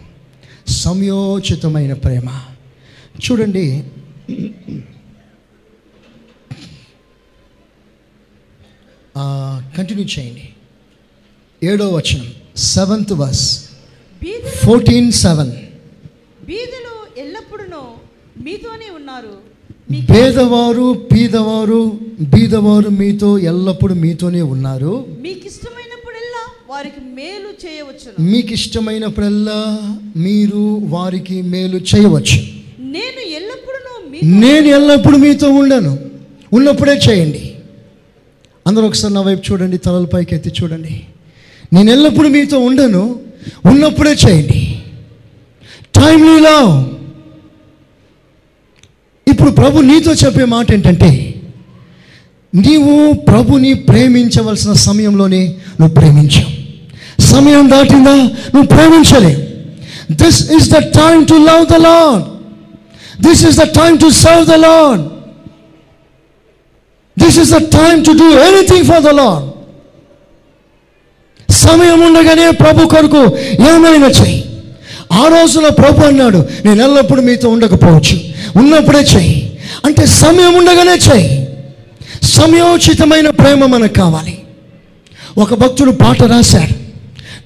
సంయోచితమైన 0.72 1.94
ప్రేమ. 1.94 2.30
చూడండి. 3.26 3.66
కంటిన్యూ 9.78 10.06
చేయండి. 10.06 10.46
ఏడో 11.64 11.86
వచనం 11.90 12.28
సెవెంత్ 12.58 13.14
వర్స్ 13.22 13.48
ఫోర్టీన్ 14.66 15.10
సెవెన్ 15.12 15.54
బీదలు 16.46 16.87
మీతోనే 18.44 18.96
ఉన్నారు. 18.96 19.58
పేదవారు 20.14 21.08
పీదవారు 21.12 22.00
బీదవారు 22.22 22.90
మీతో 22.90 23.38
ఎల్లప్పుడూ 23.38 23.96
మీతోనే 23.96 24.42
ఉన్నారు. 24.42 25.06
మీకు 25.22 25.48
ఇష్టమైనప్పుడల్లా 25.48 26.52
వారికి 26.70 27.02
మేలు 27.16 27.68
చేయవచ్చును. 27.68 28.32
మీకు 28.32 28.54
ఇష్టమైనప్పుడల్లా 28.54 29.78
మీరు 30.16 30.82
వారికి 30.84 31.42
మేలు 31.42 31.78
చేయవచ్చు. 31.78 32.44
నేను 32.80 33.28
ఎల్లప్పుడూ 33.36 34.28
నేను 34.28 34.68
ఎల్లప్పుడూ 34.68 35.18
మీతో 35.18 35.52
ఉండను. 35.52 36.00
ఉన్నప్పుడే 36.54 37.00
చేయండి. 37.10 37.56
అందరూ 38.68 38.88
ఒకసారి 38.88 39.14
నా 39.14 39.22
వైపు 39.22 39.52
చూడండి 39.52 39.78
తలల 39.78 40.06
పైకి 40.06 40.36
ఎత్తి 40.36 40.52
చూడండి. 40.64 41.02
నేను 41.74 41.92
ఎల్లప్పుడూ 41.92 42.30
మీతో 42.30 42.60
ఉండను. 42.60 43.20
ఉన్నప్పుడే 43.66 44.12
చేయండి. 44.12 44.80
టైమ్లీ 45.96 46.40
లవ్ 46.40 46.97
ఇప్పుడు 49.48 49.68
ప్రభు 49.68 49.82
నీతో 49.82 50.12
చెప్పే 50.12 50.46
మాట 50.46 50.72
ఏంటంటే 50.72 51.10
నీవు 52.54 53.14
ప్రభుని 53.14 53.74
ప్రేమించవలసిన 53.74 54.74
సమయంలోనే 54.74 55.42
నువ్వు 55.80 55.96
ప్రేమించావు. 55.96 56.52
సమయం 57.22 57.70
దాటిందా? 57.70 58.16
నువ్వు 58.54 58.68
ప్రేమించలే. 58.68 59.34
This 60.12 60.52
is 60.52 60.70
the 60.70 60.78
time 60.78 61.28
to 61.28 61.34
love 61.34 61.64
the 61.74 61.76
lord 61.76 62.24
this 63.28 63.46
is 63.46 63.58
the 63.58 63.62
time 63.62 63.98
to 63.98 64.10
serve 64.10 64.46
the 64.46 64.52
lord 64.52 65.02
this 67.18 67.40
is 67.40 67.52
the 67.52 67.58
time 67.58 68.06
to 68.06 68.12
do 68.12 68.28
anything 68.40 68.86
for 68.86 69.04
the 69.04 69.08
lord 69.08 69.48
సమయం 71.50 72.02
ఉండగానే 72.02 72.50
ప్రభు 72.52 72.88
కొరకు 72.88 73.24
ఏమైనా 73.70 74.08
చెయ్యి. 74.08 74.44
ఆ 75.18 75.28
రోజున 75.28 75.68
ప్రభు 75.70 76.06
అన్నాడు 76.06 76.46
నేను 76.66 76.84
ఎల్లప్పుడూ 76.84 77.22
మీతో 77.22 77.50
ఉండకపోవచ్చు. 77.50 78.20
ఉన్నప్పుడే 78.56 79.00
చెయ్యి 79.00 79.58
అంటే 79.86 80.06
సమయం 80.06 80.54
ఉండగానే 80.54 80.92
చెయ్యి 80.92 81.48
సమయోచితమైన 82.24 83.30
ప్రేమ 83.30 83.66
మనకు 83.66 83.94
కావాలి. 83.94 84.38
ఒక 85.38 85.54
భక్తుడు 85.54 85.92
పాట 85.92 86.24
రాశాడు 86.24 86.88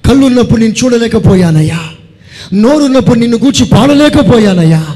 కళ్ళు 0.08 0.26
ఉన్నప్పుడు 0.26 0.60
నేను 0.60 0.74
చూడలేకపోయానయ్యా. 0.84 1.78
నోరున్నప్పుడు 2.54 3.18
నిన్ను 3.18 3.38
గూర్చి 3.44 3.64
పాడలేకపోయానయ్యా. 3.64 4.86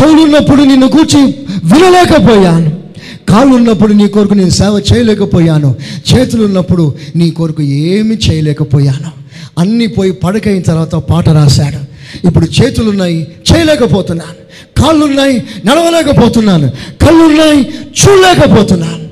చెవులున్నప్పుడు 0.00 0.62
నిన్ను 0.62 0.86
గూర్చి 0.86 1.24
వినలేకపోయాను. 1.64 2.84
కాళ్ళు 3.28 3.54
ఉన్నప్పుడు 3.54 3.92
నీ 3.92 4.08
కొరకు 4.08 4.34
నేను 4.34 4.50
సేవ 4.50 4.82
చేయలేకపోయాను. 4.92 5.74
చేతులు 6.14 6.44
ఉన్నప్పుడు 6.44 6.94
నీ 7.16 7.30
కొరకు 7.30 7.62
ఏమి 7.62 8.14
చేయలేకపోయాను. 8.14 9.24
అన్నీ 9.58 9.86
పోయి 9.86 10.12
పడకైన 10.12 10.62
తర్వాత 10.62 10.94
పాట 10.94 11.28
రాశాడు 11.28 11.83
ఇప్పుడు 12.24 12.46
చేతులున్నాయి 12.46 13.28
చేయలేకపోతున్నాను. 13.54 14.44
కాళ్ళున్నాయి 14.80 15.46
నడవలేకపోతున్నాను. 15.64 16.68
కళ్ళున్నాయి 17.02 17.60
చూడలేకపోతున్నాను. 17.74 19.04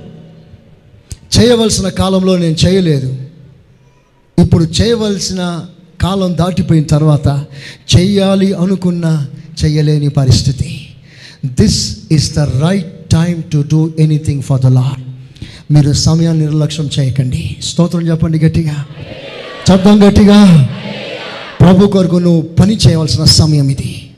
చేయవలసిన 1.38 1.88
కాలంలో 1.88 2.36
నేను 2.36 2.56
చేయలేదు. 2.66 3.16
ఇప్పుడు 4.38 4.64
చేయవలసిన 4.64 5.60
కాలం 6.02 6.36
దాటిపోయిన 6.36 6.84
తర్వాత 6.84 7.44
చెయ్యాలి 7.96 8.52
అనుకున్న 8.52 9.26
చెయ్యలేని 9.64 10.08
పరిస్థితి. 10.08 10.88
This 11.46 11.98
is 12.12 12.34
the 12.34 12.38
right 12.38 13.10
time 13.10 13.44
to 13.52 13.64
do 13.72 13.92
anything 13.98 14.42
for 14.42 14.60
the 14.60 14.66
lord 14.66 15.02
మీరు 15.72 15.92
సమయాన్ని 15.92 16.44
నిర్లక్ష్యం 16.44 16.90
చేయకండి. 16.98 17.56
స్తోత్రం 17.62 18.08
చెప్పండి 18.08 18.38
గట్టిగా. 18.38 18.86
శబ్దం 19.68 20.08
గట్టిగా. 20.08 20.68
ప్రభు 21.62 21.86
కొరకు 21.86 22.16
నువ్వు 22.16 22.42
పని 22.42 22.76
చేయవలసిన 22.76 23.24
సమయం 23.24 23.68
ఇది. 23.68 24.10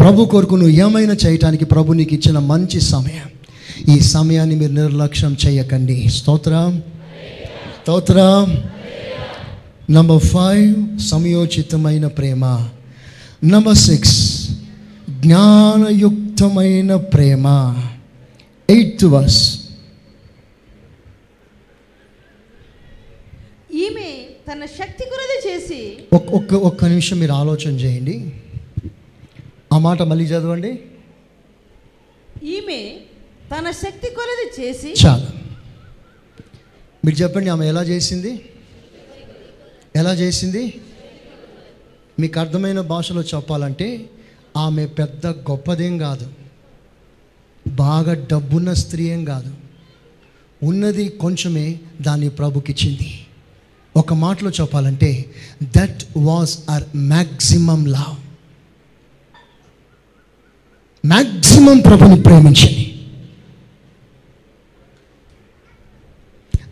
ప్రభు 0.00 0.24
కొరకు 0.24 0.54
నువ్వు 0.54 0.76
ఏమైనా 0.76 1.16
చేయటానికి 1.26 1.64
ప్రభు 1.64 1.92
నీకు 1.92 2.14
ఇచ్చిన 2.14 2.38
మంచి 2.38 2.80
సమయం. 2.80 3.28
ఈ 3.96 4.00
సమయాన్ని 4.00 4.56
మీరు 4.56 4.72
నిర్లక్ష్యం 4.72 5.36
చేయకండి. 5.46 6.08
స్తోత్రం. 6.08 6.82
స్తోత్రం. 7.82 8.62
నంబర్ 9.90 10.22
ఫైవ్ 10.22 10.98
సమయోచితమైన 10.98 12.06
ప్రేమ. 12.06 12.68
నంబర్ 13.44 13.76
సిక్స్ 13.76 14.48
జ్ఞానయుక్తమైన 15.10 16.96
ప్రేమ. 16.96 17.76
ఎయిత్ 18.70 19.04
వర్స్ 19.04 19.60
ఈమె 23.74 24.26
తన 24.52 24.64
శక్తి 24.64 25.04
కొలది 25.04 25.48
చేసి 25.48 25.98
ఒక్క 26.12 26.54
ఒక్క 26.54 26.84
నిమిషం 26.84 27.18
మీరు 27.18 27.32
ఆలోచన 27.32 27.70
చేయండి. 27.70 28.32
ఆ 29.72 29.78
మాట 29.78 30.02
మళ్ళీ 30.02 30.24
చదవండి. 30.24 30.78
ఈమె 32.44 33.00
తన 33.58 33.70
శక్తి 33.70 34.10
కొలది 34.10 34.66
చేసి 34.66 34.94
చాలు. 35.06 35.26
మీరు 37.04 37.16
చెప్పండి 37.16 37.50
ఆమె 37.50 37.68
ఎలా 37.68 37.82
చేసింది? 37.82 38.44
ఎలా 39.96 40.14
చేసింది? 40.14 40.80
మీకు 42.20 42.40
అర్థమైన 42.40 42.80
భాషలో 42.80 43.22
చెప్పాలంటే 43.22 44.10
ఆమె 44.56 44.86
పెద్ద 44.86 45.26
గొప్పదేం 45.26 45.98
కాదు. 45.98 46.30
బాగా 47.66 48.26
డబ్బున్న 48.32 48.72
స్త్రీ 48.72 49.04
ఏం 49.04 49.24
కాదు. 49.24 49.54
ఉన్నది 50.62 51.08
కొంచెమే 51.08 51.78
దాన్ని 52.00 52.28
ప్రభుకిచ్చింది. 52.28 53.26
ఒక 53.98 54.14
మాటలో 54.14 54.50
చెప్పాలంటే 54.50 55.10
that 55.76 56.04
was 56.16 56.52
her 56.70 56.84
maximum 56.96 57.86
love 57.86 58.16
maximum 61.04 61.78
ప్రభుని 61.78 62.22
ప్రేమించండి 62.22 62.84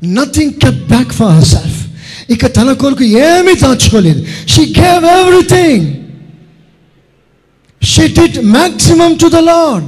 nothing 0.04 0.52
kept 0.52 0.82
back 0.88 1.12
for 1.12 1.32
herself 1.44 1.80
ఇక 2.32 2.46
తన 2.56 2.72
కొరకు 2.72 3.04
ఏమీ 3.04 3.54
దాచుకోలేదు. 3.54 4.22
She 4.46 4.62
gave 4.78 5.04
everything 5.18 5.86
she 7.82 8.06
did 8.08 8.38
maximum 8.46 9.14
to 9.14 9.28
the 9.28 9.40
lord 9.42 9.86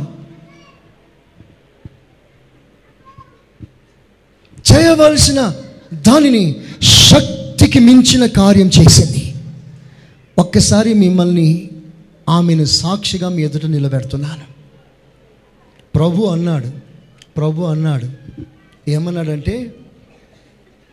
చేయవలసిన 4.69 5.41
దానిని 6.07 6.45
శక్తికి 6.83 7.79
మించిన 7.79 8.27
కార్యం 8.27 8.71
చేసింది. 8.81 9.35
ఒక్కసారి 10.39 10.95
మిమ్మల్ని 10.95 11.71
ఆమెను 12.29 12.65
సాక్షిగా 12.65 13.29
మీ 13.29 13.43
ఎదుట 13.43 13.67
నిలబెడుతున్నాను. 13.67 14.59
ప్రభు 15.95 16.25
అన్నాడు 16.25 16.71
ప్రభు 17.37 17.63
అన్నాడు 17.63 18.09
ఏమన్నాడంటే 18.91 19.75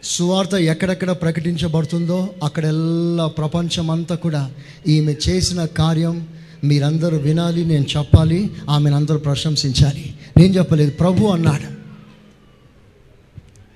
సువార్త 0.03 0.55
ఎక్కడెక్కడ 0.55 1.11
ప్రకటించబడుతుందో 1.11 2.29
అక్కడెల్లా 2.43 3.27
ప్రపంచం 3.27 3.91
అంతా 3.91 4.15
కూడా 4.15 4.51
ఈమె 4.87 5.15
చేసిన 5.29 5.65
కార్యం 5.65 6.27
మీరందరూ 6.63 7.17
వినాలి 7.17 7.65
నేను 7.65 7.85
చెప్పాలి 7.97 8.51
ఆమెను 8.69 8.95
అందరూ 8.95 9.17
ప్రశంసించాలి. 9.17 10.13
నేను 10.37 10.53
చెప్పలేదు 10.53 10.91
ప్రభు 10.91 11.25
అన్నాడు. 11.25 11.75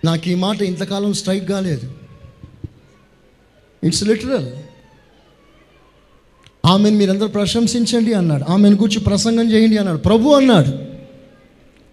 నాకు 0.05 0.29
ఈ 0.29 0.35
మాట 0.35 0.61
ఇంతకాలం 0.61 1.13
స్ట్రైక్ 1.13 1.49
కాలేదు. 1.49 1.98
ఇట్స్ 3.83 4.03
లిటరల్ 4.03 4.47
ఆమెను 6.65 6.97
మీరందరూ 6.97 7.27
ప్రశంసించండి 7.27 8.13
అన్నాడు. 8.13 8.51
ఆమెను 8.51 8.75
కూర్చి 8.75 8.99
ప్రసంగం 8.99 9.51
చేయండి 9.51 9.77
అన్నాడు. 9.77 9.97
ప్రభు 9.97 10.29
అన్నాడు. 10.29 10.71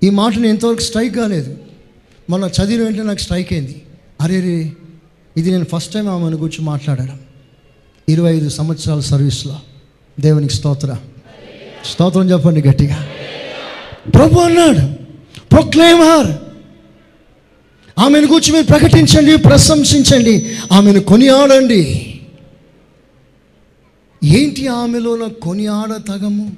ఈ 0.07 0.11
మాట 0.11 0.35
నేను 0.35 0.47
ఇంతవరకు 0.47 0.81
స్ట్రైక్ 0.81 1.17
కాలేదు. 1.17 1.59
మొన్న 2.31 2.45
చదివిన 2.45 2.85
వెంటనే 2.85 3.03
నాకు 3.03 3.19
స్ట్రైక్ 3.19 3.53
అయింది. 3.53 3.83
అరే 4.21 4.41
రే 4.41 4.73
ఇది 5.37 5.51
నేను 5.51 5.65
ఫస్ట్ 5.65 5.95
టైం 5.95 6.09
ఆమెను 6.09 6.37
గురించి 6.37 6.65
మాట్లాడడం. 6.65 7.21
ఇరవై 8.09 8.37
ఐదు 8.37 8.49
సంవత్సరాల 8.49 9.01
సర్వీస్లో 9.01 9.57
దేవునికి 10.21 10.55
స్తోత్ర. 10.55 10.97
స్తోత్రం 11.85 12.31
చెప్పండి 12.31 12.69
గట్టిగా. 12.69 13.09
ప్రభు 14.15 14.41
అన్నాడు. 14.41 14.95
ప్రొక్లేమర్ 15.51 16.46
ఆమెను 17.99 18.27
గురించి 18.27 18.53
మీరు 18.53 18.67
ప్రకటించండి 18.67 19.37
ప్రశంసించండి 19.37 20.57
ఆమెను 20.73 21.01
కొనియాడండి. 21.01 22.13
ఏంటి 24.25 24.69
ఆమెలో 24.69 25.29
కొనియాడ 25.29 26.03
తగము 26.09 26.57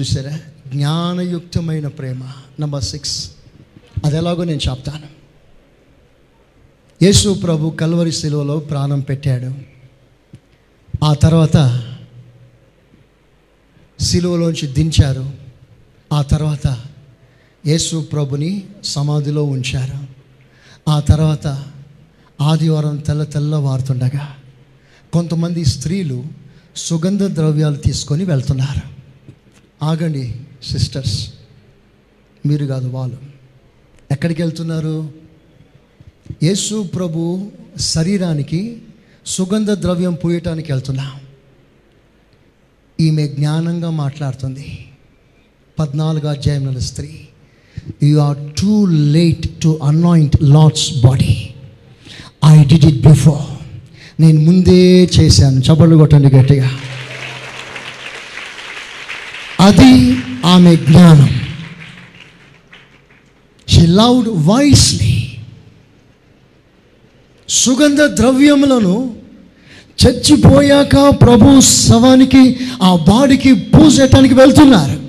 చూసారా? 0.00 0.40
జ్ఞానయుక్తమైన 0.66 1.88
ప్రేమ. 1.88 2.22
నంబర్ 2.60 2.84
సిక్స్ 2.84 3.30
అది 4.04 4.16
ఎలాగో 4.16 4.44
నేను 4.44 4.60
చెప్తాను. 4.70 5.14
యేసు 7.04 7.34
ప్రభు 7.34 7.70
కల్వరి 7.70 8.12
శిలువలో 8.12 8.58
ప్రాణం 8.58 9.00
పెట్టాడు. 9.00 9.52
ఆ 11.04 11.14
తర్వాత 11.14 11.82
శిలువలోంచి 14.00 14.66
దించారు. 14.66 15.30
ఆ 16.12 16.22
తర్వాత 16.22 16.78
యేసు 17.66 18.08
ప్రభుని 18.12 18.64
సమాధిలో 18.84 19.44
ఉంచారు. 19.44 20.06
ఆ 20.90 21.00
తర్వాత 21.00 21.64
ఆదివారం 22.40 22.96
తెల్ల 22.96 23.24
తెల్లవారుతుండగా 23.24 24.36
కొంతమంది 25.12 25.64
స్త్రీలు 25.64 26.24
సుగంధ 26.76 27.22
ద్రవ్యాలు 27.22 27.76
తీసుకొని 27.76 28.24
వెళ్తున్నారు. 28.24 28.94
ఆగండి 29.84 30.34
సిస్టర్స్. 30.64 31.32
మీరు 32.46 32.66
కాదు 32.66 32.88
వాళ్ళు. 32.88 33.16
ఎక్కడికి 34.10 34.42
వెళ్తున్నారు? 34.42 35.12
యేసు 36.42 36.82
ప్రభు 36.82 37.52
శరీరానికి 37.78 38.82
సుగంధ 39.26 39.70
ద్రవ్యం 39.70 40.14
పూయటానికి 40.14 40.72
వెళ్తున్నా. 40.72 41.20
ఈమె 43.00 43.28
జ్ఞానంగా 43.28 43.90
మాట్లాడుతుంది. 43.90 44.88
పద్నాలుగు 45.78 46.26
అధ్యాయంలో 46.26 46.80
స్త్రీ. 46.80 47.28
You 48.02 48.18
are 48.18 48.36
too 48.60 48.86
late 48.86 49.62
to 49.62 49.78
anoint 49.82 50.36
lord's 50.42 50.92
body 51.04 51.48
I 52.44 52.64
did 52.64 52.84
it 52.84 53.08
before 53.08 53.54
నేను 54.22 54.40
ముందే 54.40 55.10
చేశాను. 55.20 55.60
చప్పట్లు 55.60 55.96
కొట్టండి 55.96 56.28
గట్టిగా. 56.28 56.70
అది 59.60 60.16
ఆమె 60.44 60.76
జ్ఞానం. 60.76 61.40
షీ 63.68 63.86
లవ్డ్ 63.86 64.28
వాయిస్లీ 64.28 65.30
సుగంధ 67.48 68.00
ద్రవ్యములను 68.00 69.14
చచ్చిపోయాక 70.06 71.20
ప్రభు 71.22 71.60
శవానికి 71.60 72.56
ఆ 72.82 72.96
బాడీకి 72.96 73.52
పూసేయటానికి 73.52 74.34
వెళ్తున్నారు. 74.34 75.03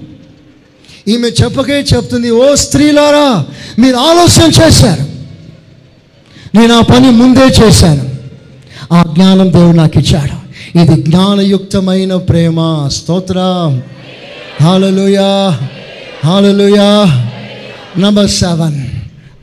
ఈమె 1.08 1.30
చెప్పకే 1.30 1.86
చెప్తుంది 1.94 2.32
ఓ 2.32 2.56
స్త్రీలారా 2.56 3.46
మీరు 3.80 3.96
ఆలోచన 3.96 4.52
చేశారు. 4.62 5.06
నేను 6.56 6.74
ఆ 6.74 6.82
పని 6.82 7.10
ముందే 7.12 7.46
చేశాను. 7.62 8.06
ఆ 8.94 9.04
జ్ఞానం 9.14 9.54
దేవుడు 9.54 9.78
నాకు 9.78 10.00
ఇచ్చాడు. 10.00 10.36
ఇది 10.80 11.04
జ్ఞానయుక్తమైన 11.04 12.16
ప్రేమ. 12.16 12.58
స్తోత్రం. 12.88 13.72
హాలలుయా 14.62 15.30
హాలలుయా 16.26 16.90
నంబర్ 17.98 18.30
సెవెన్ 18.30 18.80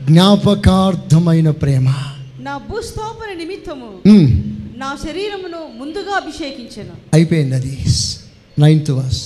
జ్ఞాపకార్థమైన 0.07 1.49
ప్రేమ. 1.51 1.87
నా 2.39 2.57
భూస్థాపన 2.69 3.37
నిమిత్తము 3.37 3.89
మ్, 4.07 4.27
నా 4.77 4.97
శరీరమును 5.07 5.61
ముందుగా 5.79 6.15
అభిషేకించెను. 6.15 6.93
అయిపోయింది 7.13 7.55
అది. 7.55 7.73
నైన్త్ 8.59 8.91
వర్స్ 8.91 9.23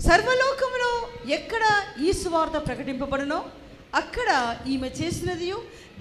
సర్వలోకములో 0.00 1.08
ఎక్కడ 1.34 1.60
ఈ 2.04 2.12
సువార్త 2.12 2.66
ప్రకటింపబడునో 2.66 3.42
అక్కడ 3.94 4.56
ఈమె 4.70 4.88
చేసినది 4.88 5.52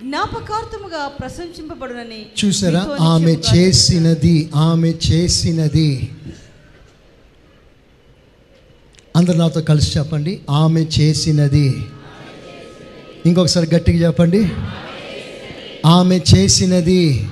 జ్ఞాపకార్థముగా 0.04 1.08
ప్రశంసింపబడునని 1.08 2.26
చూసారా? 2.46 2.98
ఆమె 3.02 3.38
చేసినది 3.56 4.50
ఆమె 4.56 4.94
చేసినది. 5.12 6.10
అందరు 9.16 9.38
నాతో 9.38 9.62
కలిసి 9.62 10.00
చెప్పండి. 10.00 10.42
ఆమె 10.50 10.82
చేసినది. 10.82 11.76
ఇంకొకసారి 13.26 13.76
గట్టిగా 13.76 14.08
చెప్పండి. 14.08 14.52
ఆమె 15.86 16.22
చేసినది. 16.36 17.30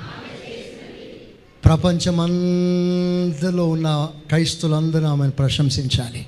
ప్రపంచమంతలో 1.66 3.70
ఉన్న 3.70 4.10
క్రైస్తులందరూ 4.28 5.06
ఆమెను 5.06 5.32
ప్రశంసించాలి. 5.32 6.26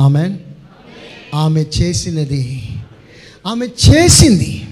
ఆమె 0.00 0.38
ఆమె 1.34 1.60
చేసినది 1.60 2.68
ఆమె 3.46 3.66
చేసింది. 3.66 4.66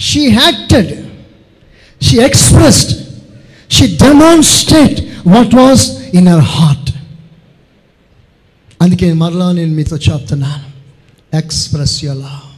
She 0.00 0.20
acted 0.20 1.10
she 2.04 2.16
expressed 2.16 3.08
she 3.72 3.96
demonstrate 3.96 5.00
what 5.28 5.54
was 5.54 5.90
in 5.90 6.28
our 6.28 6.44
heart 6.44 6.90
అందుకే 8.82 9.12
మరలా 9.12 9.52
నేను 9.52 9.72
మీతో 9.72 9.96
చెప్తున్నాను 9.96 10.72
ఎక్స్ప్రెస్ 11.36 12.04
యువర్ 12.04 12.48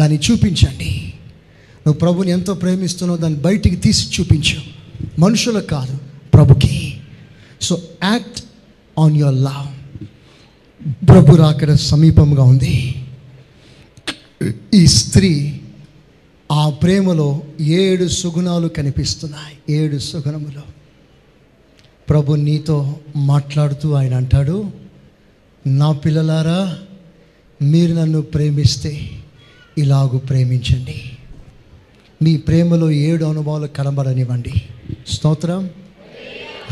దాన్ని 0.00 0.18
చూపించండి. 0.30 1.12
నువ్వు 1.86 1.92
ప్రభుని 1.92 2.30
ఎంతో 2.30 2.54
ప్రేమిస్తున్నావు 2.54 3.20
దాన్ని 3.20 3.40
బయటికి 3.40 3.76
తీసి 3.76 4.20
చూపించు. 4.20 4.60
మనుషులకు 5.18 5.66
కాదు 5.66 5.98
ప్రభుకి. 6.34 7.00
So 7.60 7.82
act 8.04 8.44
on 8.98 9.16
your 9.16 9.34
love 9.34 9.69
ప్రభు 10.88 11.36
రాకడ 11.36 11.72
సమీపంగా 11.72 12.42
ఉంది. 12.42 12.94
ఈ 14.74 14.86
స్త్రీ 14.86 15.60
ఆ 16.52 16.70
ప్రేమలో 16.70 17.40
ఏడు 17.60 18.08
సుగుణాలు 18.08 18.68
కనిపిస్తున్నాయి. 18.68 19.74
ఏడు 19.74 19.98
సుగుణములు. 19.98 20.62
ప్రభు 22.10 22.34
నీతో 22.34 22.96
మాట్లాడుతూ 23.16 23.92
ఆయన 23.92 24.14
అంటాడు 24.14 24.70
నా 25.66 25.92
పిల్లలారా 25.92 26.78
మీరు 27.62 27.94
నన్ను 27.94 28.22
ప్రేమిస్తే 28.22 29.10
ఇలాగు 29.78 30.18
ప్రేమించండి. 30.18 31.02
మీ 32.22 32.36
ప్రేమలో 32.36 32.90
ఏడు 32.90 33.24
అనుభవాలు 33.24 33.66
కనబడనివ్వండి. 33.66 34.52
స్తోత్రం. 35.08 35.70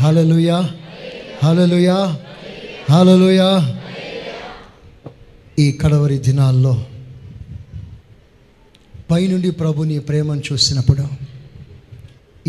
హలలుయా 0.01 0.69
హలలుయా 1.43 2.19
హలలుయా 2.91 3.75
ఈ 5.59 5.71
కడవరి 5.71 6.17
దినాల్లో 6.19 6.85
పైనుండి 9.11 9.51
ప్రభుని 9.51 9.99
ప్రేమను 9.99 10.41
చూసినప్పుడు 10.53 11.07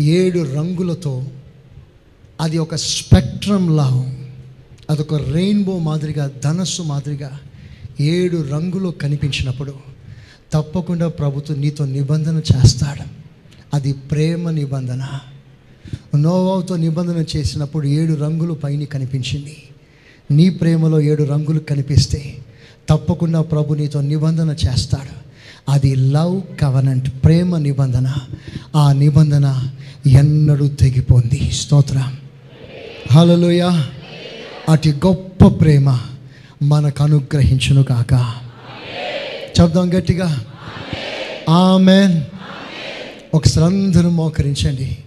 ఏడు 0.01 0.39
రంగులతో 0.39 1.23
అది 2.41 2.57
ఒక 2.57 2.75
స్పెక్ట్రంలా 2.75 4.15
అదొక 4.89 5.13
రెయిన్బో 5.13 5.79
మాదిరిగా 5.79 6.31
ధనస్సు 6.43 6.81
మాదిరిగా 6.81 7.39
ఏడు 7.99 8.41
రంగులు 8.41 8.89
కనిపించినప్పుడు 8.89 9.73
తప్పకుండా 10.53 11.07
ప్రభుత్వం 11.07 11.61
నీతో 11.61 11.85
నిబంధన 11.85 12.37
చేస్తాడు. 12.37 13.05
అది 13.73 13.93
ప్రేమ 13.93 14.49
నిబంధన. 14.49 15.07
నోవాతో 16.15 16.75
నిబంధన 16.75 17.25
చేసినప్పుడు 17.37 17.87
ఏడు 17.87 18.13
రంగులు 18.13 18.53
పైన 18.53 18.83
కనిపించింది. 18.83 19.63
నీ 20.31 20.49
ప్రేమలో 20.49 21.01
ఏడు 21.01 21.23
రంగులు 21.23 21.59
కనిపిస్తే 21.59 22.37
తప్పకుండా 22.91 23.41
ప్రభు 23.41 23.73
నీతో 23.73 24.01
నిబంధన 24.01 24.49
చేస్తాడు. 24.49 25.21
అది 25.71 25.95
లవ్ 25.95 26.41
కవనెంట్ 26.61 27.09
ప్రేమ 27.23 27.57
నిబంధన. 27.57 28.13
ఆ 28.75 28.91
నిబంధన 28.91 29.67
ఎన్నడూ 30.07 30.67
తెగిపోంది. 30.67 31.51
స్తోత్రం. 31.51 32.17
హల్లెలూయా. 33.11 33.87
అతి 34.69 34.91
గొప్ప 34.91 35.47
ప్రేమ 35.47 35.99
మనకు 36.63 37.03
అనుగ్రహించును 37.03 37.83
కాక 37.83 38.33
చెప్దాం 39.61 39.93
గట్టిగా. 39.93 40.45
ఆమెన్. 41.49 42.21
ఒకసారి 43.33 43.65
అందరూ 43.65 44.09
మోకరించండి. 44.09 44.97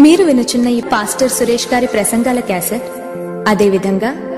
మీరు 0.00 0.24
వినుచున్న 0.24 0.68
ఈ 0.68 0.80
పాస్టర్ 0.80 1.30
సురేష్ 1.30 1.74
గారి 1.74 1.86
ప్రసంగాల 1.86 2.40
క్యాసెట్ 2.40 2.82
అదేవిధంగా 3.48 4.37